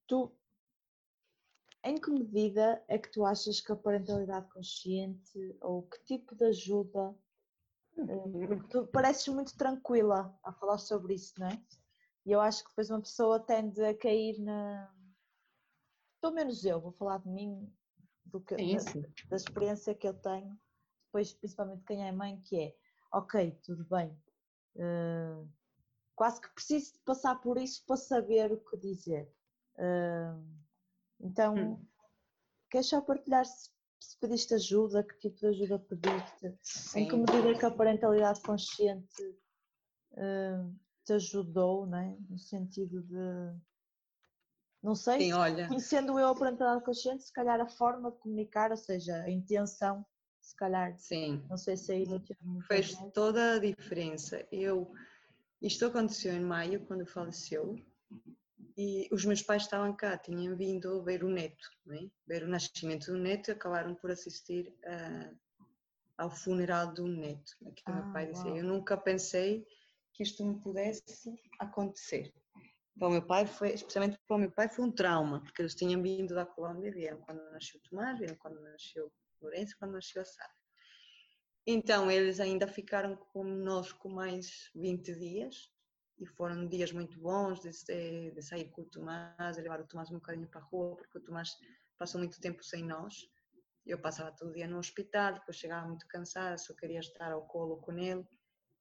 tu 0.06 0.32
em 1.84 2.00
que 2.00 2.10
medida 2.10 2.82
é 2.88 2.98
que 2.98 3.12
tu 3.12 3.24
achas 3.26 3.60
que 3.60 3.70
a 3.70 3.76
parentalidade 3.76 4.48
consciente 4.50 5.56
ou 5.60 5.82
que 5.82 6.02
tipo 6.04 6.34
de 6.34 6.46
ajuda 6.46 7.14
eh, 7.98 8.56
tu 8.70 8.86
pareces 8.86 9.28
muito 9.28 9.56
tranquila 9.56 10.36
a 10.42 10.52
falar 10.52 10.78
sobre 10.78 11.14
isso, 11.14 11.34
não 11.38 11.48
é? 11.48 11.62
E 12.26 12.32
eu 12.32 12.40
acho 12.40 12.62
que 12.64 12.70
depois 12.70 12.90
uma 12.90 13.02
pessoa 13.02 13.38
tende 13.38 13.84
a 13.84 13.96
cair 13.96 14.38
na. 14.40 14.92
Pelo 16.20 16.34
menos 16.34 16.64
eu, 16.64 16.80
vou 16.80 16.92
falar 16.92 17.18
de 17.18 17.28
mim, 17.28 17.70
do 18.24 18.40
que, 18.40 18.54
é 18.54 18.56
da, 18.56 19.08
da, 19.28 19.36
experiência 19.36 19.94
que 19.94 20.06
eu 20.06 20.14
tenho, 20.14 20.58
depois 21.06 21.32
principalmente 21.32 21.84
quem 21.84 22.06
é 22.06 22.12
mãe, 22.12 22.40
que 22.40 22.60
é, 22.60 22.76
ok, 23.12 23.52
tudo 23.62 23.84
bem, 23.84 24.10
uh, 24.76 25.48
quase 26.14 26.40
que 26.40 26.52
preciso 26.54 26.92
de 26.94 26.98
passar 27.00 27.40
por 27.40 27.58
isso 27.58 27.84
para 27.86 27.96
saber 27.96 28.52
o 28.52 28.58
que 28.58 28.76
dizer. 28.76 29.30
Uh, 29.76 30.44
então, 31.20 31.54
hum. 31.54 31.86
queres 32.70 32.88
só 32.88 33.00
partilhar 33.00 33.44
se, 33.44 33.70
se, 34.00 34.18
pediste 34.18 34.54
ajuda, 34.54 35.02
que 35.02 35.14
tipo 35.18 35.36
de 35.36 35.46
ajuda 35.46 35.78
pediste, 35.78 36.58
Sim. 36.62 37.00
em 37.00 37.08
que 37.08 37.16
medida 37.16 37.50
é 37.50 37.58
que 37.58 37.66
a 37.66 37.70
parentalidade 37.70 38.40
consciente 38.42 39.22
uh, 40.12 40.74
te 41.04 41.12
ajudou, 41.12 41.86
né? 41.86 42.16
no 42.28 42.38
sentido 42.38 43.02
de 43.02 43.54
não 44.84 44.94
sei, 44.94 45.18
Sim, 45.18 45.32
olha. 45.32 45.66
conhecendo 45.66 46.18
eu 46.18 46.28
a 46.28 46.34
parentalidade 46.34 46.84
consciente, 46.84 47.24
se 47.24 47.32
calhar 47.32 47.58
a 47.58 47.66
forma 47.66 48.10
de 48.10 48.18
comunicar, 48.18 48.70
ou 48.70 48.76
seja, 48.76 49.14
a 49.22 49.30
intenção, 49.30 50.04
se 50.42 50.54
calhar. 50.54 50.94
Sim. 50.98 51.42
Não 51.48 51.56
sei 51.56 51.74
se 51.74 51.90
aí 51.90 52.04
Fez 52.68 52.94
toda 53.14 53.54
a 53.54 53.58
diferença. 53.58 54.46
Eu, 54.52 54.92
isto 55.62 55.86
aconteceu 55.86 56.34
em 56.34 56.40
maio, 56.40 56.84
quando 56.84 57.06
faleceu, 57.06 57.82
e 58.76 59.08
os 59.10 59.24
meus 59.24 59.40
pais 59.40 59.62
estavam 59.62 59.96
cá, 59.96 60.18
tinham 60.18 60.54
vindo 60.54 61.02
ver 61.02 61.24
o 61.24 61.30
neto, 61.30 61.66
é? 61.90 62.06
ver 62.26 62.42
o 62.42 62.48
nascimento 62.48 63.06
do 63.06 63.16
neto 63.16 63.48
e 63.48 63.52
acabaram 63.52 63.94
por 63.94 64.10
assistir 64.10 64.70
a, 64.84 65.30
ao 66.24 66.30
funeral 66.30 66.92
do 66.92 67.08
neto. 67.08 67.52
Aqui 67.66 67.82
ah, 67.86 68.02
meu 68.02 68.12
pai 68.12 68.30
dizia, 68.30 68.50
eu 68.50 68.64
nunca 68.64 68.98
pensei 68.98 69.66
que 70.12 70.22
isto 70.22 70.44
me 70.44 70.60
pudesse 70.60 71.34
acontecer 71.58 72.34
para 72.98 73.08
o 73.08 73.10
meu 73.10 73.26
pai 73.26 73.46
foi, 73.46 73.74
especialmente 73.74 74.18
para 74.26 74.36
o 74.36 74.38
meu 74.38 74.50
pai, 74.50 74.68
foi 74.68 74.84
um 74.84 74.90
trauma, 74.90 75.40
porque 75.42 75.62
eles 75.62 75.74
tinham 75.74 76.02
vindo 76.02 76.34
da 76.34 76.46
Colômbia, 76.46 76.92
vieram 76.92 77.20
quando 77.20 77.42
nasceu 77.50 77.80
Tomás, 77.88 78.18
vieram 78.18 78.36
quando 78.36 78.60
nasceu 78.60 79.12
Lourenço, 79.40 79.76
quando 79.78 79.92
nasceu 79.92 80.22
a 80.22 80.24
Sara. 80.24 80.52
Então, 81.66 82.10
eles 82.10 82.40
ainda 82.40 82.66
ficaram 82.66 83.16
conosco 83.16 84.08
mais 84.08 84.70
20 84.74 85.14
dias, 85.14 85.72
e 86.18 86.26
foram 86.26 86.68
dias 86.68 86.92
muito 86.92 87.18
bons 87.18 87.60
de, 87.60 88.30
de 88.30 88.42
sair 88.42 88.70
com 88.70 88.82
o 88.82 88.84
Tomás, 88.84 89.56
de 89.56 89.62
levar 89.62 89.80
o 89.80 89.86
Tomás 89.86 90.10
um 90.10 90.14
bocadinho 90.14 90.48
para 90.48 90.60
a 90.60 90.64
rua, 90.64 90.96
porque 90.96 91.18
o 91.18 91.20
Tomás 91.20 91.56
passou 91.98 92.20
muito 92.20 92.40
tempo 92.40 92.62
sem 92.62 92.84
nós, 92.84 93.28
eu 93.86 93.98
passava 93.98 94.32
todo 94.32 94.50
o 94.50 94.52
dia 94.52 94.66
no 94.66 94.78
hospital, 94.78 95.34
depois 95.34 95.58
chegava 95.58 95.86
muito 95.86 96.06
cansada, 96.06 96.56
só 96.56 96.74
queria 96.74 97.00
estar 97.00 97.32
ao 97.32 97.46
colo 97.46 97.76
com 97.78 97.92
ele. 97.98 98.26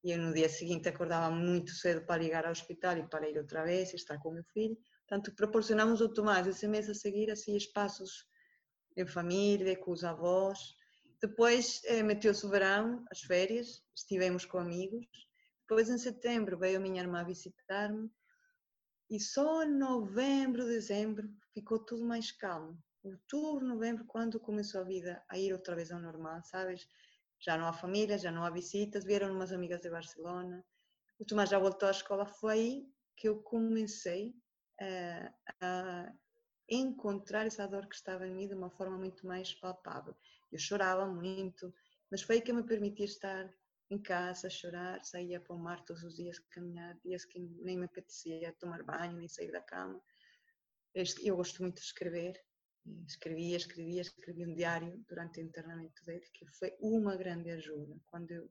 E 0.04 0.12
eu 0.12 0.18
no 0.18 0.34
dia 0.34 0.50
seguinte 0.50 0.90
acordava 0.90 1.34
muito 1.34 1.72
cedo 1.72 2.06
para 2.06 2.22
ligar 2.22 2.46
ao 2.46 2.52
hospital 2.52 2.98
e 2.98 3.08
para 3.08 3.30
ir 3.30 3.38
outra 3.38 3.64
vez 3.64 3.94
e 3.94 3.96
estar 3.96 4.18
com 4.20 4.30
o 4.30 4.34
meu 4.34 4.44
filho. 4.54 4.78
Portanto, 5.08 5.34
proporcionamos 5.36 6.02
o 6.02 6.10
Tomás 6.10 6.46
esse 6.46 6.68
mês 6.68 6.90
a 6.90 6.94
seguir 6.94 7.32
assim 7.32 7.56
espaços 7.56 8.26
em 8.98 9.06
família, 9.06 9.78
com 9.78 9.92
os 9.92 10.04
avós. 10.04 10.60
Depois 11.22 11.82
eh, 11.86 12.04
meteu-se 12.04 12.46
o 12.46 12.50
verão, 12.50 13.06
as 13.10 13.22
férias, 13.22 13.82
estivemos 13.96 14.46
com 14.46 14.58
amigos. 14.58 15.08
Depois, 15.62 15.90
em 15.90 15.98
setembro, 15.98 16.60
veio 16.60 16.78
a 16.78 16.82
minha 16.82 17.02
irmã 17.02 17.24
visitar-me. 17.24 18.12
E 19.10 19.20
só 19.20 19.64
em 19.64 19.72
novembro, 19.72 20.66
dezembro, 20.66 21.30
ficou 21.54 21.80
tudo 21.80 22.06
mais 22.06 22.32
calmo. 22.32 22.78
Outubro, 23.04 23.66
novembro, 23.66 24.06
quando 24.06 24.40
começou 24.40 24.82
a 24.82 24.86
vida 24.86 25.24
a 25.30 25.38
ir 25.38 25.54
outra 25.54 25.76
vez 25.76 25.92
ao 25.92 26.00
normal, 26.00 26.42
sabes? 26.44 26.88
Já 27.46 27.58
não 27.58 27.68
há 27.68 27.74
família, 27.74 28.18
já 28.18 28.32
não 28.32 28.46
há 28.46 28.50
visitas. 28.50 29.04
Vieram 29.04 29.34
umas 29.34 29.52
amigas 29.52 29.82
de 29.82 29.90
Barcelona. 29.90 30.66
O 31.20 31.26
Tomás 31.26 31.50
já 31.50 31.60
voltou 31.60 31.88
à 31.88 31.92
escola. 31.92 32.26
Foi 32.26 32.54
aí 32.54 32.94
que 33.18 33.28
eu 33.28 33.42
comecei 33.44 34.34
a, 34.80 35.34
a 35.62 36.14
encontrar 36.70 37.46
essa 37.46 37.68
dor 37.68 37.88
que 37.88 37.96
estava 37.96 38.26
em 38.28 38.34
mim 38.34 38.48
de 38.48 38.54
uma 38.54 38.70
forma 38.70 38.98
muito 38.98 39.28
mais 39.28 39.54
palpável. 39.54 40.16
Eu 40.52 40.58
chorava 40.58 41.06
muito, 41.06 41.74
mas 42.10 42.22
foi 42.22 42.40
que 42.40 42.54
me 42.54 42.64
permitia 42.64 43.06
estar 43.06 43.54
em 43.90 44.02
casa, 44.02 44.50
chorar, 44.50 45.04
saía 45.04 45.40
para 45.40 45.56
o 45.56 45.60
mar 45.60 45.84
todos 45.84 46.04
os 46.04 46.16
dias, 46.16 46.40
caminhar, 46.50 46.98
dias 47.04 47.26
que 47.26 47.40
nem 47.40 47.78
me 47.78 47.86
apetecia 47.86 48.56
tomar 48.60 48.84
banho, 48.84 49.18
nem 49.18 49.28
sair 49.28 49.52
da 49.52 49.62
cama. 49.62 50.02
Eu 51.22 51.36
gosto 51.36 51.62
muito 51.62 51.76
de 51.76 51.82
escrever, 51.82 52.42
escrevia, 53.08 53.58
escrevia, 53.58 54.02
escrevia 54.02 54.48
um 54.48 54.54
diário 54.54 55.04
durante 55.08 55.40
o 55.40 55.44
internamento 55.44 56.04
dele, 56.06 56.26
que 56.34 56.46
foi 56.48 56.76
uma 56.80 57.16
grande 57.16 57.50
ajuda. 57.52 57.96
Quando 58.08 58.32
eu, 58.32 58.50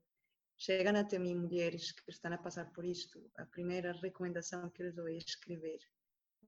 chegam 0.57 0.95
até 0.95 1.19
mim 1.19 1.35
mulheres 1.35 1.91
que 1.91 2.11
estão 2.11 2.33
a 2.33 2.37
passar 2.37 2.71
por 2.71 2.85
isto, 2.85 3.19
a 3.37 3.45
primeira 3.45 3.91
recomendação 3.93 4.69
que 4.69 4.83
lhes 4.83 4.95
dou 4.95 5.07
é 5.07 5.17
escrever, 5.17 5.79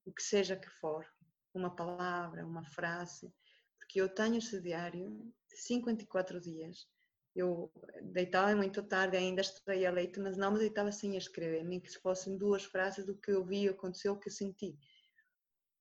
o 0.05 0.11
que 0.11 0.23
seja 0.23 0.55
que 0.55 0.69
for, 0.69 1.05
uma 1.53 1.75
palavra, 1.75 2.45
uma 2.45 2.63
frase, 2.63 3.33
porque 3.77 4.01
eu 4.01 4.09
tenho 4.09 4.37
esse 4.37 4.61
diário 4.61 5.09
de 5.49 5.57
54 5.57 6.41
dias. 6.41 6.87
Eu 7.35 7.71
deitava 8.01 8.55
muito 8.55 8.81
tarde, 8.83 9.17
ainda 9.17 9.41
estudei 9.41 9.85
a 9.85 9.91
leite, 9.91 10.19
mas 10.19 10.37
não 10.37 10.51
me 10.51 10.59
deitava 10.59 10.91
sem 10.91 11.17
escrever, 11.17 11.63
nem 11.63 11.79
que 11.79 11.91
fossem 11.99 12.37
duas 12.37 12.63
frases 12.63 13.05
do 13.05 13.15
que 13.17 13.31
eu 13.31 13.45
vi, 13.45 13.67
aconteceu, 13.67 14.13
o 14.13 14.19
que 14.19 14.29
senti. 14.29 14.77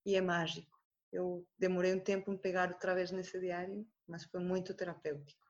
E 0.05 0.17
é 0.17 0.21
mágico. 0.21 0.74
Eu 1.15 1.47
demorei 1.57 1.95
um 1.95 2.01
tempo 2.01 2.33
em 2.33 2.37
pegar 2.37 2.71
outra 2.71 2.95
vez 2.95 3.12
nesse 3.12 3.39
diário, 3.39 3.87
mas 4.07 4.25
foi 4.25 4.41
muito 4.41 4.75
terapêutico. 4.75 5.45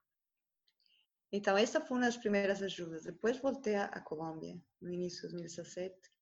Então, 1.33 1.57
essa 1.57 1.81
foi 1.81 1.97
uma 1.97 2.07
das 2.07 2.17
primeiras 2.17 2.63
ajudas. 2.63 3.05
Depois 3.05 3.39
voltei 3.39 3.75
à 3.75 4.01
Colômbia, 4.01 4.61
no 4.81 4.91
início 4.91 5.23
de 5.23 5.35
2017, 5.35 6.13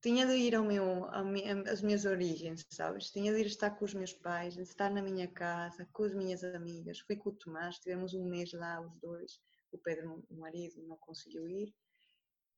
tinha 0.00 0.24
de 0.26 0.34
ir 0.34 0.54
ao 0.54 0.64
meu, 0.64 1.06
às 1.66 1.82
minhas 1.82 2.04
origens, 2.04 2.64
sabes? 2.70 3.10
Tinha 3.10 3.32
de 3.32 3.40
ir 3.40 3.46
estar 3.46 3.70
com 3.70 3.84
os 3.84 3.94
meus 3.94 4.12
pais, 4.12 4.56
estar 4.56 4.90
na 4.90 5.02
minha 5.02 5.26
casa, 5.26 5.88
com 5.92 6.04
as 6.04 6.14
minhas 6.14 6.44
amigas. 6.44 7.00
Fui 7.00 7.16
com 7.16 7.30
o 7.30 7.32
Tomás, 7.32 7.78
tivemos 7.78 8.14
um 8.14 8.24
mês 8.24 8.52
lá, 8.52 8.80
os 8.80 8.96
dois. 9.00 9.40
O 9.72 9.78
Pedro, 9.78 10.24
o 10.30 10.36
marido, 10.36 10.80
não 10.86 10.96
conseguiu 10.96 11.48
ir. 11.48 11.74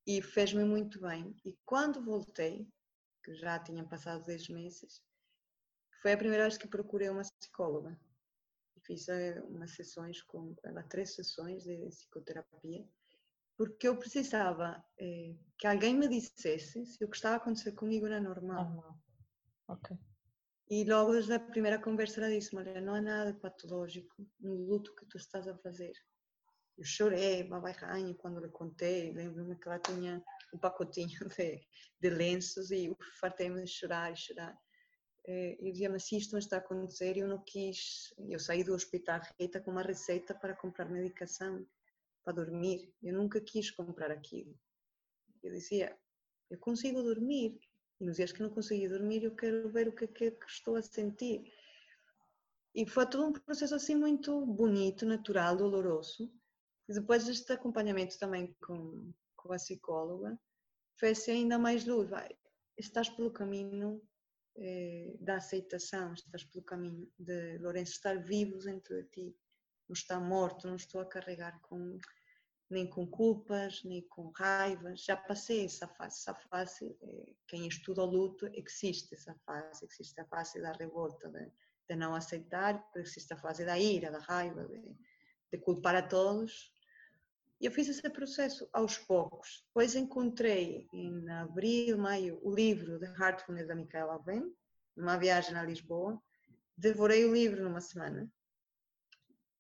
E 0.07 0.20
fez-me 0.20 0.64
muito 0.64 1.01
bem. 1.01 1.34
E 1.44 1.57
quando 1.64 2.05
voltei, 2.05 2.68
que 3.22 3.34
já 3.34 3.58
tinham 3.58 3.86
passado 3.88 4.24
10 4.24 4.48
meses, 4.48 5.02
foi 6.02 6.12
a 6.12 6.18
primeira 6.18 6.44
vez 6.44 6.56
que 6.58 6.68
procurei 6.68 7.08
uma 7.08 7.22
psicóloga. 7.22 7.98
Fiz 8.86 9.08
eh, 9.08 9.40
umas 9.42 9.72
sessões 9.72 10.22
com 10.22 10.54
ela, 10.64 10.82
três 10.84 11.14
sessões 11.14 11.64
de 11.64 11.76
psicoterapia 11.88 12.88
porque 13.60 13.86
eu 13.86 13.98
precisava 13.98 14.82
eh, 14.98 15.34
que 15.58 15.66
alguém 15.66 15.94
me 15.94 16.08
dissesse 16.08 16.86
se 16.86 17.04
o 17.04 17.10
que 17.10 17.16
estava 17.16 17.34
a 17.34 17.36
acontecer 17.36 17.72
comigo 17.72 18.06
era 18.06 18.18
normal. 18.18 18.64
Normal. 18.64 18.98
Ok. 19.68 19.98
E 20.70 20.82
logo 20.84 21.12
desde 21.12 21.34
a 21.34 21.38
primeira 21.38 21.78
conversa 21.78 22.22
ela 22.22 22.30
disse: 22.30 22.56
Olha, 22.56 22.80
não 22.80 22.94
há 22.94 23.02
nada 23.02 23.34
patológico 23.34 24.16
no 24.40 24.54
luto 24.54 24.94
que 24.94 25.04
tu 25.04 25.18
estás 25.18 25.46
a 25.46 25.54
fazer. 25.58 25.92
Eu 26.78 26.84
chorei, 26.86 27.44
babai 27.44 27.74
quando 28.16 28.40
lhe 28.40 28.48
contei. 28.48 29.12
Lembro-me 29.12 29.54
que 29.58 29.68
ela 29.68 29.78
tinha 29.78 30.24
um 30.55 30.59
pacotinho 30.59 31.18
de, 31.36 31.61
de 32.01 32.11
lenços 32.11 32.70
e 32.70 32.94
fartei-me 33.20 33.62
de 33.64 33.70
chorar 33.70 34.12
e 34.12 34.16
chorar. 34.16 34.57
Eh, 35.26 35.57
e 35.61 35.72
dizia-me: 35.72 36.01
Se 36.01 36.16
isto 36.16 36.36
está 36.38 36.57
a 36.57 36.61
acontecer, 36.61 37.16
eu 37.16 37.28
não 37.28 37.42
quis. 37.44 38.14
Eu 38.28 38.38
saí 38.38 38.64
do 38.64 38.74
hospital 38.74 39.20
Rita 39.38 39.61
com 39.61 39.70
uma 39.70 39.82
receita 39.82 40.34
para 40.34 40.57
comprar 40.57 40.88
medicação 40.88 41.66
para 42.24 42.34
dormir. 42.34 42.92
Eu 43.03 43.14
nunca 43.14 43.40
quis 43.40 43.70
comprar 43.70 44.11
aquilo. 44.11 44.55
Eu 45.42 45.53
dizia, 45.53 45.96
eu 46.51 46.59
consigo 46.59 47.03
dormir. 47.03 47.59
E 48.01 48.05
nos 48.05 48.16
dias 48.16 48.32
que 48.32 48.42
não 48.42 48.51
conseguia 48.51 48.88
dormir, 48.88 49.22
eu 49.24 49.34
quero 49.34 49.70
ver 49.70 49.88
o 49.88 49.92
que 49.92 50.05
é 50.05 50.30
que 50.30 50.46
estou 50.46 50.76
a 50.76 50.82
sentir. 50.82 51.53
E 52.74 52.88
foi 52.88 53.07
todo 53.07 53.26
um 53.26 53.32
processo 53.32 53.74
assim 53.74 53.94
muito 53.94 54.46
bonito, 54.46 55.05
natural, 55.05 55.57
doloroso. 55.57 56.32
E 56.88 56.94
depois 56.94 57.26
deste 57.26 57.53
acompanhamento 57.53 58.18
também 58.18 58.55
com, 58.64 59.12
com 59.43 59.53
a 59.53 59.57
psicóloga, 59.57 60.38
fez-se 60.99 61.30
ainda 61.30 61.59
mais 61.59 61.84
luz. 61.86 62.09
Vai, 62.09 62.28
estás 62.76 63.09
pelo 63.09 63.32
caminho 63.32 64.03
eh, 64.57 65.16
da 65.20 65.36
aceitação, 65.36 66.12
estás 66.14 66.45
pelo 66.45 66.64
caminho 66.64 67.11
de 67.18 67.59
Lourenço 67.59 67.93
estar 67.93 68.22
vivos 68.22 68.64
dentro 68.64 68.95
de 68.95 69.09
ti 69.09 69.36
não 69.91 69.95
está 69.95 70.20
morto, 70.20 70.68
não 70.68 70.76
estou 70.76 71.01
a 71.01 71.07
carregar 71.07 71.61
com, 71.62 71.99
nem 72.70 72.88
com 72.88 73.05
culpas, 73.09 73.82
nem 73.82 74.07
com 74.07 74.30
raivas. 74.30 75.05
Já 75.05 75.16
passei 75.16 75.64
essa 75.64 75.88
fase. 75.88 76.20
Essa 76.20 76.34
fase, 76.49 76.97
eh, 77.03 77.34
quem 77.49 77.66
estuda 77.66 78.03
o 78.03 78.07
luto, 78.07 78.49
existe 78.55 79.16
essa 79.16 79.34
fase. 79.45 79.84
Existe 79.84 80.20
a 80.20 80.26
fase 80.26 80.62
da 80.62 80.72
revolta, 80.72 81.28
de, 81.28 81.51
de 81.88 81.97
não 81.97 82.14
aceitar, 82.14 82.88
existe 82.95 83.34
a 83.34 83.36
fase 83.36 83.64
da 83.64 83.76
ira, 83.76 84.12
da 84.12 84.20
raiva, 84.20 84.64
de, 84.64 84.97
de 85.53 85.59
culpar 85.59 85.97
a 85.97 86.07
todos. 86.07 86.72
Eu 87.61 87.70
fiz 87.70 87.88
esse 87.88 88.08
processo 88.08 88.68
aos 88.72 88.96
poucos. 88.96 89.62
Depois 89.66 89.94
encontrei, 89.94 90.88
em 90.94 91.28
abril, 91.30 91.98
maio, 91.98 92.40
o 92.42 92.54
livro 92.54 92.98
de 92.98 93.06
Heartfulness 93.06 93.68
da 93.68 93.74
Micaela 93.74 94.18
Ben, 94.18 94.42
numa 94.96 95.18
viagem 95.18 95.54
a 95.56 95.62
Lisboa. 95.62 96.18
Devorei 96.76 97.26
o 97.26 97.34
livro 97.34 97.62
numa 97.62 97.80
semana 97.80 98.30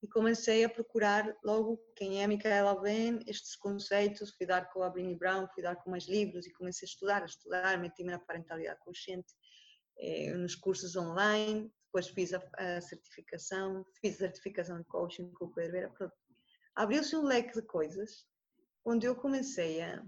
e 0.02 0.08
comecei 0.08 0.64
a 0.64 0.68
procurar 0.68 1.36
logo 1.44 1.78
quem 1.94 2.22
é 2.22 2.26
Micaela 2.26 2.80
Ben, 2.80 3.20
estes 3.26 3.54
conceitos, 3.54 4.34
fui 4.34 4.46
dar 4.46 4.72
com 4.72 4.82
a 4.82 4.88
Brini 4.88 5.14
Brown, 5.14 5.46
fui 5.48 5.62
dar 5.62 5.76
com 5.76 5.90
mais 5.90 6.08
livros 6.08 6.46
e 6.46 6.52
comecei 6.52 6.86
a 6.86 6.90
estudar, 6.90 7.22
a 7.22 7.26
estudar, 7.26 7.78
meti-me 7.78 8.10
na 8.10 8.18
parentalidade 8.18 8.80
consciente, 8.80 9.34
eh, 9.98 10.32
nos 10.32 10.54
cursos 10.54 10.96
online, 10.96 11.70
depois 11.84 12.08
fiz 12.08 12.32
a, 12.32 12.42
a, 12.56 12.80
certificação, 12.80 13.84
fiz 14.00 14.14
a 14.14 14.18
certificação 14.18 14.78
de 14.78 14.84
coaching 14.84 15.30
com 15.32 15.46
o 15.46 15.52
Pedro 15.52 15.72
Vera, 15.72 16.12
abriu-se 16.80 17.14
um 17.14 17.24
leque 17.24 17.52
de 17.52 17.66
coisas 17.66 18.26
onde 18.86 19.06
eu 19.06 19.14
comecei 19.14 19.82
a 19.82 20.02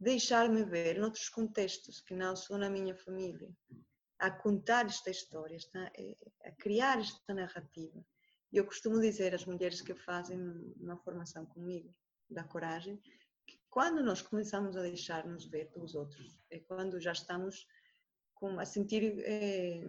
deixar-me 0.00 0.64
ver 0.64 0.98
noutros 0.98 1.28
contextos 1.28 2.00
que 2.00 2.16
não 2.16 2.34
são 2.34 2.58
na 2.58 2.68
minha 2.68 2.96
família, 2.96 3.48
a 4.18 4.28
contar 4.28 4.86
esta 4.86 5.10
história, 5.10 5.56
a 6.44 6.50
criar 6.50 6.98
esta 6.98 7.32
narrativa. 7.32 8.04
Eu 8.52 8.66
costumo 8.66 9.00
dizer 9.00 9.36
às 9.36 9.44
mulheres 9.44 9.80
que 9.82 9.94
fazem 9.94 10.36
uma 10.80 10.96
formação 10.96 11.46
comigo, 11.46 11.94
da 12.28 12.42
coragem, 12.42 13.00
que 13.46 13.60
quando 13.70 14.02
nós 14.02 14.20
começamos 14.20 14.76
a 14.76 14.82
deixar-nos 14.82 15.46
ver 15.46 15.70
pelos 15.70 15.94
outros, 15.94 16.40
é 16.50 16.58
quando 16.58 17.00
já 17.00 17.12
estamos 17.12 17.68
com, 18.34 18.58
a 18.58 18.64
sentir 18.64 19.22
é, 19.24 19.88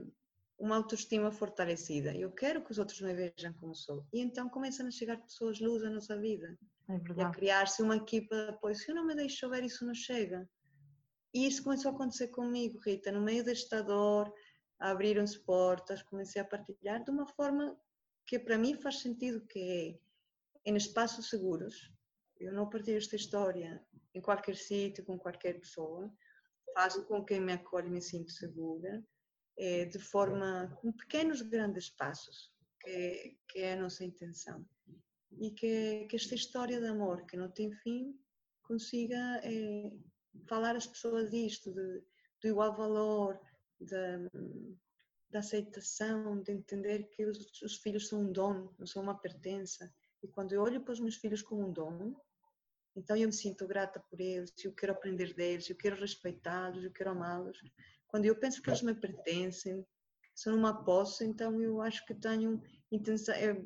uma 0.57 0.77
autoestima 0.77 1.31
fortalecida. 1.31 2.15
Eu 2.15 2.31
quero 2.31 2.63
que 2.63 2.71
os 2.71 2.77
outros 2.77 3.01
me 3.01 3.13
vejam 3.13 3.53
como 3.53 3.75
sou. 3.75 4.05
E 4.13 4.21
então 4.21 4.49
começam 4.49 4.87
a 4.87 4.91
chegar 4.91 5.17
pessoas 5.17 5.59
luz 5.59 5.83
à 5.83 5.89
nossa 5.89 6.17
vida. 6.17 6.57
É 6.87 6.95
e 7.17 7.21
a 7.21 7.29
criar-se 7.29 7.81
uma 7.81 7.97
equipa 7.97 8.35
de 8.35 8.49
apoio. 8.51 8.75
Se 8.75 8.91
eu 8.91 8.95
não 8.95 9.05
me 9.05 9.15
deixo 9.15 9.49
ver, 9.49 9.63
isso 9.63 9.85
não 9.85 9.93
chega. 9.93 10.47
E 11.33 11.47
isso 11.47 11.63
começou 11.63 11.91
a 11.91 11.95
acontecer 11.95 12.29
comigo, 12.29 12.79
Rita. 12.79 13.11
No 13.11 13.21
meio 13.21 13.43
desta 13.43 13.81
dor, 13.83 14.31
abriram-se 14.79 15.39
portas, 15.39 16.01
comecei 16.03 16.41
a 16.41 16.45
partilhar 16.45 17.03
de 17.03 17.11
uma 17.11 17.27
forma 17.27 17.77
que 18.25 18.39
para 18.39 18.57
mim 18.57 18.75
faz 18.75 18.99
sentido 18.99 19.45
que 19.45 19.99
é 20.65 20.69
em 20.69 20.75
espaços 20.75 21.29
seguros. 21.29 21.91
Eu 22.39 22.53
não 22.53 22.69
partilho 22.69 22.97
esta 22.97 23.15
história 23.15 23.83
em 24.13 24.21
qualquer 24.21 24.55
sítio, 24.55 25.03
com 25.05 25.17
qualquer 25.17 25.59
pessoa. 25.59 26.11
Faço 26.73 27.05
com 27.05 27.23
quem 27.23 27.39
me 27.39 27.53
acolhe 27.53 27.89
me 27.89 28.01
sinto 28.01 28.31
segura, 28.31 29.03
é, 29.57 29.85
de 29.85 29.99
forma, 29.99 30.75
com 30.81 30.91
pequenos, 30.91 31.41
grandes 31.41 31.89
passos, 31.89 32.51
que, 32.81 33.37
que 33.47 33.59
é 33.59 33.73
a 33.73 33.81
nossa 33.81 34.03
intenção. 34.03 34.65
E 35.37 35.51
que, 35.51 36.05
que 36.09 36.15
esta 36.15 36.35
história 36.35 36.79
de 36.79 36.87
amor 36.87 37.25
que 37.25 37.37
não 37.37 37.49
tem 37.49 37.71
fim 37.71 38.17
consiga 38.63 39.17
é, 39.43 39.91
falar 40.47 40.75
às 40.75 40.87
pessoas 40.87 41.29
disto, 41.29 41.73
de, 41.73 42.03
do 42.41 42.47
igual 42.47 42.75
valor, 42.75 43.39
de, 43.79 44.29
da 45.29 45.39
aceitação, 45.39 46.41
de 46.41 46.51
entender 46.51 47.09
que 47.09 47.25
os, 47.25 47.61
os 47.61 47.77
filhos 47.77 48.07
são 48.07 48.21
um 48.21 48.31
dom, 48.31 48.73
não 48.77 48.87
são 48.87 49.03
uma 49.03 49.19
pertença. 49.19 49.93
E 50.23 50.27
quando 50.27 50.53
eu 50.53 50.61
olho 50.61 50.81
para 50.81 50.93
os 50.93 50.99
meus 50.99 51.15
filhos 51.15 51.41
como 51.41 51.67
um 51.67 51.71
dom, 51.71 52.15
então 52.95 53.17
eu 53.17 53.27
me 53.27 53.33
sinto 53.33 53.67
grata 53.67 53.99
por 53.99 54.19
eles, 54.21 54.53
eu 54.63 54.73
quero 54.73 54.93
aprender 54.93 55.33
deles, 55.33 55.69
eu 55.69 55.75
quero 55.75 55.99
respeitá-los, 55.99 56.83
eu 56.83 56.91
quero 56.91 57.11
amá-los. 57.11 57.61
Quando 58.15 58.27
eu 58.27 58.39
penso 58.39 58.61
que 58.61 58.69
eles 58.69 58.81
me 58.81 58.95
pertencem, 58.95 59.85
são 60.33 60.55
uma 60.55 60.85
posse, 60.85 61.25
então 61.25 61.59
eu 61.59 61.81
acho 61.81 62.05
que 62.05 62.15
tenho 62.15 62.63
intenção, 62.89 63.35
é, 63.35 63.61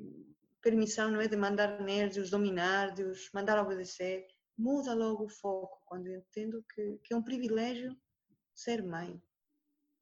permissão 0.60 1.12
não 1.12 1.22
é 1.22 1.28
de 1.28 1.38
mandar 1.38 1.80
neles, 1.84 2.16
de 2.16 2.20
os 2.20 2.32
dominar, 2.32 2.96
de 2.96 3.04
os 3.04 3.30
mandar 3.32 3.62
obedecer. 3.64 4.26
Muda 4.58 4.96
logo 4.96 5.26
o 5.26 5.30
foco 5.30 5.80
quando 5.86 6.08
eu 6.08 6.18
entendo 6.18 6.66
que, 6.74 6.98
que 7.04 7.14
é 7.14 7.16
um 7.16 7.22
privilégio 7.22 7.96
ser 8.56 8.82
mãe. 8.82 9.22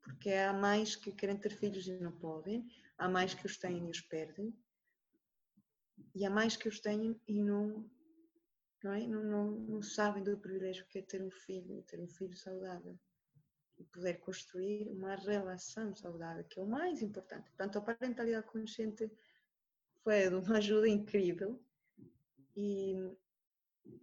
Porque 0.02 0.32
há 0.32 0.54
mais 0.54 0.96
que 0.96 1.12
querem 1.12 1.36
ter 1.36 1.52
filhos 1.52 1.86
e 1.86 2.00
não 2.00 2.18
podem, 2.18 2.66
há 2.98 3.10
mais 3.10 3.34
que 3.34 3.46
os 3.46 3.58
têm 3.58 3.86
e 3.86 3.90
os 3.90 4.00
perdem, 4.00 4.58
e 6.16 6.26
há 6.26 6.30
mais 6.30 6.56
que 6.56 6.70
os 6.70 6.80
têm 6.80 7.20
e 7.28 7.44
não, 7.44 7.86
não, 8.82 8.94
é? 8.94 9.06
não, 9.06 9.24
não, 9.26 9.52
não 9.52 9.82
sabem 9.82 10.24
do 10.24 10.38
privilégio 10.38 10.88
que 10.88 11.00
é 11.00 11.02
ter 11.02 11.22
um 11.22 11.32
filho, 11.32 11.84
ter 11.84 12.00
um 12.00 12.08
filho 12.08 12.38
saudável 12.38 12.98
e 13.80 13.84
poder 13.86 14.16
construir 14.20 14.90
uma 14.90 15.16
relação 15.16 15.96
saudável, 15.96 16.44
que 16.46 16.60
é 16.60 16.64
o 16.64 16.68
mais 16.68 17.02
importante. 17.02 17.50
Portanto, 17.50 17.78
a 17.78 17.82
parentalidade 17.82 18.48
consciente 18.48 19.12
foi 20.04 20.28
uma 20.30 20.58
ajuda 20.58 20.88
incrível 20.88 21.62
e, 22.56 22.96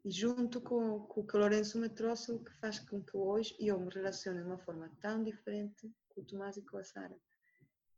e 0.05 0.11
junto 0.11 0.61
com, 0.61 1.01
com, 1.01 1.21
o 1.21 1.27
que 1.27 1.37
o 1.37 1.41
Lourenço 1.41 1.79
me 1.79 1.89
trouxe, 1.89 2.33
o 2.33 2.43
que 2.43 2.53
faz 2.53 2.79
com 2.79 3.03
que 3.03 3.17
hoje 3.17 3.57
eu 3.59 3.79
me 3.81 3.91
relacione 3.91 4.41
de 4.41 4.47
uma 4.47 4.59
forma 4.59 4.91
tão 5.01 5.23
diferente 5.23 5.93
com 6.09 6.21
o 6.21 6.25
Tomás 6.25 6.57
e 6.57 6.63
com 6.63 6.79
a 6.79 6.85
Sara 6.85 7.19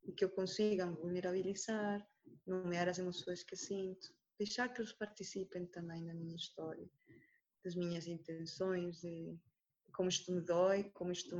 e 0.07 0.13
que 0.13 0.25
eu 0.25 0.31
consiga 0.31 0.87
me 0.87 0.95
vulnerabilizar, 0.95 2.07
nomear 2.47 2.89
as 2.89 2.99
emoções 2.99 3.43
que 3.43 3.57
sinto, 3.57 4.15
deixar 4.39 4.69
que 4.69 4.81
eles 4.81 4.93
participem 4.93 5.67
também 5.67 6.03
na 6.05 6.15
minha 6.15 6.37
história, 6.37 6.89
das 7.65 7.75
minhas 7.75 8.07
intenções, 8.07 9.01
de 9.01 9.37
como 9.97 10.09
isto 10.09 10.33
me 10.33 10.41
dói, 10.41 10.85
como 10.95 11.11
isto 11.11 11.37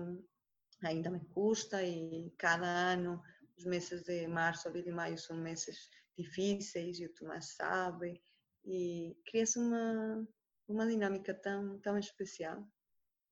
ainda 0.83 1.11
me 1.11 1.21
custa 1.27 1.83
e 1.83 2.31
cada 2.39 2.67
ano, 2.67 3.23
os 3.57 3.65
meses 3.65 4.03
de 4.05 4.27
março, 4.27 4.67
abril 4.67 4.87
e 4.87 4.93
maio 4.93 5.19
são 5.19 5.37
meses 5.37 5.89
difíceis 6.17 6.99
e 6.99 7.07
o 7.07 7.15
Tomás 7.15 7.55
sabe 7.55 8.21
e 8.65 9.17
cria-se 9.27 9.59
uma, 9.59 10.27
uma 10.67 10.87
dinâmica 10.87 11.35
tão, 11.35 11.79
tão 11.81 11.99
especial 11.99 12.67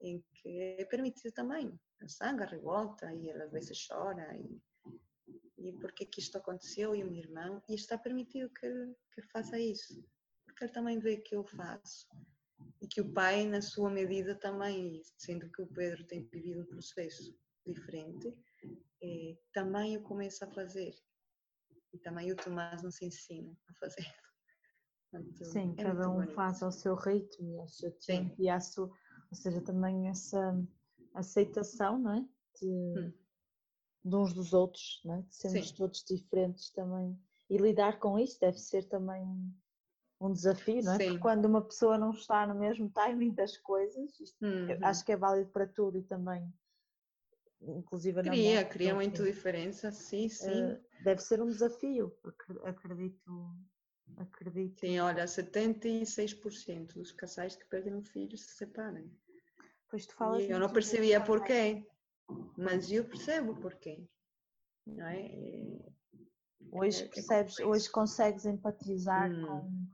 em 0.01 0.23
que 0.35 0.77
é 0.79 0.85
permitido 0.85 1.33
também. 1.33 1.79
A 2.03 2.09
sangue, 2.09 2.43
a 2.43 2.47
revolta 2.47 3.13
e 3.15 3.31
ele 3.31 3.43
às 3.43 3.51
vezes 3.51 3.87
chora 3.87 4.37
e 4.37 4.61
e 5.57 5.73
porque 5.73 6.05
que 6.05 6.21
isto 6.21 6.37
aconteceu 6.37 6.95
e 6.95 7.03
o 7.03 7.11
meu 7.11 7.19
irmão, 7.19 7.63
e 7.69 7.75
está 7.75 7.97
permitido 7.97 8.51
que 8.51 8.69
que 9.15 9.23
faça 9.33 9.59
isso, 9.59 10.05
porque 10.45 10.65
ele 10.65 10.73
também 10.73 10.99
vê 10.99 11.17
que 11.17 11.37
eu 11.37 11.45
faço 11.45 12.09
e 12.81 12.87
que 12.87 13.01
o 13.01 13.13
pai, 13.13 13.47
na 13.47 13.61
sua 13.61 13.91
medida, 13.91 14.35
também, 14.35 15.01
sendo 15.19 15.51
que 15.51 15.63
o 15.63 15.67
Pedro 15.67 16.05
tem 16.07 16.25
vivido 16.25 16.63
um 16.63 16.67
processo 16.67 17.37
diferente, 17.67 18.37
eh, 19.03 19.37
também 19.53 19.95
eu 19.95 20.03
começo 20.03 20.45
a 20.45 20.51
fazer 20.51 20.95
e 21.93 21.99
também 21.99 22.33
o 22.33 22.37
Tomás 22.37 22.83
nos 22.83 23.01
ensina 23.01 23.57
a 23.69 23.75
fazer. 23.75 24.05
Portanto, 25.11 25.45
Sim, 25.45 25.75
é 25.79 25.83
cada 25.83 26.11
um 26.11 26.15
bonito. 26.15 26.35
faz 26.35 26.63
ao 26.63 26.73
seu 26.73 26.95
ritmo 26.95 27.53
e 27.53 27.59
ao 27.59 27.69
seu 27.69 27.93
tempo 27.93 28.35
Sim. 28.35 28.43
e 28.43 28.49
à 28.49 28.61
sua, 28.61 28.89
ou 29.31 29.37
seja, 29.37 29.61
também 29.61 30.09
essa 30.09 30.61
aceitação, 31.15 31.99
não 31.99 32.15
é? 32.15 32.29
De, 32.61 32.67
hum 32.67 33.25
de 34.05 34.17
uns 34.17 34.35
dos 34.35 34.53
outros, 34.53 35.01
né? 35.05 35.23
de 35.23 35.35
sermos 35.35 35.71
Sim. 35.71 35.77
todos 35.77 36.05
diferentes 36.05 36.71
também. 36.71 37.19
E 37.49 37.57
lidar 37.57 37.99
com 37.99 38.19
isso 38.19 38.39
deve 38.39 38.59
ser 38.59 38.85
também 38.85 39.25
um 40.21 40.33
desafio, 40.33 40.83
não 40.83 40.93
é? 40.95 40.99
Sim. 40.99 41.05
Porque 41.07 41.19
quando 41.19 41.45
uma 41.47 41.63
pessoa 41.63 41.99
não 41.99 42.11
está 42.11 42.47
no 42.47 42.55
mesmo 42.55 42.89
timing 42.91 43.33
das 43.35 43.57
coisas, 43.59 44.19
isto, 44.21 44.45
uhum. 44.45 44.79
acho 44.83 45.05
que 45.05 45.13
é 45.13 45.17
válido 45.17 45.51
para 45.51 45.67
tudo 45.67 45.99
e 45.99 46.03
também, 46.03 46.53
inclusive 47.61 48.23
Cria, 48.23 48.63
na 48.63 48.69
cria 48.69 48.95
muita 48.95 49.23
diferença, 49.23 49.91
sim, 49.91 50.29
sim. 50.29 50.73
Uh, 50.73 50.81
deve 51.03 51.21
ser 51.21 51.43
um 51.43 51.47
desafio, 51.47 52.17
acredito. 52.65 53.57
acredito. 54.17 54.81
Sim, 54.81 55.01
olha, 55.01 55.25
76% 55.25 56.95
dos 56.95 57.13
casais 57.13 57.57
que 57.57 57.67
perdem 57.67 57.95
um 57.95 58.03
filho 58.03 58.37
se 58.37 58.55
separam. 58.55 59.11
Pois 59.91 60.07
tu 60.07 60.15
falas 60.15 60.43
e 60.43 60.51
eu 60.51 60.59
não 60.59 60.71
percebia 60.71 61.21
porquê. 61.21 61.87
Mas 62.57 62.91
eu 62.91 63.05
percebo 63.05 63.55
porquê. 63.61 64.09
Não 64.87 65.07
é? 65.07 65.31
Hoje 66.73 67.03
é, 67.03 67.07
é 67.07 67.09
percebes, 67.09 67.61
é 67.61 67.65
hoje 67.65 67.91
consegues 67.91 68.45
empatizar 68.45 69.31
hum. 69.31 69.47
com, 69.47 69.87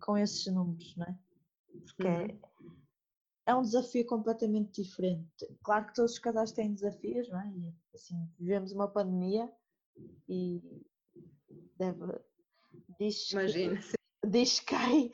com 0.00 0.16
esses 0.16 0.46
números, 0.52 0.94
não 0.96 1.06
é? 1.06 1.18
Porque 1.84 2.06
é, 2.06 2.22
uhum. 2.22 2.76
é, 3.46 3.54
um 3.54 3.62
desafio 3.62 4.06
completamente 4.06 4.82
diferente. 4.82 5.46
Claro 5.62 5.86
que 5.86 5.94
todos 5.94 6.12
os 6.12 6.18
casais 6.18 6.52
têm 6.52 6.74
desafios, 6.74 7.28
não 7.28 7.40
é? 7.40 7.48
E, 7.48 7.74
assim, 7.94 8.28
vivemos 8.38 8.72
uma 8.72 8.88
pandemia 8.88 9.50
e 10.28 10.62
deve, 11.76 12.20
diz 12.98 13.30
Imagina. 13.32 13.76
Que, 13.76 13.96
diz 14.28 14.60
que 14.60 14.66
cai 14.66 15.10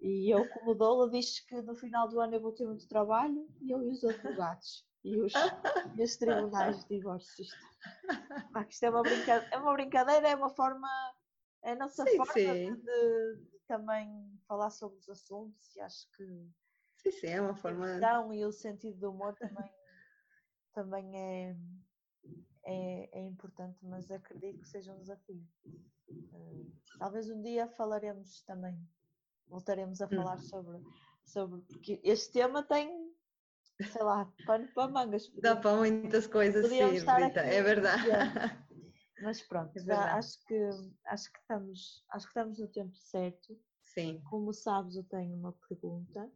e 0.00 0.34
eu 0.34 0.48
como 0.48 0.74
doula 0.74 1.10
diz 1.10 1.40
que 1.40 1.60
no 1.62 1.74
final 1.74 2.08
do 2.08 2.20
ano 2.20 2.34
eu 2.34 2.40
vou 2.40 2.52
ter 2.52 2.66
muito 2.66 2.88
trabalho 2.88 3.46
e 3.60 3.70
eu 3.70 3.82
e 3.82 3.90
os 3.90 4.02
advogados 4.02 4.84
e 5.04 5.20
os, 5.20 5.32
e 5.96 6.02
os 6.02 6.16
tribunais 6.16 6.82
de 6.84 6.96
divórcio. 6.96 7.42
Isto, 7.42 7.56
pá, 8.52 8.66
isto 8.68 8.84
é, 8.84 8.90
uma 8.90 9.02
brincadeira, 9.02 9.48
é 9.50 9.58
uma 9.58 9.72
brincadeira, 9.72 10.28
é 10.28 10.34
uma 10.34 10.50
forma, 10.50 10.88
é 11.62 11.72
a 11.72 11.76
nossa 11.76 12.04
sim, 12.04 12.16
forma 12.16 12.32
sim. 12.32 12.74
De, 12.74 13.38
também 13.70 14.36
falar 14.48 14.68
sobre 14.70 14.98
os 14.98 15.08
assuntos 15.08 15.76
e 15.76 15.80
acho 15.80 16.10
que 16.16 16.24
sim, 16.96 17.12
sim, 17.12 17.26
é 17.28 17.40
uma 17.40 17.54
forma. 17.54 17.86
A 17.86 18.34
e 18.34 18.44
o 18.44 18.50
sentido 18.50 18.98
do 18.98 19.10
humor 19.12 19.36
também, 19.36 19.72
também 20.74 21.16
é, 21.16 21.56
é, 22.64 23.20
é 23.20 23.20
importante, 23.20 23.78
mas 23.82 24.10
acredito 24.10 24.60
que 24.60 24.68
seja 24.68 24.92
um 24.92 24.98
desafio. 24.98 25.46
Uh, 26.32 26.66
talvez 26.98 27.30
um 27.30 27.40
dia 27.40 27.68
falaremos 27.68 28.42
também, 28.42 28.76
voltaremos 29.46 30.00
a 30.00 30.08
falar 30.08 30.34
hum. 30.38 30.42
sobre, 30.42 30.82
sobre, 31.24 31.60
porque 31.60 32.00
este 32.02 32.32
tema 32.32 32.64
tem 32.64 33.14
sei 33.92 34.02
lá, 34.02 34.30
pano 34.44 34.68
para 34.74 34.90
mangas. 34.90 35.30
Dá 35.40 35.54
para 35.54 35.76
muitas 35.76 36.26
coisas, 36.26 36.68
sim, 36.68 36.82
Rita, 36.82 37.40
é 37.40 37.62
verdade. 37.62 38.04
Mas 39.22 39.42
pronto, 39.42 39.76
é 39.76 39.80
já 39.80 40.16
acho 40.16 40.44
que, 40.46 40.70
acho, 41.06 41.32
que 41.32 41.38
estamos, 41.38 42.04
acho 42.10 42.26
que 42.26 42.30
estamos 42.30 42.58
no 42.58 42.68
tempo 42.68 42.96
certo. 42.96 43.58
Sim. 43.82 44.20
Como 44.30 44.52
sabes, 44.52 44.96
eu 44.96 45.04
tenho 45.04 45.36
uma 45.36 45.52
pergunta. 45.52 46.30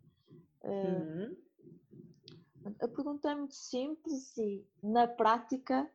Eh, 0.63 0.87
uhum. 0.87 1.37
A 2.81 2.89
pergunta 2.89 3.31
é 3.31 3.35
muito 3.35 3.55
simples 3.55 4.37
e 4.39 4.67
na 4.83 5.07
prática 5.07 5.91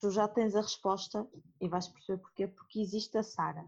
tu 0.00 0.10
já 0.10 0.26
tens 0.26 0.54
a 0.54 0.62
resposta 0.62 1.28
e 1.60 1.68
vais 1.68 1.88
perceber 1.88 2.22
porquê, 2.22 2.46
porque 2.46 2.80
existe 2.80 3.18
a 3.18 3.22
Sara. 3.22 3.66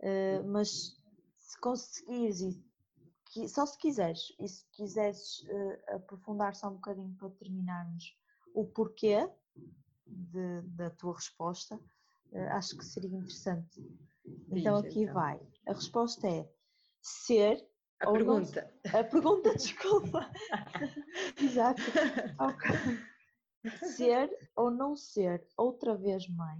É? 0.00 0.40
Uh, 0.40 0.48
mas 0.48 1.00
se 1.38 1.60
conseguires 1.60 2.40
e 2.40 3.48
só 3.48 3.64
se 3.64 3.78
quiseres, 3.78 4.34
e 4.38 4.48
se 4.48 4.66
quiseres 4.72 5.42
uh, 5.42 5.96
aprofundar 5.96 6.54
só 6.54 6.68
um 6.68 6.74
bocadinho 6.74 7.14
para 7.14 7.30
terminarmos 7.30 8.16
o 8.54 8.66
porquê 8.66 9.28
de, 10.06 10.62
da 10.62 10.90
tua 10.90 11.14
resposta, 11.14 11.76
uh, 11.76 12.38
acho 12.50 12.76
que 12.76 12.84
seria 12.84 13.10
interessante. 13.10 13.80
Então 14.50 14.76
aqui 14.76 15.02
então. 15.02 15.14
vai. 15.14 15.40
A 15.66 15.72
resposta 15.72 16.28
é 16.28 16.48
ser. 17.00 17.66
A 18.00 18.10
pergunta. 18.10 18.74
Não, 18.84 19.00
a 19.00 19.04
pergunta, 19.04 19.54
desculpa. 19.56 20.30
Exato. 21.40 21.82
Okay. 22.50 23.88
Ser 23.94 24.50
ou 24.56 24.70
não 24.70 24.96
ser 24.96 25.46
outra 25.56 25.96
vez 25.96 26.28
mãe 26.28 26.58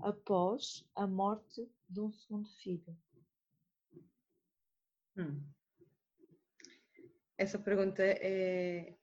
após 0.00 0.86
a 0.94 1.06
morte 1.06 1.66
de 1.88 2.00
um 2.00 2.12
segundo 2.12 2.48
filho. 2.60 2.96
Hum. 5.16 5.42
Essa 7.38 7.58
pergunta 7.58 8.02
é. 8.02 8.96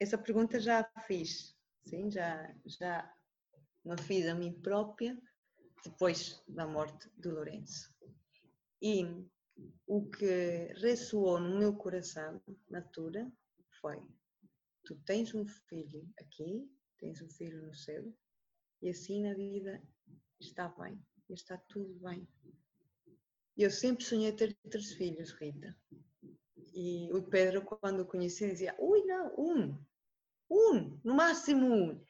Essa 0.00 0.18
pergunta 0.18 0.58
já 0.58 0.90
a 0.94 1.00
fiz, 1.02 1.56
sim, 1.84 2.10
já, 2.10 2.54
já 2.66 3.14
me 3.84 4.00
fiz 4.02 4.26
a 4.26 4.34
mim 4.34 4.52
própria 4.60 5.16
depois 5.84 6.42
da 6.48 6.66
morte 6.66 7.10
do 7.16 7.30
Lourenço. 7.30 7.92
E 8.80 9.04
o 9.86 10.08
que 10.08 10.72
ressoou 10.80 11.40
no 11.40 11.58
meu 11.58 11.74
coração, 11.74 12.42
na 12.68 12.78
altura, 12.78 13.30
foi: 13.80 14.00
tu 14.84 14.96
tens 15.04 15.34
um 15.34 15.46
filho 15.46 16.08
aqui, 16.20 16.68
tens 16.98 17.20
um 17.22 17.28
filho 17.30 17.66
no 17.66 17.74
céu, 17.74 18.12
e 18.80 18.88
assim 18.90 19.22
na 19.22 19.34
vida 19.34 19.82
está 20.40 20.68
bem, 20.68 21.00
está 21.28 21.56
tudo 21.68 21.94
bem. 22.00 22.26
Eu 23.56 23.70
sempre 23.70 24.04
sonhei 24.04 24.32
ter 24.32 24.56
três 24.70 24.92
filhos, 24.94 25.32
Rita. 25.32 25.76
E 26.74 27.12
o 27.12 27.22
Pedro, 27.22 27.62
quando 27.62 28.00
o 28.00 28.06
conheci, 28.06 28.50
dizia: 28.50 28.74
Ui, 28.78 29.04
não, 29.04 29.34
um, 29.38 29.78
um, 30.52 31.00
no 31.02 31.14
máximo 31.14 31.66
um. 31.66 32.04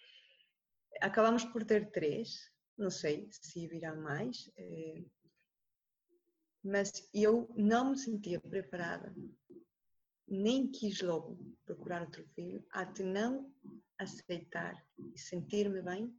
Acabamos 1.01 1.45
por 1.45 1.65
ter 1.65 1.91
três, 1.91 2.51
não 2.77 2.91
sei 2.91 3.29
se 3.31 3.67
virá 3.69 3.95
mais, 3.95 4.51
eh, 4.57 5.05
mas 6.65 7.09
eu 7.13 7.53
não 7.57 7.91
me 7.91 7.99
sentia 7.99 8.41
preparada, 8.41 9.15
nem 10.29 10.71
quis 10.71 11.01
logo 11.01 11.39
procurar 11.65 12.03
outro 12.03 12.27
filho, 12.35 12.65
até 12.71 13.03
não 13.03 13.53
aceitar 13.99 14.75
e 15.15 15.19
sentir-me 15.19 15.83
bem 15.83 16.15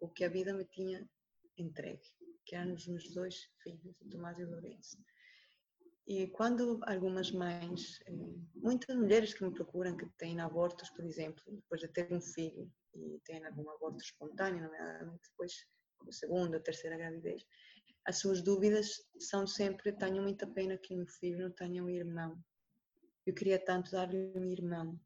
o 0.00 0.08
que 0.08 0.24
a 0.24 0.28
vida 0.28 0.52
me 0.54 0.64
tinha 0.64 1.08
entregue, 1.56 2.08
que 2.44 2.56
eram 2.56 2.74
os 2.74 2.86
meus 2.86 3.12
dois 3.12 3.48
filhos, 3.62 3.96
Tomás 4.10 4.38
e 4.38 4.44
Lourenço. 4.44 4.96
E 6.12 6.26
quando 6.26 6.80
algumas 6.88 7.30
mães, 7.30 8.00
eh, 8.04 8.10
muitas 8.56 8.96
mulheres 8.96 9.32
que 9.32 9.44
me 9.44 9.54
procuram 9.54 9.96
que 9.96 10.06
têm 10.18 10.40
abortos, 10.40 10.90
por 10.90 11.04
exemplo, 11.04 11.40
depois 11.46 11.80
de 11.80 11.86
ter 11.86 12.12
um 12.12 12.20
filho 12.20 12.68
e 12.92 13.20
têm 13.24 13.46
algum 13.46 13.70
aborto 13.70 14.02
espontâneo, 14.02 14.60
nomeadamente 14.60 15.30
depois 15.30 15.52
da 16.04 16.10
segunda 16.10 16.56
ou 16.56 16.62
terceira 16.64 16.96
gravidez, 16.96 17.46
as 18.04 18.18
suas 18.18 18.42
dúvidas 18.42 18.88
são 19.20 19.46
sempre: 19.46 19.92
tenho 19.92 20.20
muita 20.20 20.48
pena 20.48 20.76
que 20.76 20.92
o 20.94 20.96
meu 20.96 21.06
filho 21.06 21.44
não 21.44 21.52
tenha 21.52 21.80
um 21.80 21.88
irmão. 21.88 22.36
Eu 23.24 23.32
queria 23.32 23.64
tanto 23.64 23.92
dar-lhe 23.92 24.32
um 24.34 24.48
irmão. 24.48 25.00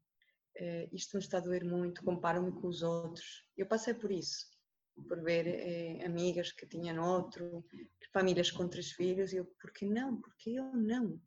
Uh, 0.59 0.89
isto 0.91 1.17
me 1.17 1.23
está 1.23 1.37
a 1.37 1.41
doer 1.41 1.63
muito, 1.63 2.03
comparo-me 2.03 2.51
com 2.51 2.67
os 2.67 2.81
outros. 2.81 3.45
Eu 3.55 3.67
passei 3.67 3.93
por 3.93 4.11
isso, 4.11 4.47
por 5.07 5.21
ver 5.21 5.47
eh, 5.47 6.05
amigas 6.05 6.51
que 6.51 6.65
tinham 6.65 7.03
outro, 7.03 7.65
famílias 8.13 8.49
com 8.49 8.67
três 8.67 8.91
filhos, 8.91 9.33
e 9.33 9.37
eu, 9.37 9.45
por 9.59 9.71
que 9.71 9.85
não? 9.85 10.21
Porque 10.21 10.51
eu 10.51 10.71
não? 10.73 11.19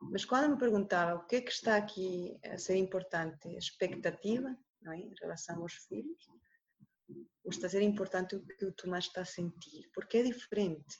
Mas 0.00 0.24
quando 0.24 0.50
me 0.50 0.58
perguntava 0.58 1.18
o 1.18 1.26
que 1.26 1.36
é 1.36 1.40
que 1.40 1.52
está 1.52 1.76
aqui 1.76 2.36
a 2.44 2.58
ser 2.58 2.76
importante, 2.76 3.48
a 3.48 3.58
expectativa 3.58 4.56
não 4.80 4.92
é? 4.92 4.98
em 4.98 5.14
relação 5.20 5.62
aos 5.62 5.74
filhos, 5.74 6.26
ou 7.44 7.50
está 7.50 7.66
a 7.66 7.70
ser 7.70 7.82
importante 7.82 8.36
o 8.36 8.44
que 8.44 8.64
o 8.64 8.72
Tomás 8.72 9.04
está 9.04 9.22
a 9.22 9.24
sentir, 9.24 9.88
porque 9.94 10.18
é 10.18 10.22
diferente. 10.22 10.98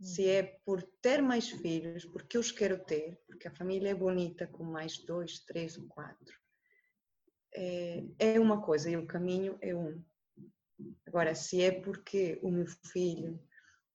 Se 0.00 0.28
é 0.28 0.42
por 0.64 0.82
ter 1.00 1.22
mais 1.22 1.48
filhos, 1.48 2.04
porque 2.04 2.36
eu 2.36 2.40
os 2.40 2.52
quero 2.52 2.84
ter, 2.84 3.18
porque 3.26 3.48
a 3.48 3.54
família 3.54 3.90
é 3.90 3.94
bonita 3.94 4.46
com 4.46 4.62
mais 4.62 4.98
dois, 4.98 5.40
três 5.40 5.78
ou 5.78 5.86
quatro, 5.86 6.38
é, 7.54 8.04
é 8.18 8.40
uma 8.40 8.60
coisa 8.60 8.90
e 8.90 8.96
o 8.96 9.06
caminho 9.06 9.56
é 9.62 9.74
um. 9.74 10.04
Agora, 11.06 11.34
se 11.34 11.62
é 11.62 11.80
porque 11.80 12.38
o 12.42 12.50
meu 12.50 12.66
filho 12.66 13.40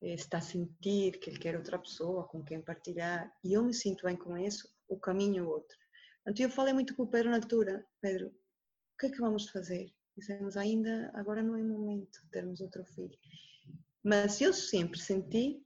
eh, 0.01 0.13
está 0.13 0.39
a 0.39 0.41
sentir 0.41 1.19
que 1.19 1.29
ele 1.29 1.39
quer 1.39 1.55
outra 1.55 1.77
pessoa 1.77 2.27
com 2.27 2.43
quem 2.43 2.61
partilhar 2.61 3.31
e 3.43 3.53
eu 3.53 3.63
me 3.63 3.73
sinto 3.73 4.05
bem 4.05 4.15
com 4.15 4.37
isso, 4.37 4.67
o 4.87 4.99
caminho 4.99 5.43
é 5.43 5.47
outro. 5.47 5.77
Então 6.27 6.45
eu 6.45 6.51
falei 6.51 6.73
muito 6.73 6.95
com 6.95 7.03
o 7.03 7.07
Pedro 7.07 7.29
na 7.29 7.37
altura, 7.37 7.85
Pedro, 8.01 8.27
o 8.27 8.97
que 8.99 9.07
é 9.07 9.09
que 9.09 9.19
vamos 9.19 9.49
fazer? 9.49 9.91
Dizemos 10.17 10.57
ainda, 10.57 11.11
agora 11.15 11.41
não 11.41 11.55
é 11.55 11.63
momento 11.63 12.21
de 12.23 12.29
termos 12.29 12.61
outro 12.61 12.83
filho. 12.85 13.17
Mas 14.03 14.41
eu 14.41 14.53
sempre 14.53 14.99
senti 14.99 15.63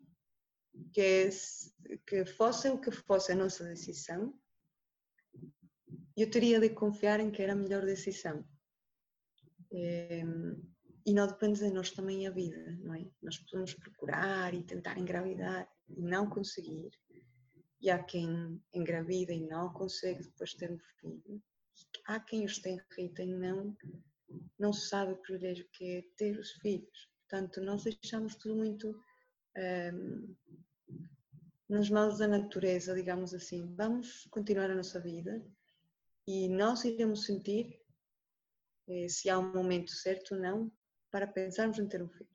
que, 0.94 1.30
que 2.06 2.26
fosse 2.26 2.70
o 2.70 2.80
que 2.80 2.92
fosse 2.92 3.32
a 3.32 3.36
nossa 3.36 3.64
decisão, 3.64 4.38
eu 6.16 6.30
teria 6.30 6.60
de 6.60 6.70
confiar 6.70 7.20
em 7.20 7.32
que 7.32 7.42
era 7.42 7.54
a 7.54 7.56
melhor 7.56 7.86
decisão. 7.86 8.46
E 11.06 11.14
não 11.14 11.28
depende 11.28 11.60
de 11.60 11.70
nós 11.70 11.92
também 11.92 12.26
a 12.26 12.32
vida, 12.32 12.78
não 12.82 12.96
é? 12.96 13.06
Nós 13.22 13.38
podemos 13.38 13.74
procurar 13.76 14.54
e 14.54 14.64
tentar 14.64 14.98
engravidar 14.98 15.70
e 15.88 16.02
não 16.02 16.28
conseguir. 16.28 16.90
E 17.80 17.92
há 17.92 18.02
quem 18.02 18.60
engravida 18.74 19.32
e 19.32 19.48
não 19.48 19.72
consegue 19.72 20.24
depois 20.24 20.56
ter 20.56 20.72
um 20.72 20.80
filho. 21.00 21.42
Há 22.08 22.20
quem 22.20 22.44
os 22.44 22.58
tem, 22.58 22.82
Rita, 22.98 23.22
e 23.22 23.32
não, 23.32 23.78
não 24.58 24.74
sabe 24.74 25.14
o 25.14 25.18
privilégio 25.18 25.68
que 25.74 25.98
é 25.98 26.02
ter 26.18 26.40
os 26.40 26.54
filhos. 26.54 27.10
Portanto, 27.30 27.62
nós 27.62 27.84
deixamos 27.84 28.36
tudo 28.36 28.56
muito 28.56 29.00
um, 29.94 30.36
nas 31.70 31.90
mãos 31.90 32.18
da 32.18 32.28
natureza, 32.28 32.96
digamos 32.96 33.34
assim. 33.34 33.76
Vamos 33.76 34.26
continuar 34.32 34.72
a 34.72 34.76
nossa 34.76 35.00
vida 35.00 35.46
e 36.28 36.48
nós 36.50 36.84
iremos 36.84 37.26
sentir 37.26 37.80
eh, 38.88 39.08
se 39.08 39.30
há 39.30 39.38
um 39.38 39.54
momento 39.54 39.92
certo 39.92 40.36
ou 40.36 40.42
não 40.42 40.72
para 41.16 41.28
pensarmos 41.28 41.80
em 41.80 41.88
ter 41.88 42.04
um 42.04 42.10
filho. 42.10 42.30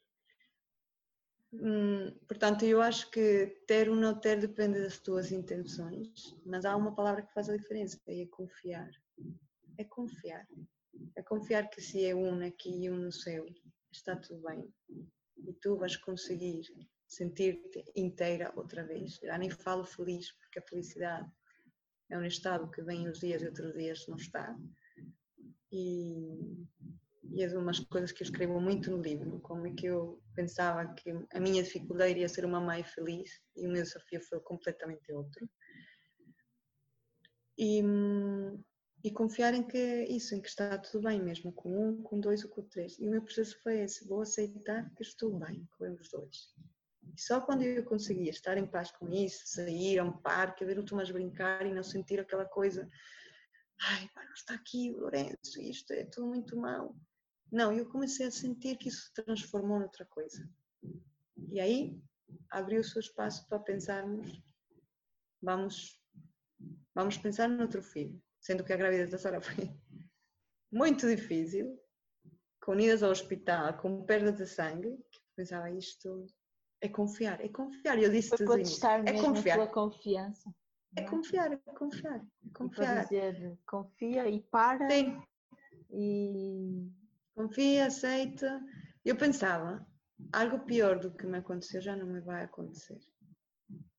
Hum, 1.52 2.10
portanto, 2.26 2.64
eu 2.64 2.80
acho 2.80 3.10
que 3.10 3.62
ter 3.66 3.90
ou 3.90 3.94
não 3.94 4.18
ter 4.18 4.40
depende 4.40 4.80
das 4.80 4.98
tuas 4.98 5.30
intenções, 5.30 6.34
mas 6.46 6.64
há 6.64 6.74
uma 6.74 6.94
palavra 6.94 7.20
que 7.20 7.34
faz 7.34 7.50
a 7.50 7.56
diferença 7.58 8.00
e 8.08 8.22
é 8.22 8.26
confiar. 8.26 8.90
É 9.76 9.84
confiar. 9.84 10.48
É 11.14 11.22
confiar 11.22 11.68
que 11.68 11.82
se 11.82 12.06
é 12.06 12.14
um 12.14 12.42
aqui 12.42 12.84
e 12.84 12.90
um 12.90 12.96
no 12.96 13.12
céu, 13.12 13.44
está 13.92 14.16
tudo 14.16 14.40
bem. 14.48 14.66
E 15.36 15.52
tu 15.60 15.76
vais 15.76 15.96
conseguir 15.96 16.62
sentir-te 17.06 17.84
inteira 17.94 18.50
outra 18.56 18.82
vez. 18.82 19.16
Já 19.16 19.36
nem 19.36 19.50
falo 19.50 19.84
feliz, 19.84 20.32
porque 20.32 20.58
a 20.58 20.62
felicidade 20.62 21.30
é 22.08 22.16
um 22.16 22.24
estado 22.24 22.70
que 22.70 22.80
vem 22.80 23.06
uns 23.06 23.20
dias 23.20 23.42
e 23.42 23.46
outros 23.46 23.74
dias 23.74 24.06
não 24.08 24.16
está. 24.16 24.58
E, 25.70 26.66
e 27.32 27.42
é 27.42 27.58
umas 27.58 27.78
coisas 27.78 28.10
que 28.10 28.22
eu 28.22 28.24
escrevo 28.24 28.60
muito 28.60 28.90
no 28.90 29.00
livro, 29.00 29.40
como 29.40 29.66
é 29.66 29.72
que 29.72 29.86
eu 29.86 30.20
pensava 30.34 30.92
que 30.94 31.10
a 31.32 31.40
minha 31.40 31.62
dificuldade 31.62 32.10
iria 32.10 32.28
ser 32.28 32.44
uma 32.44 32.60
mãe 32.60 32.82
feliz 32.82 33.40
e 33.56 33.66
o 33.66 33.70
meu 33.70 33.82
desafio 33.82 34.20
foi 34.22 34.40
completamente 34.40 35.12
outro. 35.12 35.48
E, 37.56 37.82
e 39.04 39.10
confiar 39.12 39.54
em 39.54 39.62
que 39.62 40.04
isso, 40.04 40.34
em 40.34 40.40
que 40.40 40.48
está 40.48 40.76
tudo 40.78 41.04
bem 41.04 41.22
mesmo, 41.22 41.52
com 41.52 41.90
um, 41.90 42.02
com 42.02 42.18
dois 42.18 42.42
ou 42.42 42.50
com 42.50 42.62
três. 42.62 42.98
E 42.98 43.06
o 43.06 43.10
meu 43.10 43.22
processo 43.22 43.60
foi 43.62 43.80
esse, 43.80 44.08
vou 44.08 44.22
aceitar 44.22 44.90
que 44.94 45.02
estou 45.02 45.38
bem 45.38 45.68
com 45.78 45.92
os 45.92 46.10
dois. 46.10 46.54
E 47.14 47.20
só 47.20 47.40
quando 47.40 47.62
eu 47.62 47.84
conseguia 47.84 48.30
estar 48.30 48.56
em 48.56 48.66
paz 48.66 48.90
com 48.92 49.08
isso, 49.12 49.42
sair 49.46 49.98
a 49.98 50.04
um 50.04 50.12
parque, 50.12 50.64
ver 50.64 50.78
o 50.78 50.84
Tomás 50.84 51.10
brincar 51.10 51.64
e 51.66 51.72
não 51.72 51.82
sentir 51.82 52.18
aquela 52.18 52.44
coisa, 52.44 52.88
ai, 53.82 54.08
não 54.16 54.32
está 54.32 54.54
aqui 54.54 54.90
o 54.92 55.00
Lourenço, 55.00 55.60
isto 55.60 55.92
é 55.92 56.04
tudo 56.04 56.28
muito 56.28 56.56
mal. 56.56 56.96
Não, 57.50 57.72
eu 57.72 57.86
comecei 57.86 58.26
a 58.26 58.30
sentir 58.30 58.76
que 58.76 58.88
isso 58.88 59.06
se 59.06 59.14
transformou 59.14 59.80
noutra 59.80 60.04
coisa. 60.06 60.48
E 61.50 61.60
aí 61.60 62.00
abriu-se 62.50 62.96
o 62.96 63.00
espaço 63.00 63.46
para 63.48 63.58
pensarmos, 63.58 64.40
vamos, 65.42 66.00
vamos 66.94 67.16
pensar 67.18 67.48
no 67.48 67.62
outro 67.62 67.82
filho, 67.82 68.20
sendo 68.40 68.62
que 68.62 68.72
a 68.72 68.76
gravidez 68.76 69.10
da 69.10 69.18
Sara 69.18 69.40
foi 69.40 69.68
muito 70.70 71.08
difícil, 71.08 71.76
com 72.62 72.78
idas 72.78 73.02
ao 73.02 73.10
hospital, 73.10 73.76
com 73.78 74.04
perda 74.04 74.32
de 74.32 74.46
sangue, 74.46 74.96
que 75.10 75.20
pensava 75.34 75.70
isto 75.70 76.26
é 76.80 76.88
confiar, 76.88 77.40
é 77.40 77.48
confiar. 77.48 77.98
Eu 77.98 78.10
disse 78.10 78.28
Foi 78.28 78.46
para 78.46 78.56
testar 78.56 79.06
é 79.06 79.20
confiar. 79.20 79.60
a 79.60 79.66
tua 79.66 79.72
confiança. 79.72 80.54
É, 80.96 81.02
é 81.02 81.04
confiar, 81.04 81.52
é 81.52 81.56
confiar, 81.56 82.26
é 82.44 82.48
confiar. 82.52 83.04
dizer, 83.04 83.58
confia 83.66 84.28
e 84.28 84.40
para. 84.40 84.88
Sim. 84.90 85.22
E 85.90 86.90
confia, 87.40 87.86
aceita. 87.86 88.60
Eu 89.04 89.16
pensava, 89.16 89.86
algo 90.32 90.60
pior 90.66 90.98
do 90.98 91.10
que 91.10 91.26
me 91.26 91.38
aconteceu 91.38 91.80
já 91.80 91.96
não 91.96 92.06
me 92.06 92.20
vai 92.20 92.44
acontecer. 92.44 92.98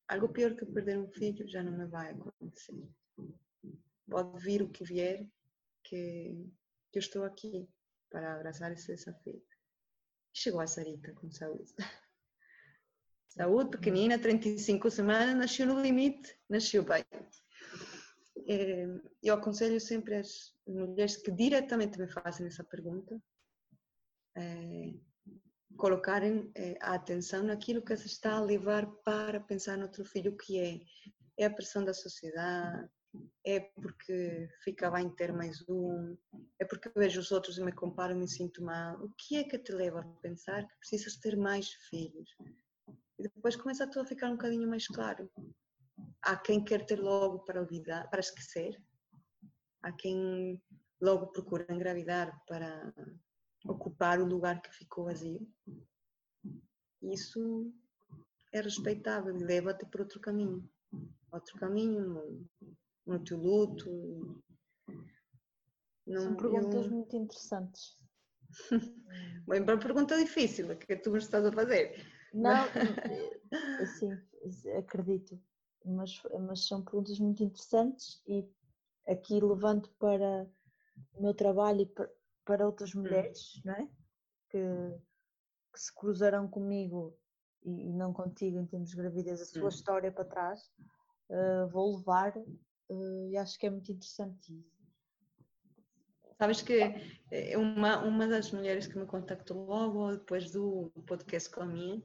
Algo 0.07 0.29
pior 0.29 0.55
que 0.55 0.65
perder 0.65 0.99
um 0.99 1.09
filho 1.09 1.47
já 1.47 1.63
não 1.63 1.71
me 1.71 1.87
vai 1.87 2.11
acontecer. 2.11 2.87
Pode 4.09 4.43
vir 4.43 4.61
o 4.61 4.69
que 4.69 4.83
vier, 4.83 5.27
que, 5.83 6.35
que 6.91 6.97
eu 6.97 6.99
estou 6.99 7.23
aqui 7.23 7.67
para 8.09 8.35
abraçar 8.35 8.71
esse 8.71 8.93
desafio. 8.93 9.41
Chegou 10.33 10.61
a 10.61 10.67
Sarita 10.67 11.13
com 11.13 11.31
saúde. 11.31 11.73
Saúde, 13.27 13.77
pequenina, 13.77 14.19
35 14.19 14.91
semanas, 14.91 15.37
nasceu 15.37 15.65
no 15.65 15.81
limite, 15.81 16.37
nasceu 16.49 16.83
bem. 16.83 17.05
Eh, 18.45 18.87
eu 19.23 19.33
aconselho 19.33 19.79
sempre 19.79 20.15
as 20.17 20.53
mulheres 20.67 21.15
que 21.15 21.31
diretamente 21.31 21.97
me 21.97 22.11
fazem 22.11 22.47
essa 22.47 22.61
pergunta 22.65 23.17
é, 24.36 24.93
colocarem 25.77 26.51
é, 26.55 26.77
a 26.82 26.95
atenção 26.95 27.43
naquilo 27.43 27.82
que 27.82 27.95
se 27.97 28.07
está 28.07 28.34
a 28.34 28.41
levar 28.41 28.86
para 29.03 29.39
pensar 29.39 29.77
no 29.77 29.84
outro 29.84 30.05
filho, 30.05 30.38
que 30.38 30.59
é? 30.59 30.79
É 31.38 31.45
a 31.45 31.53
pressão 31.53 31.84
da 31.84 31.93
sociedade, 31.93 32.89
é 33.45 33.59
porque 33.59 34.49
fica 34.63 34.89
bem 34.91 35.09
ter 35.15 35.34
mais 35.34 35.61
um, 35.67 36.15
é 36.59 36.65
porque 36.65 36.91
vejo 36.95 37.19
os 37.19 37.32
outros 37.32 37.57
e 37.57 37.63
me 37.63 37.71
comparo 37.71 38.13
e 38.13 38.15
me 38.15 38.27
sinto 38.27 38.63
mal. 38.63 39.01
O 39.03 39.09
que 39.17 39.38
é 39.38 39.43
que 39.43 39.57
te 39.57 39.71
leva 39.71 40.01
a 40.01 40.21
pensar 40.21 40.67
que 40.67 40.77
precisas 40.77 41.17
ter 41.17 41.36
mais 41.36 41.71
filhos? 41.89 42.29
E 43.17 43.23
depois 43.23 43.55
começa 43.55 43.88
tudo 43.88 44.03
a 44.03 44.07
ficar 44.07 44.27
um 44.29 44.36
bocadinho 44.36 44.69
mais 44.69 44.88
claro. 44.88 45.29
Há 46.21 46.38
quem 46.38 46.63
quer 46.63 46.86
ter 46.86 46.99
logo 46.99 47.39
para 47.39 47.61
olvidar, 47.61 48.09
para 48.09 48.19
esquecer. 48.19 48.82
Há 49.82 49.91
quem 49.91 50.61
logo 51.01 51.27
procura 51.27 51.65
engravidar 51.69 52.32
para 52.47 52.93
ocupar 53.66 54.20
o 54.20 54.26
lugar 54.26 54.62
que 54.62 54.74
ficou 54.74 55.05
vazio. 55.05 55.47
Isso 57.01 57.72
é 58.51 58.62
respeitável 58.62 59.36
e 59.36 59.43
leva-te 59.43 59.86
para 59.86 60.01
outro 60.01 60.20
caminho. 60.20 60.70
Outro 61.32 61.57
caminho 61.57 62.01
no, 62.01 62.49
no 63.05 63.24
teu 63.24 63.38
luto. 63.38 64.43
Não, 66.05 66.22
São 66.22 66.36
perguntas 66.36 66.86
eu... 66.86 66.91
muito 66.91 67.16
interessantes. 67.16 67.97
Bem, 69.47 69.64
para 69.64 69.78
pergunta 69.78 70.18
difícil, 70.18 70.76
que 70.78 70.95
tu 70.97 71.12
me 71.12 71.20
estás 71.20 71.45
a 71.45 71.51
fazer. 71.51 72.05
Não, 72.34 72.66
assim, 73.82 74.12
acredito, 74.78 75.39
mas, 75.86 76.22
mas 76.47 76.68
são 76.68 76.84
perguntas 76.84 77.20
muito 77.20 77.43
interessantes 77.43 78.22
e 78.28 78.47
aqui 79.07 79.39
levando 79.39 79.89
para 79.99 80.49
o 81.14 81.22
meu 81.22 81.34
trabalho 81.34 81.82
e 81.82 81.86
para, 81.86 82.09
para 82.45 82.65
outras 82.65 82.95
hum. 82.95 83.01
mulheres, 83.01 83.61
não 83.63 83.73
é? 83.73 83.87
Que, 84.49 84.59
que 85.73 85.79
se 85.79 85.93
cruzarão 85.95 86.47
comigo 86.47 87.17
e, 87.63 87.89
e, 87.89 87.93
não 87.93 88.11
contigo 88.11 88.59
em 88.59 88.65
termos 88.65 88.89
de 88.89 88.95
gravidez, 88.95 89.41
a 89.41 89.45
sua 89.45 89.65
hum. 89.65 89.69
história 89.69 90.11
para 90.11 90.25
trás, 90.25 90.59
uh, 91.29 91.67
vou 91.69 91.97
levar 91.97 92.35
uh, 92.37 93.29
e 93.29 93.37
acho 93.37 93.57
que 93.57 93.67
é 93.67 93.69
muito 93.69 93.91
interessante 93.91 94.59
isso. 94.59 94.81
Sabes 96.37 96.59
que 96.63 96.73
eh, 97.29 97.55
uma, 97.55 98.03
uma 98.03 98.27
das 98.27 98.51
mulheres 98.51 98.87
que 98.87 98.97
me 98.97 99.05
contactou 99.05 99.63
logo 99.63 100.13
depois 100.13 100.49
do 100.49 100.91
podcast 101.05 101.47
com 101.51 101.61
a 101.61 101.65
minha, 101.67 102.01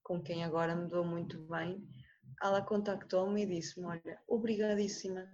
com 0.00 0.22
quem 0.22 0.44
agora 0.44 0.76
me 0.76 0.86
dou 0.86 1.04
muito 1.04 1.42
bem, 1.48 1.84
ela 2.40 2.62
contactou-me 2.62 3.42
e 3.42 3.46
disse-me: 3.46 3.86
Olha, 3.86 4.22
obrigadíssima 4.28 5.28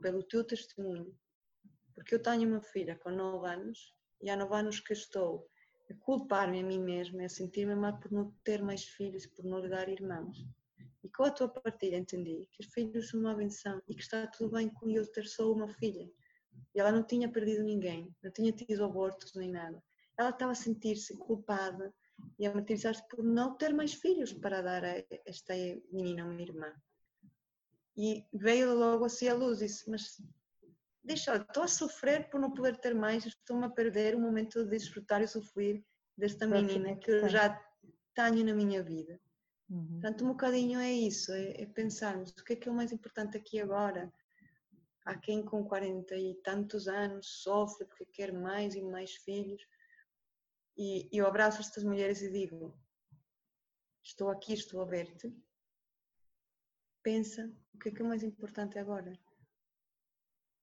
pelo 0.00 0.22
teu 0.22 0.44
testemunho, 0.44 1.12
porque 2.00 2.14
eu 2.14 2.22
tenho 2.22 2.48
uma 2.48 2.62
filha 2.62 2.96
com 2.96 3.10
9 3.10 3.46
anos 3.46 3.94
e 4.22 4.30
há 4.30 4.34
9 4.34 4.54
anos 4.54 4.80
que 4.80 4.94
estou 4.94 5.46
a 5.90 5.94
culpar-me 5.96 6.60
a 6.60 6.62
mim 6.62 6.78
mesma, 6.78 7.22
a 7.22 7.28
sentir-me 7.28 7.74
mal 7.74 8.00
por 8.00 8.10
não 8.10 8.34
ter 8.42 8.62
mais 8.62 8.84
filhos, 8.84 9.26
por 9.26 9.44
não 9.44 9.58
lhe 9.58 9.68
dar 9.68 9.86
irmãos. 9.86 10.48
E 11.04 11.10
com 11.10 11.24
a 11.24 11.30
tua 11.30 11.46
partilha 11.46 11.98
entendi 11.98 12.48
que 12.52 12.64
os 12.64 12.72
filhos 12.72 13.10
são 13.10 13.20
uma 13.20 13.34
benção 13.34 13.82
e 13.86 13.94
que 13.94 14.00
está 14.00 14.26
tudo 14.28 14.52
bem 14.52 14.70
com 14.70 14.88
eu 14.88 15.06
ter 15.12 15.26
só 15.26 15.52
uma 15.52 15.68
filha. 15.74 16.10
E 16.74 16.80
ela 16.80 16.90
não 16.90 17.02
tinha 17.02 17.30
perdido 17.30 17.62
ninguém, 17.64 18.10
não 18.22 18.30
tinha 18.30 18.50
tido 18.50 18.82
abortos 18.82 19.34
nem 19.34 19.50
nada. 19.50 19.82
Ela 20.18 20.30
estava 20.30 20.52
a 20.52 20.54
sentir-se 20.54 21.18
culpada 21.18 21.92
e 22.38 22.46
a 22.46 22.54
martirizar-se 22.54 23.06
por 23.08 23.22
não 23.22 23.58
ter 23.58 23.74
mais 23.74 23.92
filhos 23.92 24.32
para 24.32 24.62
dar 24.62 24.82
a 24.86 25.04
esta 25.26 25.52
menina 25.92 26.24
uma 26.24 26.40
irmã. 26.40 26.72
E 27.94 28.24
veio 28.32 28.74
logo 28.74 29.04
assim 29.04 29.28
a 29.28 29.34
luz 29.34 29.60
e 29.60 29.66
disse, 29.66 29.90
mas 29.90 30.18
deixa, 31.10 31.36
estou 31.36 31.62
a 31.62 31.68
sofrer 31.68 32.28
por 32.30 32.40
não 32.40 32.52
poder 32.52 32.76
ter 32.76 32.94
mais, 32.94 33.26
estou-me 33.26 33.66
a 33.66 33.70
perder 33.70 34.14
o 34.14 34.20
momento 34.20 34.64
de 34.64 34.70
desfrutar 34.70 35.22
e 35.22 35.28
sofrer 35.28 35.84
desta 36.16 36.46
menina 36.46 36.96
que 36.96 37.10
eu 37.10 37.28
já 37.28 37.60
tenho 38.14 38.44
na 38.44 38.54
minha 38.54 38.82
vida. 38.82 39.20
Uhum. 39.68 39.86
Portanto, 39.92 40.24
um 40.24 40.28
bocadinho 40.28 40.80
é 40.80 40.92
isso, 40.92 41.32
é, 41.32 41.62
é 41.62 41.66
pensarmos 41.66 42.30
o 42.30 42.44
que 42.44 42.54
é 42.54 42.56
que 42.56 42.68
é 42.68 42.72
o 42.72 42.74
mais 42.74 42.92
importante 42.92 43.36
aqui 43.36 43.60
agora, 43.60 44.12
Há 45.04 45.16
quem 45.16 45.42
com 45.42 45.64
40 45.64 46.14
e 46.14 46.34
tantos 46.42 46.86
anos 46.86 47.26
sofre 47.42 47.86
porque 47.86 48.04
quer 48.04 48.32
mais 48.32 48.74
e 48.74 48.82
mais 48.82 49.14
filhos. 49.16 49.66
E 50.76 51.08
eu 51.10 51.26
abraço 51.26 51.60
estas 51.60 51.82
mulheres 51.82 52.20
e 52.22 52.30
digo: 52.30 52.78
Estou 54.02 54.28
aqui, 54.28 54.52
estou 54.52 54.80
a 54.82 54.84
ver-te. 54.84 55.34
Pensa 57.02 57.50
o 57.74 57.78
que 57.78 57.88
é 57.88 57.92
que 57.92 58.02
é 58.02 58.04
mais 58.04 58.22
importante 58.22 58.78
agora. 58.78 59.18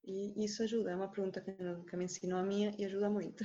E 0.08 0.46
isso 0.46 0.64
ajuda. 0.64 0.92
É 0.92 0.96
uma 0.96 1.10
pergunta 1.10 1.42
que 1.42 1.98
me 1.98 2.06
ensinou 2.06 2.40
a 2.40 2.44
minha 2.44 2.74
e 2.78 2.86
ajuda 2.86 3.10
muito. 3.10 3.44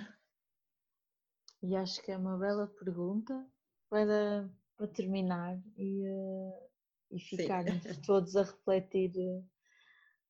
E 1.60 1.74
acho 1.74 2.00
que 2.02 2.12
é 2.12 2.16
uma 2.16 2.38
bela 2.38 2.68
pergunta 2.68 3.44
para, 3.90 4.48
para 4.76 4.86
terminar 4.86 5.60
e, 5.76 6.08
uh, 6.08 6.70
e 7.10 7.18
ficarmos 7.18 7.82
todos 8.06 8.36
a 8.36 8.44
refletir 8.44 9.12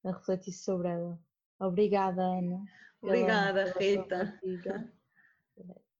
a 0.05 0.11
refletir 0.11 0.53
sobre 0.53 0.89
ela. 0.89 1.20
Obrigada, 1.61 2.22
Ana. 2.22 2.64
Obrigada, 3.01 3.72
pela, 3.74 4.39
Rita. 4.43 4.93